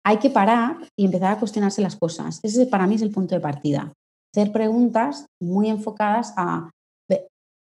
hay 0.06 0.18
que 0.18 0.30
parar 0.30 0.78
y 0.98 1.06
empezar 1.06 1.34
a 1.34 1.40
cuestionarse 1.40 1.82
las 1.82 1.96
cosas. 1.96 2.40
Ese 2.44 2.66
para 2.66 2.88
mí 2.88 2.96
es 2.96 3.02
el 3.02 3.12
punto 3.12 3.36
de 3.36 3.42
partida. 3.42 3.94
Hacer 4.34 4.52
preguntas 4.52 5.26
muy 5.42 5.70
enfocadas 5.70 6.34
a 6.38 6.70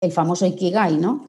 el 0.01 0.11
famoso 0.11 0.45
Ikigai, 0.45 0.97
¿no? 0.97 1.25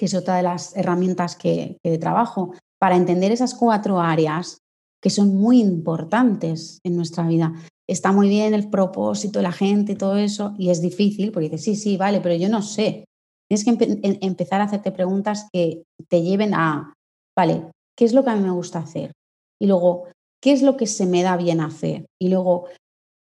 que 0.00 0.06
es 0.06 0.14
otra 0.14 0.36
de 0.36 0.42
las 0.42 0.74
herramientas 0.76 1.36
que, 1.36 1.76
que 1.82 1.98
trabajo, 1.98 2.54
para 2.80 2.96
entender 2.96 3.32
esas 3.32 3.54
cuatro 3.54 4.00
áreas 4.00 4.62
que 5.02 5.10
son 5.10 5.36
muy 5.36 5.60
importantes 5.60 6.80
en 6.84 6.96
nuestra 6.96 7.26
vida. 7.26 7.52
Está 7.90 8.12
muy 8.12 8.28
bien 8.28 8.54
el 8.54 8.70
propósito, 8.70 9.42
la 9.42 9.50
gente 9.50 9.92
y 9.92 9.96
todo 9.96 10.16
eso, 10.16 10.54
y 10.56 10.70
es 10.70 10.80
difícil 10.80 11.32
porque 11.32 11.48
dices, 11.48 11.64
sí, 11.64 11.74
sí, 11.74 11.96
vale, 11.96 12.20
pero 12.20 12.36
yo 12.36 12.48
no 12.48 12.62
sé. 12.62 13.04
Tienes 13.48 13.64
que 13.64 13.98
empezar 14.20 14.60
a 14.60 14.64
hacerte 14.64 14.92
preguntas 14.92 15.48
que 15.52 15.82
te 16.08 16.22
lleven 16.22 16.54
a, 16.54 16.94
vale, 17.36 17.68
¿qué 17.98 18.04
es 18.04 18.12
lo 18.12 18.22
que 18.22 18.30
a 18.30 18.36
mí 18.36 18.42
me 18.42 18.52
gusta 18.52 18.78
hacer? 18.78 19.10
Y 19.60 19.66
luego, 19.66 20.04
¿qué 20.40 20.52
es 20.52 20.62
lo 20.62 20.76
que 20.76 20.86
se 20.86 21.04
me 21.04 21.24
da 21.24 21.36
bien 21.36 21.60
hacer? 21.60 22.06
Y 22.22 22.28
luego, 22.28 22.68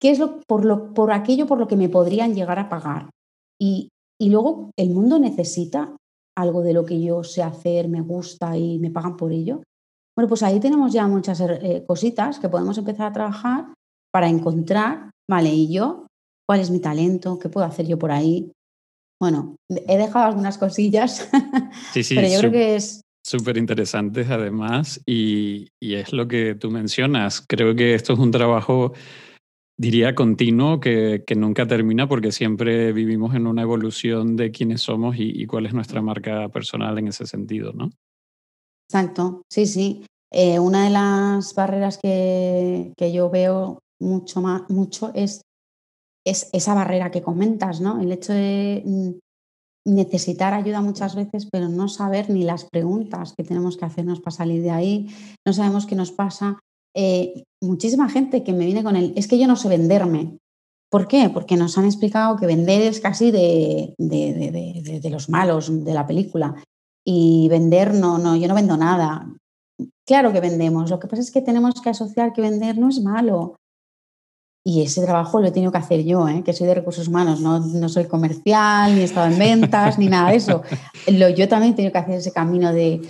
¿qué 0.01 0.11
es 0.11 0.19
lo 0.19 0.41
por, 0.41 0.65
lo, 0.65 0.93
por 0.93 1.13
aquello 1.13 1.47
por 1.47 1.57
lo 1.57 1.69
que 1.69 1.77
me 1.77 1.87
podrían 1.87 2.35
llegar 2.35 2.59
a 2.59 2.67
pagar? 2.67 3.09
Y, 3.57 3.87
y 4.19 4.31
luego, 4.31 4.71
¿el 4.77 4.89
mundo 4.89 5.17
necesita 5.17 5.95
algo 6.37 6.61
de 6.61 6.73
lo 6.73 6.83
que 6.83 7.01
yo 7.01 7.23
sé 7.23 7.41
hacer, 7.41 7.87
me 7.87 8.01
gusta 8.01 8.57
y 8.57 8.79
me 8.79 8.91
pagan 8.91 9.15
por 9.15 9.31
ello? 9.31 9.61
Bueno, 10.13 10.27
pues 10.27 10.43
ahí 10.43 10.59
tenemos 10.59 10.91
ya 10.91 11.07
muchas 11.07 11.39
eh, 11.39 11.85
cositas 11.87 12.37
que 12.37 12.49
podemos 12.49 12.77
empezar 12.77 13.07
a 13.07 13.13
trabajar 13.13 13.73
para 14.11 14.27
encontrar, 14.27 15.11
vale, 15.29 15.49
¿y 15.49 15.73
yo? 15.73 16.07
¿Cuál 16.47 16.59
es 16.59 16.69
mi 16.69 16.79
talento? 16.79 17.39
¿Qué 17.39 17.49
puedo 17.49 17.65
hacer 17.65 17.87
yo 17.87 17.97
por 17.97 18.11
ahí? 18.11 18.51
Bueno, 19.19 19.55
he 19.69 19.97
dejado 19.97 20.25
algunas 20.25 20.57
cosillas, 20.57 21.29
sí, 21.93 22.03
sí, 22.03 22.15
pero 22.15 22.27
yo 22.27 22.39
creo 22.39 22.51
que 22.51 22.75
es... 22.75 23.01
Súper 23.23 23.57
interesantes 23.57 24.31
además 24.31 24.99
y, 25.05 25.67
y 25.79 25.93
es 25.93 26.11
lo 26.11 26.27
que 26.27 26.55
tú 26.55 26.71
mencionas. 26.71 27.45
Creo 27.47 27.75
que 27.75 27.93
esto 27.93 28.13
es 28.13 28.19
un 28.19 28.31
trabajo 28.31 28.93
diría 29.81 30.13
continuo 30.13 30.79
que, 30.79 31.23
que, 31.25 31.35
nunca 31.35 31.65
termina 31.65 32.07
porque 32.07 32.31
siempre 32.31 32.93
vivimos 32.93 33.33
en 33.33 33.47
una 33.47 33.63
evolución 33.63 34.35
de 34.35 34.51
quiénes 34.51 34.81
somos 34.81 35.15
y, 35.17 35.47
cuál 35.47 35.65
es 35.65 35.73
nuestra 35.73 36.03
marca 36.03 36.49
personal 36.49 36.99
en 36.99 37.07
ese 37.07 37.25
sentido, 37.25 37.73
¿no? 37.73 37.89
Exacto, 38.87 39.41
sí, 39.49 39.65
sí. 39.65 40.05
Eh, 40.31 40.59
una 40.59 40.83
de 40.83 40.91
las 40.91 41.55
barreras 41.55 41.97
que, 41.97 42.93
que, 42.95 43.11
yo 43.11 43.31
veo 43.31 43.79
mucho, 44.01 44.41
más, 44.41 44.69
mucho 44.69 45.11
es, 45.13 45.41
es 46.25 46.49
esa 46.51 46.73
barrera 46.73 47.11
que 47.11 47.21
comentas, 47.21 47.81
¿no? 47.81 48.01
El 48.01 48.11
hecho 48.11 48.33
de 48.33 48.83
mm, 48.85 49.11
necesitar 49.85 50.53
ayuda 50.53 50.81
muchas 50.81 51.15
veces, 51.15 51.47
pero 51.51 51.69
no 51.69 51.87
saber 51.87 52.29
ni 52.29 52.43
las 52.43 52.65
preguntas 52.65 53.33
que 53.35 53.43
tenemos 53.43 53.77
que 53.77 53.85
hacernos 53.85 54.19
para 54.19 54.35
salir 54.35 54.61
de 54.61 54.71
ahí, 54.71 55.09
no 55.45 55.53
sabemos 55.53 55.85
qué 55.85 55.95
nos 55.95 56.11
pasa, 56.11 56.59
eh, 56.93 57.43
muchísima 57.61 58.09
gente 58.09 58.43
que 58.43 58.53
me 58.53 58.65
viene 58.65 58.83
con 58.83 58.95
el, 58.95 59.13
es 59.15 59.27
que 59.27 59.39
yo 59.39 59.47
no 59.47 59.55
sé 59.55 59.69
venderme. 59.69 60.37
¿Por 60.89 61.07
qué? 61.07 61.29
Porque 61.33 61.55
nos 61.55 61.77
han 61.77 61.85
explicado 61.85 62.35
que 62.35 62.45
vender 62.45 62.81
es 62.81 62.99
casi 62.99 63.31
de, 63.31 63.95
de, 63.97 65.09
los 65.09 65.29
malos 65.29 65.85
de 65.85 65.93
la 65.93 66.05
película. 66.05 66.55
Y 67.05 67.47
vender, 67.49 67.93
no, 67.93 68.17
no, 68.17 68.35
yo 68.35 68.47
no 68.49 68.55
vendo 68.55 68.75
nada. 68.75 69.25
Claro 70.05 70.33
que 70.33 70.41
vendemos. 70.41 70.89
Lo 70.89 70.99
que 70.99 71.07
pasa 71.07 71.21
es 71.21 71.31
que 71.31 71.41
tenemos 71.41 71.81
que 71.81 71.89
asociar 71.89 72.33
que 72.33 72.41
vender 72.41 72.77
no 72.77 72.89
es 72.89 73.01
malo. 73.01 73.55
Y 74.63 74.83
ese 74.83 75.01
trabajo 75.01 75.39
lo 75.39 75.47
he 75.47 75.51
tenido 75.51 75.71
que 75.71 75.79
hacer 75.79 76.03
yo, 76.03 76.27
¿eh? 76.27 76.43
que 76.43 76.53
soy 76.53 76.67
de 76.67 76.75
recursos 76.75 77.07
humanos, 77.07 77.41
no, 77.41 77.59
no 77.59 77.89
soy 77.89 78.05
comercial, 78.05 78.93
ni 78.93 79.01
he 79.01 79.03
estado 79.05 79.31
en 79.31 79.39
ventas, 79.39 79.97
ni 79.97 80.07
nada 80.07 80.29
de 80.29 80.35
eso. 80.35 80.61
Lo, 81.07 81.29
yo 81.29 81.47
también 81.47 81.73
he 81.73 81.75
tenido 81.75 81.91
que 81.91 81.97
hacer 81.97 82.15
ese 82.15 82.31
camino 82.31 82.71
de, 82.71 83.01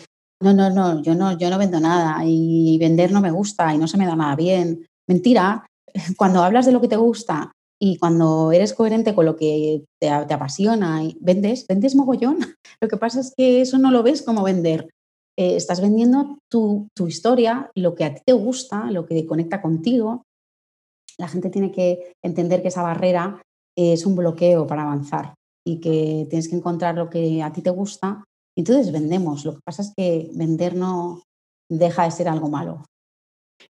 no, 0.41 0.53
no, 0.53 0.69
no, 0.69 1.01
yo 1.01 1.13
no, 1.13 1.37
yo 1.37 1.49
no 1.49 1.57
vendo 1.57 1.79
nada 1.79 2.23
y 2.25 2.77
vender 2.79 3.11
no 3.11 3.21
me 3.21 3.31
gusta 3.31 3.73
y 3.73 3.77
no 3.77 3.87
se 3.87 3.97
me 3.97 4.05
da 4.05 4.15
nada 4.15 4.35
bien. 4.35 4.87
Mentira, 5.07 5.67
cuando 6.17 6.41
hablas 6.41 6.65
de 6.65 6.71
lo 6.71 6.81
que 6.81 6.87
te 6.87 6.95
gusta 6.95 7.51
y 7.79 7.97
cuando 7.97 8.51
eres 8.51 8.73
coherente 8.73 9.13
con 9.13 9.25
lo 9.25 9.35
que 9.35 9.83
te, 9.99 10.09
apasiona 10.09 11.03
y 11.03 11.17
vendes, 11.19 11.65
vendes 11.67 11.95
mogollón. 11.95 12.37
Lo 12.81 12.87
que 12.87 12.97
pasa 12.97 13.19
es 13.19 13.33
que 13.35 13.61
eso 13.61 13.77
no 13.77 13.91
lo 13.91 14.01
ves 14.01 14.23
como 14.23 14.43
vender. 14.43 14.89
Eh, 15.37 15.55
estás 15.55 15.81
vendiendo 15.81 16.39
tu, 16.49 16.87
tu 16.95 17.07
historia, 17.07 17.69
lo 17.75 17.93
que 17.93 18.05
a 18.05 18.15
ti 18.15 18.21
te 18.25 18.33
gusta, 18.33 18.89
lo 18.89 19.05
que 19.05 19.27
conecta 19.27 19.61
contigo. 19.61 20.23
La 21.17 21.27
gente 21.27 21.49
tiene 21.49 21.71
que 21.71 22.13
entender 22.23 22.61
que 22.61 22.69
esa 22.69 22.83
barrera 22.83 23.41
es 23.77 24.05
un 24.05 24.15
bloqueo 24.15 24.67
para 24.67 24.83
avanzar 24.83 25.33
y 25.65 25.79
que 25.79 26.25
tienes 26.29 26.49
que 26.49 26.55
encontrar 26.55 26.95
lo 26.95 27.09
que 27.09 27.41
a 27.41 27.51
ti 27.53 27.61
te 27.61 27.69
gusta 27.69 28.23
entonces 28.57 28.91
vendemos. 28.91 29.45
Lo 29.45 29.55
que 29.55 29.61
pasa 29.63 29.81
es 29.81 29.93
que 29.95 30.29
vender 30.33 30.75
no 30.75 31.21
deja 31.69 32.03
de 32.03 32.11
ser 32.11 32.27
algo 32.27 32.49
malo. 32.49 32.85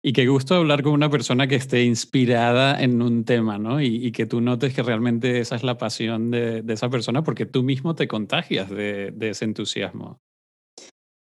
Y 0.03 0.13
qué 0.13 0.27
gusto 0.29 0.55
hablar 0.55 0.83
con 0.83 0.93
una 0.93 1.11
persona 1.11 1.49
que 1.49 1.57
esté 1.57 1.85
inspirada 1.85 2.81
en 2.81 3.03
un 3.03 3.25
tema, 3.25 3.59
¿no? 3.59 3.81
Y, 3.81 4.13
que 4.13 4.25
tú 4.25 4.41
notes 4.41 4.73
que 4.73 4.83
realmente 4.83 5.41
esa 5.41 5.57
es 5.57 5.65
la 5.65 5.79
pasión 5.79 6.31
de, 6.31 6.65
esa 6.69 6.89
persona 6.89 7.25
porque 7.25 7.45
tú 7.45 7.65
mismo 7.65 7.95
te 7.97 8.07
contagias 8.07 8.71
de, 8.71 9.13
ese 9.21 9.45
entusiasmo. 9.45 10.19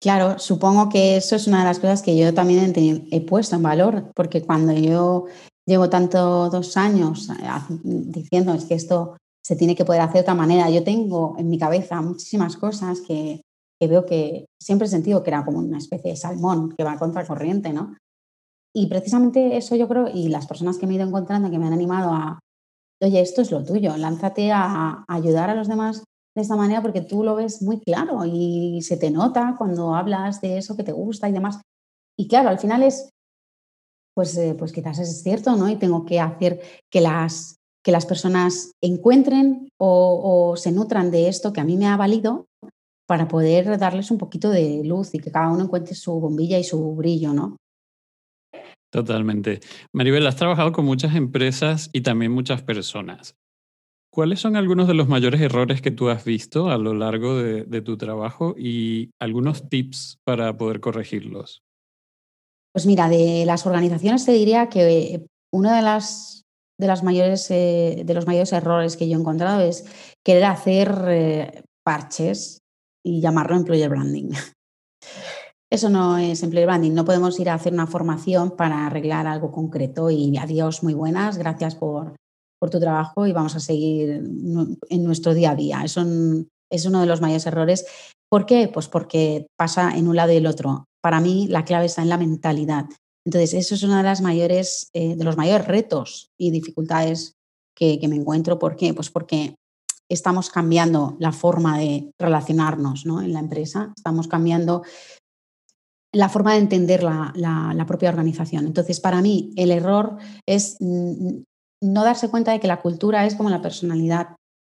Claro, 0.02 0.38
supongo 0.38 0.90
que 0.90 1.16
eso 1.16 1.38
es 1.38 1.48
una 1.48 1.60
de 1.60 1.66
las 1.66 1.80
cosas 1.80 2.04
que 2.04 2.18
yo 2.18 2.34
también 2.34 2.74
he, 3.10 3.22
puesto 3.22 3.56
en 3.56 3.64
valor, 3.64 4.12
porque 4.14 4.42
cuando 4.42 4.74
yo 4.74 5.26
llevo 5.68 5.90
tanto 5.90 6.50
dos 6.50 6.78
años 6.78 7.30
eh, 7.30 7.76
diciendo 7.84 8.54
es 8.54 8.66
que 8.66 8.76
esto 8.76 9.18
se 9.46 9.56
tiene 9.56 9.76
que 9.76 9.86
poder 9.86 10.02
hacer 10.02 10.16
de 10.16 10.22
otra 10.22 10.36
manera, 10.36 10.70
yo 10.70 10.84
tengo 10.84 11.36
en 11.38 11.50
mi 11.50 11.58
cabeza 11.58 12.02
muchísimas 12.02 12.58
cosas 12.58 13.02
que, 13.02 13.42
que 13.80 13.88
veo 13.88 14.06
que 14.06 14.46
siempre 14.62 14.88
he 14.88 14.92
sentido 14.92 15.24
que 15.24 15.30
era 15.30 15.46
como 15.46 15.60
una 15.60 15.78
especie 15.78 16.12
de 16.12 16.18
salmón 16.18 16.74
que 16.76 16.84
va 16.84 16.98
contra 16.98 17.26
corriente, 17.26 17.72
¿no? 17.72 17.96
Y 18.76 18.88
precisamente 18.88 19.58
eso 19.58 19.76
yo 19.76 19.88
creo, 19.88 20.08
y 20.14 20.28
las 20.30 20.48
personas 20.48 20.78
que 20.78 20.86
me 20.86 20.94
he 20.94 20.96
ido 20.98 21.08
encontrando 21.08 21.50
que 21.50 21.60
me 21.60 21.68
han 21.68 21.74
animado 21.74 22.12
a, 22.12 22.40
oye, 23.02 23.22
esto 23.22 23.42
es 23.42 23.52
lo 23.52 23.64
tuyo, 23.64 23.96
lánzate 23.98 24.52
a, 24.52 25.04
ayudar 25.08 25.50
a 25.50 25.56
los 25.56 25.68
demás 25.68 26.04
de 26.36 26.42
esta 26.42 26.56
manera 26.56 26.82
porque 26.82 27.02
tú 27.02 27.24
lo 27.24 27.36
ves 27.36 27.62
muy 27.62 27.80
claro 27.80 28.24
y 28.26 28.82
se 28.84 28.98
te 28.98 29.10
nota 29.10 29.56
cuando 29.58 29.96
hablas 29.96 30.42
de 30.42 30.58
eso 30.58 30.76
que 30.76 30.84
te 30.84 30.92
gusta 30.92 31.28
y 31.28 31.32
demás. 31.32 31.60
Y 32.20 32.28
claro, 32.28 32.50
al 32.50 32.60
final 32.60 32.84
es, 32.84 33.10
pues, 34.18 34.36
eh, 34.36 34.56
pues 34.58 34.72
quizás 34.72 34.98
es 34.98 35.22
cierto, 35.22 35.56
¿no? 35.56 35.70
Y 35.70 35.76
tengo 35.76 36.04
que 36.04 36.20
hacer 36.20 36.60
que 36.90 37.02
las, 37.02 37.60
que 37.86 37.92
las 37.92 38.08
personas 38.08 38.72
encuentren 38.82 39.70
o, 39.80 40.50
o 40.50 40.58
se 40.58 40.72
nutran 40.72 41.12
de 41.12 41.28
esto 41.28 41.54
que 41.54 41.62
a 41.62 41.64
mí 41.64 41.78
me 41.78 41.86
ha 41.86 41.98
valido 41.98 42.48
para 43.08 43.28
poder 43.28 43.78
darles 43.78 44.10
un 44.10 44.18
poquito 44.18 44.50
de 44.50 44.82
luz 44.84 45.14
y 45.14 45.20
que 45.20 45.30
cada 45.30 45.52
uno 45.52 45.66
encuentre 45.66 45.94
su 45.94 46.20
bombilla 46.20 46.58
y 46.58 46.64
su 46.64 46.96
brillo, 46.96 47.32
¿no? 47.32 47.58
Totalmente. 48.92 49.60
Maribel, 49.94 50.26
has 50.26 50.36
trabajado 50.36 50.72
con 50.72 50.86
muchas 50.86 51.14
empresas 51.14 51.92
y 51.94 52.02
también 52.02 52.32
muchas 52.32 52.64
personas. 52.64 53.36
¿Cuáles 54.12 54.40
son 54.40 54.56
algunos 54.56 54.88
de 54.88 54.96
los 54.96 55.08
mayores 55.08 55.42
errores 55.42 55.84
que 55.84 55.92
tú 55.92 56.10
has 56.10 56.26
visto 56.26 56.72
a 56.72 56.80
lo 56.80 56.96
largo 56.96 57.36
de, 57.36 57.82
tu 57.84 57.98
trabajo 57.98 58.56
y 58.58 59.12
algunos 59.20 59.70
tips 59.70 60.18
para 60.24 60.58
poder 60.58 60.80
corregirlos? 60.80 61.67
Pues 62.74 62.86
mira, 62.86 63.10
de 63.10 63.44
las 63.46 63.66
organizaciones 63.66 64.26
te 64.26 64.34
diría 64.34 64.70
que 64.70 65.26
uno 65.52 65.74
de 65.74 65.82
las 65.82 66.38
de, 66.80 66.88
las 66.88 67.04
mayores, 67.04 67.50
eh, 67.52 68.04
de 68.06 68.14
los 68.14 68.28
mayores 68.28 68.54
errores 68.54 68.98
que 68.98 69.08
yo 69.10 69.18
he 69.18 69.20
encontrado 69.20 69.62
es 69.62 69.86
querer 70.24 70.46
hacer 70.46 71.06
eh, 71.08 71.64
parches 71.84 72.60
y 73.04 73.22
llamarlo 73.22 73.56
employer 73.56 73.90
branding. 73.90 74.32
Eso 75.72 75.90
no 75.90 76.18
es 76.18 76.44
employer 76.44 76.68
branding. 76.68 76.94
No 76.94 77.04
podemos 77.04 77.40
ir 77.40 77.50
a 77.50 77.56
hacer 77.56 77.74
una 77.74 77.88
formación 77.88 78.52
para 78.52 78.86
arreglar 78.86 79.28
algo 79.28 79.52
concreto 79.52 80.10
y 80.10 80.38
adiós, 80.38 80.82
muy 80.84 80.94
buenas, 80.94 81.38
gracias 81.38 81.76
por, 81.76 82.16
tu 82.72 82.80
trabajo 82.80 83.28
y 83.28 83.34
vamos 83.34 83.56
a 83.56 83.60
seguir 83.60 84.10
en 84.10 85.04
nuestro 85.04 85.36
día 85.36 85.52
a 85.52 85.56
día. 85.56 85.84
Eso 85.84 86.04
es 86.72 86.86
uno 86.86 87.02
de 87.02 87.06
los 87.06 87.22
mayores 87.22 87.46
errores. 87.46 87.86
¿Por 88.32 88.46
qué? 88.46 88.68
Pues 88.74 88.88
porque 88.88 89.46
pasa 89.56 89.96
en 89.96 90.08
un 90.08 90.16
lado 90.16 90.32
y 90.32 90.38
el 90.38 90.48
otro. 90.48 90.87
Para 91.08 91.22
mí 91.22 91.48
la 91.48 91.64
clave 91.64 91.86
está 91.86 92.02
en 92.02 92.10
la 92.10 92.18
mentalidad. 92.18 92.84
Entonces, 93.26 93.54
eso 93.54 93.76
es 93.76 93.84
uno 93.84 93.96
de, 93.96 94.04
las 94.04 94.20
mayores, 94.20 94.90
eh, 94.92 95.16
de 95.16 95.24
los 95.24 95.38
mayores 95.38 95.66
retos 95.66 96.32
y 96.38 96.52
dificultades 96.52 97.32
que, 97.74 97.98
que, 97.98 98.10
me 98.10 98.18
encuentro. 98.18 98.60
¿Por 98.60 98.76
qué? 98.76 98.94
Pues 98.94 99.10
porque 99.10 99.56
estamos 100.12 100.50
cambiando 100.50 101.16
la 101.22 101.32
forma 101.32 101.80
de 101.80 102.12
relacionarnos 102.20 103.06
¿no? 103.06 103.22
en 103.22 103.32
la 103.32 103.40
empresa, 103.40 103.94
estamos 103.96 104.28
cambiando 104.28 104.84
la 106.14 106.28
forma 106.28 106.56
de 106.56 106.60
entender 106.60 107.04
la, 107.04 107.86
propia 107.88 108.10
organización. 108.10 108.68
Entonces, 108.68 109.00
para 109.00 109.22
mí, 109.22 109.54
el 109.56 109.72
error 109.72 110.18
es 110.46 110.76
no 110.82 112.04
darse 112.04 112.30
cuenta 112.30 112.52
de 112.52 112.60
que 112.60 112.68
la 112.68 112.82
cultura 112.82 113.26
es 113.26 113.36
como 113.36 113.50
la 113.50 113.62
personalidad 113.62 114.36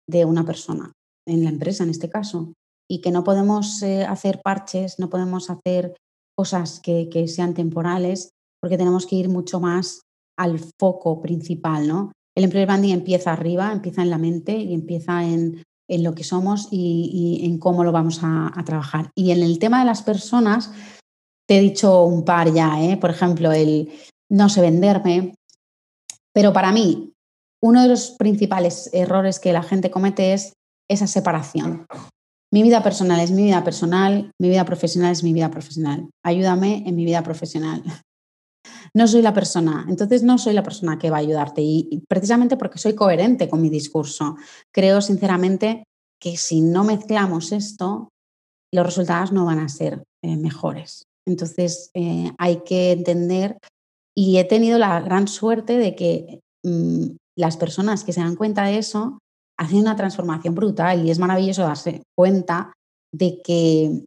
de 0.09 0.23
una 0.23 0.45
persona, 0.45 0.93
en 1.27 1.43
la 1.43 1.49
empresa 1.49 1.83
en 1.83 1.89
este 1.89 2.09
caso, 2.09 2.53
y 2.89 3.01
que 3.01 3.11
no 3.11 3.25
podemos 3.25 3.83
eh, 3.83 4.05
hacer 4.05 4.39
parches, 4.41 4.97
no 4.97 5.09
podemos 5.09 5.49
hacer 5.49 5.93
cosas 6.35 6.79
que, 6.79 7.09
sean 7.27 7.53
temporales, 7.53 8.29
porque 8.61 8.77
tenemos 8.77 9.05
que 9.05 9.15
ir 9.15 9.29
mucho 9.29 9.59
más 9.59 10.01
al 10.37 10.59
foco 10.79 11.21
principal, 11.21 11.87
¿no? 11.87 12.11
El 12.35 12.45
employer 12.45 12.67
branding 12.67 12.93
empieza 12.93 13.33
arriba, 13.33 13.71
empieza 13.71 14.01
en 14.01 14.09
la 14.09 14.17
mente 14.17 14.55
y 14.55 14.73
empieza 14.73 15.23
en, 15.23 15.63
lo 15.89 16.15
que 16.15 16.23
somos 16.23 16.69
y, 16.71 17.41
en 17.43 17.57
cómo 17.57 17.83
lo 17.83 17.91
vamos 17.91 18.23
a, 18.23 18.49
a, 18.55 18.63
trabajar. 18.63 19.11
Y 19.13 19.31
en 19.31 19.43
el 19.43 19.59
tema 19.59 19.79
de 19.79 19.85
las 19.85 20.03
personas, 20.03 20.71
te 21.47 21.57
he 21.57 21.61
dicho 21.61 22.05
un 22.05 22.23
par 22.23 22.53
ya, 22.53 22.81
¿eh? 22.81 22.95
por 22.95 23.09
ejemplo, 23.09 23.51
el 23.51 23.89
no 24.29 24.47
sé 24.47 24.61
venderme, 24.61 25.35
pero 26.33 26.53
para 26.53 26.71
mí 26.71 27.11
uno 27.61 27.81
de 27.81 27.89
los 27.89 28.11
principales 28.11 28.89
errores 28.93 29.39
que 29.39 29.53
la 29.53 29.63
gente 29.63 29.91
comete 29.91 30.33
es 30.33 30.53
esa 30.89 31.07
separación. 31.07 31.85
Mi 32.53 32.63
vida 32.63 32.83
personal 32.83 33.19
es 33.21 33.31
mi 33.31 33.43
vida 33.43 33.63
personal, 33.63 34.31
mi 34.39 34.49
vida 34.49 34.65
profesional 34.65 35.11
es 35.11 35.23
mi 35.23 35.33
vida 35.33 35.49
profesional. 35.49 36.09
Ayúdame 36.23 36.83
en 36.85 36.95
mi 36.95 37.05
vida 37.05 37.23
profesional. 37.23 37.83
No 38.93 39.07
soy 39.07 39.21
la 39.21 39.33
persona, 39.33 39.85
entonces 39.87 40.21
no 40.21 40.37
soy 40.37 40.53
la 40.53 40.63
persona 40.63 40.99
que 40.99 41.09
va 41.09 41.15
a 41.15 41.21
ayudarte 41.21 41.61
y 41.61 42.03
precisamente 42.09 42.57
porque 42.57 42.77
soy 42.77 42.93
coherente 42.93 43.47
con 43.47 43.61
mi 43.61 43.69
discurso. 43.69 44.35
Creo 44.69 45.01
sinceramente 45.01 45.85
que 46.21 46.35
si 46.35 46.59
no 46.59 46.83
mezclamos 46.83 47.53
esto, 47.53 48.09
los 48.73 48.85
resultados 48.85 49.31
no 49.31 49.45
van 49.45 49.59
a 49.59 49.69
ser 49.69 50.03
eh, 50.23 50.35
mejores. 50.35 51.05
Entonces, 51.25 51.89
eh, 51.93 52.31
hay 52.37 52.61
que 52.63 52.91
entender 52.91 53.57
y 54.15 54.37
he 54.37 54.43
tenido 54.43 54.77
la 54.77 54.99
gran 55.01 55.27
suerte 55.27 55.77
de 55.77 55.95
que 55.95 56.41
mm, 56.63 57.15
las 57.37 57.57
personas 57.57 58.03
que 58.03 58.13
se 58.13 58.21
dan 58.21 58.35
cuenta 58.35 58.65
de 58.65 58.77
eso 58.77 59.19
hacen 59.61 59.77
una 59.77 59.95
transformación 59.95 60.55
brutal 60.55 61.05
y 61.05 61.11
es 61.11 61.19
maravilloso 61.19 61.61
darse 61.61 62.01
cuenta 62.17 62.73
de 63.13 63.41
que, 63.43 64.03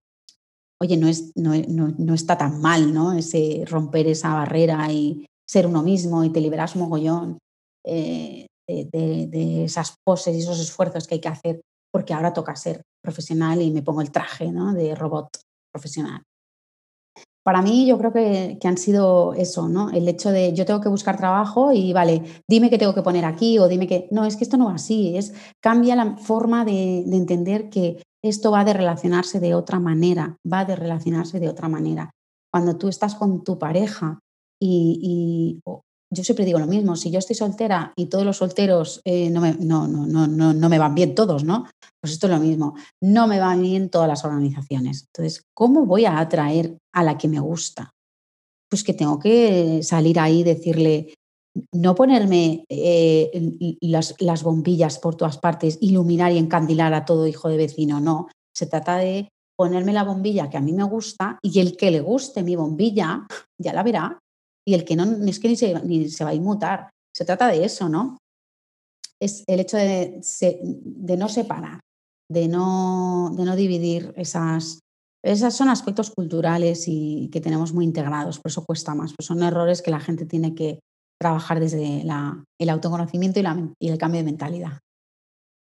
oye, 0.82 0.96
no, 0.96 1.06
es, 1.06 1.30
no, 1.36 2.14
está 2.14 2.36
tan 2.36 2.60
mal, 2.60 2.92
¿no? 2.92 3.12
Ese 3.12 3.64
romper 3.66 4.08
esa 4.08 4.34
barrera 4.34 4.90
y 4.90 5.26
ser 5.48 5.68
uno 5.68 5.84
mismo 5.84 6.24
y 6.24 6.30
te 6.30 6.40
liberas 6.40 6.74
un 6.74 6.82
mogollón 6.82 7.38
eh, 7.86 8.46
de, 8.66 9.28
de, 9.30 9.64
esas 9.64 9.94
poses 10.04 10.34
y 10.34 10.40
esos 10.40 10.58
esfuerzos 10.58 11.06
que 11.06 11.16
hay 11.16 11.20
que 11.20 11.28
hacer 11.28 11.60
porque 11.92 12.14
ahora 12.14 12.32
toca 12.32 12.56
ser 12.56 12.82
profesional 13.00 13.62
y 13.62 13.70
me 13.70 13.82
pongo 13.82 14.00
el 14.00 14.10
traje 14.10 14.50
¿no? 14.50 14.72
de 14.72 14.94
robot 14.96 15.28
profesional 15.72 16.22
para 17.44 17.60
mí 17.60 17.86
yo 17.86 17.98
creo 17.98 18.12
que, 18.12 18.58
han 18.64 18.78
sido 18.78 19.34
eso, 19.34 19.68
¿no? 19.68 19.90
El 19.90 20.08
hecho 20.08 20.30
de 20.30 20.54
yo 20.54 20.64
tengo 20.64 20.80
que 20.80 20.88
buscar 20.88 21.18
trabajo 21.18 21.72
y 21.72 21.92
vale, 21.92 22.22
dime 22.48 22.70
qué 22.70 22.78
tengo 22.78 22.94
que 22.94 23.02
poner 23.02 23.26
aquí 23.26 23.58
o 23.58 23.68
dime 23.68 23.86
que... 23.86 24.08
No, 24.10 24.24
es 24.24 24.36
que 24.36 24.44
esto 24.44 24.56
no 24.56 24.66
va 24.66 24.74
así, 24.74 25.16
es 25.16 25.34
cambia 25.60 25.94
la 25.94 26.16
forma 26.16 26.64
de, 26.64 27.00
entender 27.00 27.68
que 27.68 28.02
esto 28.22 28.50
va 28.50 28.64
de 28.64 28.72
relacionarse 28.72 29.40
de 29.40 29.54
otra 29.54 29.78
manera, 29.78 30.38
va 30.50 30.64
de 30.64 30.74
relacionarse 30.74 31.38
de 31.38 31.50
otra 31.50 31.68
manera. 31.68 32.10
Cuando 32.50 32.78
tú 32.78 32.88
estás 32.88 33.14
con 33.14 33.44
tu 33.44 33.58
pareja 33.58 34.20
y, 34.58 35.60
yo 36.14 36.24
siempre 36.24 36.44
digo 36.44 36.58
lo 36.58 36.66
mismo, 36.66 36.96
si 36.96 37.10
yo 37.10 37.18
estoy 37.18 37.36
soltera 37.36 37.92
y 37.96 38.06
todos 38.06 38.24
los 38.24 38.38
solteros 38.38 39.00
eh, 39.04 39.30
no, 39.30 39.40
me, 39.40 39.54
no, 39.54 39.86
no, 39.88 40.06
no, 40.06 40.54
no, 40.54 40.68
me 40.68 40.78
van 40.78 40.94
bien 40.94 41.14
todos, 41.14 41.44
¿no? 41.44 41.66
Pues 42.00 42.12
esto 42.12 42.26
es 42.26 42.32
lo 42.32 42.38
mismo, 42.38 42.74
no 43.02 43.26
me 43.26 43.40
van 43.40 43.60
bien 43.62 43.90
todas 43.90 44.08
las 44.08 44.24
organizaciones. 44.24 45.06
Entonces, 45.08 45.42
¿cómo 45.54 45.86
voy 45.86 46.04
a 46.04 46.18
atraer 46.18 46.78
a 46.92 47.02
la 47.02 47.18
que 47.18 47.28
me 47.28 47.40
gusta? 47.40 47.90
Pues 48.70 48.84
que 48.84 48.94
tengo 48.94 49.18
que 49.18 49.82
salir 49.82 50.18
ahí 50.18 50.40
y 50.40 50.44
decirle, 50.44 51.14
no 51.72 51.94
ponerme 51.94 52.64
eh, 52.68 53.76
las, 53.80 54.14
las 54.18 54.42
bombillas 54.42 54.98
por 54.98 55.16
todas 55.16 55.38
partes, 55.38 55.78
iluminar 55.80 56.32
y 56.32 56.38
encandilar 56.38 56.94
a 56.94 57.04
todo 57.04 57.26
hijo 57.26 57.48
de 57.48 57.56
vecino, 57.56 58.00
no. 58.00 58.28
Se 58.54 58.66
trata 58.66 58.96
de 58.96 59.28
ponerme 59.56 59.92
la 59.92 60.04
bombilla 60.04 60.50
que 60.50 60.56
a 60.56 60.60
mí 60.60 60.72
me 60.72 60.84
gusta 60.84 61.38
y 61.42 61.60
el 61.60 61.76
que 61.76 61.90
le 61.90 62.00
guste 62.00 62.42
mi 62.42 62.56
bombilla 62.56 63.26
ya 63.58 63.72
la 63.72 63.82
verá 63.82 64.18
y 64.66 64.74
el 64.74 64.84
que 64.84 64.96
no, 64.96 65.04
es 65.26 65.38
que 65.38 65.48
ni 65.48 65.56
se, 65.56 65.74
ni 65.84 66.08
se 66.08 66.24
va 66.24 66.30
a 66.30 66.34
inmutar. 66.34 66.90
Se 67.14 67.24
trata 67.24 67.48
de 67.48 67.64
eso, 67.64 67.88
¿no? 67.88 68.18
Es 69.20 69.44
el 69.46 69.60
hecho 69.60 69.76
de, 69.76 70.20
de 70.40 71.16
no 71.16 71.28
separar, 71.28 71.80
de 72.30 72.48
no, 72.48 73.32
de 73.36 73.44
no 73.44 73.56
dividir 73.56 74.12
esas... 74.16 74.80
Esos 75.24 75.54
son 75.54 75.70
aspectos 75.70 76.10
culturales 76.10 76.84
y 76.86 77.30
que 77.32 77.40
tenemos 77.40 77.72
muy 77.72 77.86
integrados, 77.86 78.38
por 78.40 78.50
eso 78.50 78.64
cuesta 78.64 78.94
más. 78.94 79.14
Pues 79.16 79.26
son 79.26 79.42
errores 79.42 79.80
que 79.80 79.90
la 79.90 80.00
gente 80.00 80.26
tiene 80.26 80.54
que 80.54 80.80
trabajar 81.18 81.60
desde 81.60 82.04
la, 82.04 82.44
el 82.60 82.68
autoconocimiento 82.68 83.40
y, 83.40 83.44
y 83.78 83.88
el 83.88 83.96
cambio 83.96 84.20
de 84.20 84.26
mentalidad. 84.26 84.80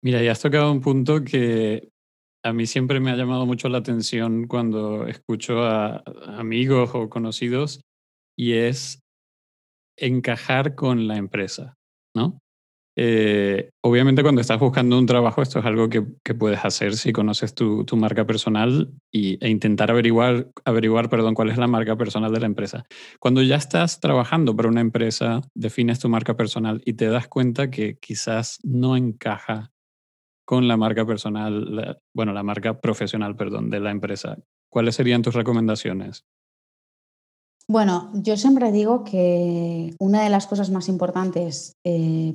Mira, 0.02 0.24
ya 0.24 0.32
has 0.32 0.40
tocado 0.40 0.72
un 0.72 0.80
punto 0.80 1.26
que 1.26 1.90
a 2.46 2.54
mí 2.54 2.68
siempre 2.68 3.02
me 3.02 3.12
ha 3.12 3.18
llamado 3.18 3.46
mucho 3.46 3.68
la 3.68 3.80
atención 3.80 4.48
cuando 4.48 5.06
escucho 5.08 5.64
a 5.64 6.04
amigos 6.38 6.92
o 6.94 7.10
conocidos 7.10 7.82
y 8.40 8.54
es 8.54 9.04
encajar 9.98 10.74
con 10.74 11.10
la 11.10 11.18
empresa, 11.18 11.76
¿no? 12.16 12.40
Eh, 12.96 13.72
obviamente 13.84 14.22
cuando 14.24 14.40
estás 14.40 14.60
buscando 14.60 14.98
un 14.98 15.06
trabajo, 15.06 15.42
esto 15.42 15.60
es 15.60 15.66
algo 15.66 15.90
que, 15.90 16.02
puedes 16.36 16.64
hacer 16.64 16.96
si 16.96 17.12
conoces 17.12 17.54
tu, 17.54 17.86
marca 17.98 18.26
personal 18.26 18.94
y, 19.12 19.44
e 19.46 19.50
intentar 19.50 19.92
averiguar, 19.92 20.52
averiguar 20.64 21.10
perdón, 21.10 21.34
cuál 21.34 21.50
es 21.50 21.58
la 21.58 21.68
marca 21.68 21.98
personal 21.98 22.32
de 22.32 22.40
la 22.40 22.46
empresa. 22.46 22.86
Cuando 23.20 23.42
ya 23.42 23.58
estás 23.58 24.00
trabajando 24.00 24.56
para 24.56 24.70
una 24.70 24.82
empresa, 24.82 25.42
defines 25.54 26.00
tu 26.00 26.08
marca 26.08 26.38
personal 26.38 26.82
y 26.86 26.94
te 26.94 27.10
das 27.10 27.28
cuenta 27.28 27.70
que 27.70 27.98
quizás 27.98 28.60
no 28.64 28.96
encaja 28.96 29.74
con 30.46 30.70
la 30.70 30.78
marca 30.78 31.06
personal, 31.06 32.00
bueno, 32.14 32.32
la 32.32 32.44
marca 32.44 32.80
profesional, 32.80 33.36
perdón, 33.36 33.70
de 33.70 33.82
la 33.82 33.92
empresa. 33.92 34.38
¿Cuáles 34.70 34.96
serían 34.96 35.24
tus 35.24 35.36
recomendaciones? 35.36 36.24
Bueno, 37.70 38.10
yo 38.16 38.36
siempre 38.36 38.72
digo 38.72 39.04
que 39.04 39.94
una 40.00 40.24
de 40.24 40.32
las 40.32 40.48
cosas 40.48 40.72
más 40.72 40.90
importantes 40.90 41.74
eh, 41.86 42.34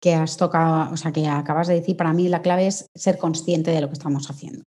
que 0.00 0.14
has 0.14 0.38
tocado, 0.38 0.94
o 0.94 0.96
sea, 0.96 1.12
que 1.12 1.28
acabas 1.28 1.68
de 1.68 1.74
decir, 1.74 1.94
para 1.94 2.14
mí 2.14 2.26
la 2.26 2.40
clave 2.40 2.66
es 2.66 2.86
ser 2.94 3.18
consciente 3.18 3.70
de 3.70 3.82
lo 3.82 3.88
que 3.88 3.92
estamos 3.92 4.30
haciendo. 4.30 4.62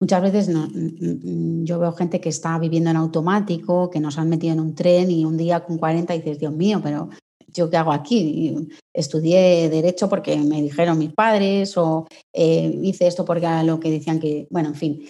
Muchas 0.00 0.22
veces 0.22 0.48
yo 0.48 1.78
veo 1.80 1.92
gente 1.94 2.20
que 2.20 2.28
está 2.28 2.56
viviendo 2.60 2.90
en 2.90 2.96
automático, 2.96 3.90
que 3.90 3.98
nos 3.98 4.18
han 4.18 4.28
metido 4.28 4.52
en 4.52 4.60
un 4.60 4.76
tren 4.76 5.10
y 5.10 5.24
un 5.24 5.36
día 5.36 5.64
con 5.64 5.78
40 5.78 6.14
dices, 6.14 6.38
Dios 6.38 6.52
mío, 6.52 6.80
pero 6.80 7.08
¿yo 7.48 7.68
qué 7.68 7.76
hago 7.76 7.90
aquí? 7.90 8.68
Estudié 8.94 9.68
derecho 9.68 10.08
porque 10.08 10.36
me 10.36 10.62
dijeron 10.62 10.96
mis 10.96 11.12
padres 11.12 11.76
o 11.76 12.06
eh, 12.32 12.78
hice 12.84 13.08
esto 13.08 13.24
porque 13.24 13.46
era 13.46 13.64
lo 13.64 13.80
que 13.80 13.90
decían 13.90 14.20
que, 14.20 14.46
bueno, 14.48 14.68
en 14.68 14.76
fin. 14.76 15.08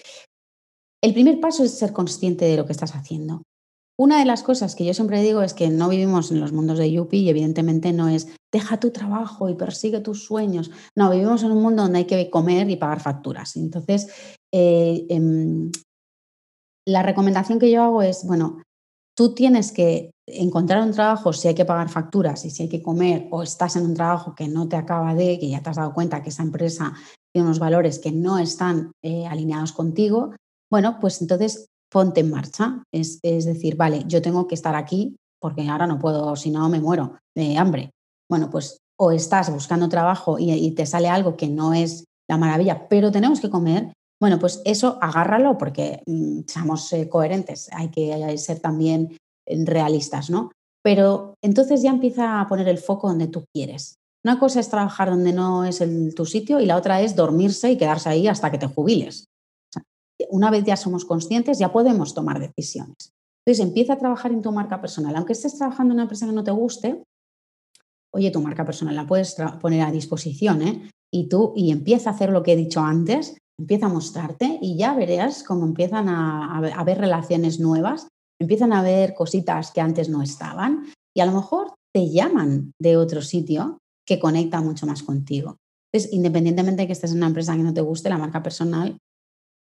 El 1.02 1.12
primer 1.12 1.38
paso 1.40 1.62
es 1.62 1.78
ser 1.78 1.92
consciente 1.92 2.46
de 2.46 2.56
lo 2.56 2.64
que 2.64 2.72
estás 2.72 2.94
haciendo. 2.94 3.42
Una 4.00 4.20
de 4.20 4.24
las 4.24 4.44
cosas 4.44 4.76
que 4.76 4.84
yo 4.84 4.94
siempre 4.94 5.20
digo 5.22 5.42
es 5.42 5.54
que 5.54 5.70
no 5.70 5.88
vivimos 5.88 6.30
en 6.30 6.40
los 6.40 6.52
mundos 6.52 6.78
de 6.78 6.92
Yuppie 6.92 7.20
y 7.20 7.30
evidentemente 7.30 7.92
no 7.92 8.08
es 8.08 8.28
deja 8.52 8.78
tu 8.78 8.90
trabajo 8.90 9.48
y 9.48 9.54
persigue 9.54 10.00
tus 10.00 10.24
sueños. 10.24 10.70
No, 10.96 11.10
vivimos 11.10 11.42
en 11.42 11.50
un 11.50 11.62
mundo 11.62 11.82
donde 11.82 11.98
hay 11.98 12.04
que 12.06 12.30
comer 12.30 12.70
y 12.70 12.76
pagar 12.76 13.00
facturas. 13.00 13.56
Entonces, 13.56 14.08
eh, 14.52 15.04
em, 15.08 15.70
la 16.86 17.02
recomendación 17.02 17.58
que 17.58 17.70
yo 17.70 17.82
hago 17.82 18.02
es, 18.02 18.24
bueno, 18.24 18.62
tú 19.16 19.34
tienes 19.34 19.72
que 19.72 20.12
encontrar 20.26 20.82
un 20.82 20.92
trabajo 20.92 21.32
si 21.32 21.48
hay 21.48 21.54
que 21.54 21.64
pagar 21.64 21.88
facturas 21.88 22.44
y 22.44 22.50
si 22.50 22.62
hay 22.62 22.68
que 22.68 22.82
comer 22.82 23.26
o 23.30 23.42
estás 23.42 23.76
en 23.76 23.84
un 23.84 23.94
trabajo 23.94 24.34
que 24.34 24.46
no 24.46 24.68
te 24.68 24.76
acaba 24.76 25.14
de, 25.14 25.38
que 25.38 25.50
ya 25.50 25.62
te 25.62 25.70
has 25.70 25.76
dado 25.76 25.92
cuenta 25.92 26.22
que 26.22 26.28
esa 26.28 26.42
empresa 26.42 26.94
tiene 27.32 27.46
unos 27.46 27.58
valores 27.58 27.98
que 27.98 28.12
no 28.12 28.38
están 28.38 28.92
eh, 29.02 29.26
alineados 29.26 29.72
contigo, 29.72 30.34
bueno, 30.70 30.98
pues 31.00 31.20
entonces 31.20 31.66
ponte 31.90 32.20
en 32.20 32.30
marcha. 32.30 32.82
Es, 32.92 33.20
decir, 33.22 33.76
vale, 33.76 34.04
yo 34.06 34.22
tengo 34.22 34.46
que 34.46 34.54
estar 34.54 34.74
aquí 34.74 35.16
porque 35.40 35.68
ahora 35.68 35.86
no 35.86 35.98
puedo, 35.98 36.34
si 36.36 36.50
no 36.50 36.68
me 36.68 36.80
muero 36.80 37.16
de 37.34 37.56
hambre. 37.56 37.90
Bueno, 38.28 38.50
pues 38.50 38.78
o 39.00 39.12
estás 39.12 39.52
buscando 39.52 39.88
trabajo 39.88 40.36
y, 40.38 40.72
te 40.72 40.84
sale 40.84 41.08
algo 41.08 41.36
que 41.36 41.48
no 41.48 41.72
es 41.72 42.04
la 42.28 42.36
maravilla, 42.36 42.88
pero 42.88 43.12
tenemos 43.12 43.40
que 43.40 43.50
comer, 43.50 43.92
Bueno, 44.20 44.40
pues 44.40 44.60
eso 44.64 44.98
agárralo 45.00 45.56
porque 45.56 46.02
mm, 46.06 46.40
seamos 46.48 46.92
eh, 46.92 47.08
coherentes, 47.08 47.68
hay 47.72 47.88
que 47.88 48.36
ser 48.36 48.58
también 48.58 49.16
eh, 49.46 49.64
realistas, 49.64 50.28
¿no? 50.28 50.50
Pero 50.82 51.34
entonces 51.40 51.82
ya 51.82 51.90
empieza 51.90 52.40
a 52.40 52.48
poner 52.48 52.68
el 52.68 52.78
foco 52.78 53.08
donde 53.08 53.28
tú 53.28 53.44
quieres. 53.54 53.94
Una 54.24 54.40
cosa 54.40 54.58
es 54.58 54.68
trabajar 54.68 55.10
donde 55.10 55.32
no 55.32 55.64
es 55.64 55.80
el, 55.80 56.14
tu 56.14 56.26
sitio 56.26 56.58
y 56.58 56.66
la 56.66 56.76
otra 56.76 57.00
es 57.00 57.14
dormirse 57.14 57.70
y 57.70 57.78
quedarse 57.78 58.08
ahí 58.08 58.26
hasta 58.26 58.50
que 58.50 58.58
te 58.58 58.66
jubiles. 58.66 59.27
Una 60.30 60.50
vez 60.50 60.64
ya 60.64 60.76
somos 60.76 61.04
conscientes, 61.04 61.58
ya 61.58 61.72
podemos 61.72 62.14
tomar 62.14 62.40
decisiones. 62.40 63.12
Entonces 63.44 63.66
empieza 63.66 63.94
a 63.94 63.98
trabajar 63.98 64.32
en 64.32 64.42
tu 64.42 64.52
marca 64.52 64.80
personal. 64.80 65.16
Aunque 65.16 65.32
estés 65.32 65.56
trabajando 65.56 65.92
en 65.92 65.96
una 65.96 66.02
empresa 66.02 66.26
que 66.26 66.32
no 66.32 66.44
te 66.44 66.50
guste, 66.50 67.02
oye, 68.14 68.30
tu 68.30 68.40
marca 68.40 68.64
personal 68.64 68.96
la 68.96 69.06
puedes 69.06 69.36
poner 69.60 69.82
a 69.82 69.92
disposición 69.92 70.62
¿eh? 70.62 70.90
y 71.12 71.28
tú 71.28 71.52
y 71.56 71.70
empieza 71.70 72.10
a 72.10 72.12
hacer 72.12 72.30
lo 72.30 72.42
que 72.42 72.52
he 72.52 72.56
dicho 72.56 72.80
antes, 72.80 73.36
empieza 73.58 73.86
a 73.86 73.90
mostrarte 73.90 74.58
y 74.60 74.76
ya 74.76 74.94
verás 74.94 75.42
cómo 75.42 75.64
empiezan 75.64 76.08
a, 76.08 76.58
a 76.58 76.58
haber 76.58 76.98
relaciones 76.98 77.60
nuevas, 77.60 78.08
empiezan 78.40 78.72
a 78.72 78.80
haber 78.80 79.14
cositas 79.14 79.70
que 79.70 79.80
antes 79.80 80.08
no 80.08 80.22
estaban 80.22 80.86
y 81.16 81.20
a 81.20 81.26
lo 81.26 81.32
mejor 81.32 81.74
te 81.94 82.10
llaman 82.10 82.72
de 82.80 82.96
otro 82.96 83.22
sitio 83.22 83.78
que 84.06 84.18
conecta 84.18 84.60
mucho 84.60 84.86
más 84.86 85.02
contigo. 85.02 85.56
Entonces, 85.92 86.12
independientemente 86.12 86.82
de 86.82 86.86
que 86.86 86.92
estés 86.92 87.12
en 87.12 87.18
una 87.18 87.28
empresa 87.28 87.56
que 87.56 87.62
no 87.62 87.72
te 87.72 87.80
guste, 87.80 88.10
la 88.10 88.18
marca 88.18 88.42
personal 88.42 88.98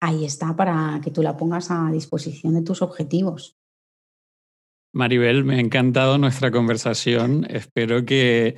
ahí 0.00 0.24
está 0.24 0.56
para 0.56 1.00
que 1.02 1.10
tú 1.10 1.22
la 1.22 1.36
pongas 1.36 1.70
a 1.70 1.90
disposición 1.90 2.54
de 2.54 2.62
tus 2.62 2.82
objetivos. 2.82 3.56
Maribel, 4.94 5.44
me 5.44 5.56
ha 5.56 5.60
encantado 5.60 6.18
nuestra 6.18 6.50
conversación. 6.50 7.46
Espero 7.50 8.04
que 8.04 8.56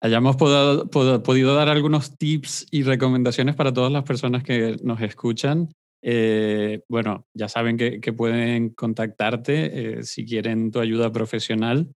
hayamos 0.00 0.36
podido 0.36 1.54
dar 1.54 1.68
algunos 1.68 2.16
tips 2.16 2.66
y 2.70 2.82
recomendaciones 2.82 3.54
para 3.54 3.72
todas 3.72 3.92
las 3.92 4.04
personas 4.04 4.42
que 4.42 4.76
nos 4.82 5.00
escuchan. 5.00 5.68
Eh, 6.02 6.82
bueno, 6.88 7.26
ya 7.34 7.48
saben 7.48 7.76
que, 7.76 8.12
pueden 8.12 8.70
contactarte 8.70 9.98
eh, 9.98 10.02
si 10.04 10.24
quieren 10.24 10.70
tu 10.70 10.80
ayuda 10.80 11.10
profesional 11.10 11.92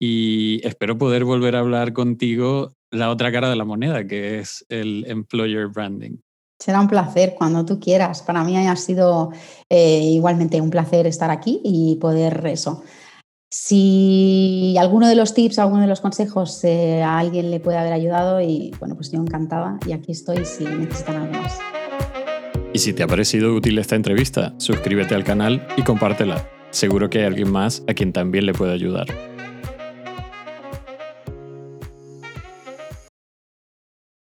y 0.00 0.60
espero 0.66 0.98
poder 0.98 1.24
volver 1.24 1.56
a 1.56 1.60
hablar 1.60 1.92
contigo 1.92 2.72
la 2.90 3.10
otra 3.10 3.30
cara 3.30 3.50
de 3.50 3.56
la 3.56 3.64
moneda, 3.64 4.06
que 4.06 4.38
es 4.38 4.64
el 4.68 5.04
employer 5.06 5.68
branding. 5.68 6.16
Será 6.62 6.80
un 6.80 6.86
placer 6.86 7.34
cuando 7.36 7.64
tú 7.64 7.80
quieras. 7.80 8.22
Para 8.22 8.44
mí 8.44 8.56
ha 8.56 8.76
sido 8.76 9.30
eh, 9.68 10.00
igualmente 10.00 10.60
un 10.60 10.70
placer 10.70 11.06
estar 11.08 11.30
aquí 11.30 11.60
y 11.64 11.96
poder 11.96 12.46
eso 12.46 12.82
si 13.52 14.74
alguno 14.78 15.06
de 15.06 15.14
los 15.14 15.34
tips, 15.34 15.58
alguno 15.58 15.82
de 15.82 15.86
los 15.86 16.00
consejos 16.00 16.64
eh, 16.64 17.02
a 17.02 17.18
alguien 17.18 17.50
le 17.50 17.60
puede 17.60 17.76
haber 17.76 17.92
ayudado 17.92 18.40
y 18.40 18.72
bueno, 18.80 18.94
pues 18.94 19.12
yo 19.12 19.20
encantada 19.20 19.78
y 19.86 19.92
aquí 19.92 20.12
estoy 20.12 20.46
si 20.46 20.64
necesitan 20.64 21.16
algo 21.16 21.34
más. 21.34 21.58
Y 22.72 22.78
si 22.78 22.94
te 22.94 23.02
ha 23.02 23.06
parecido 23.06 23.54
útil 23.54 23.78
esta 23.78 23.94
entrevista, 23.94 24.54
suscríbete 24.56 25.14
al 25.14 25.24
canal 25.24 25.66
y 25.76 25.82
compártela. 25.82 26.48
Seguro 26.70 27.10
que 27.10 27.18
hay 27.18 27.26
alguien 27.26 27.52
más 27.52 27.82
a 27.88 27.92
quien 27.92 28.14
también 28.14 28.46
le 28.46 28.54
puede 28.54 28.72
ayudar. 28.72 29.31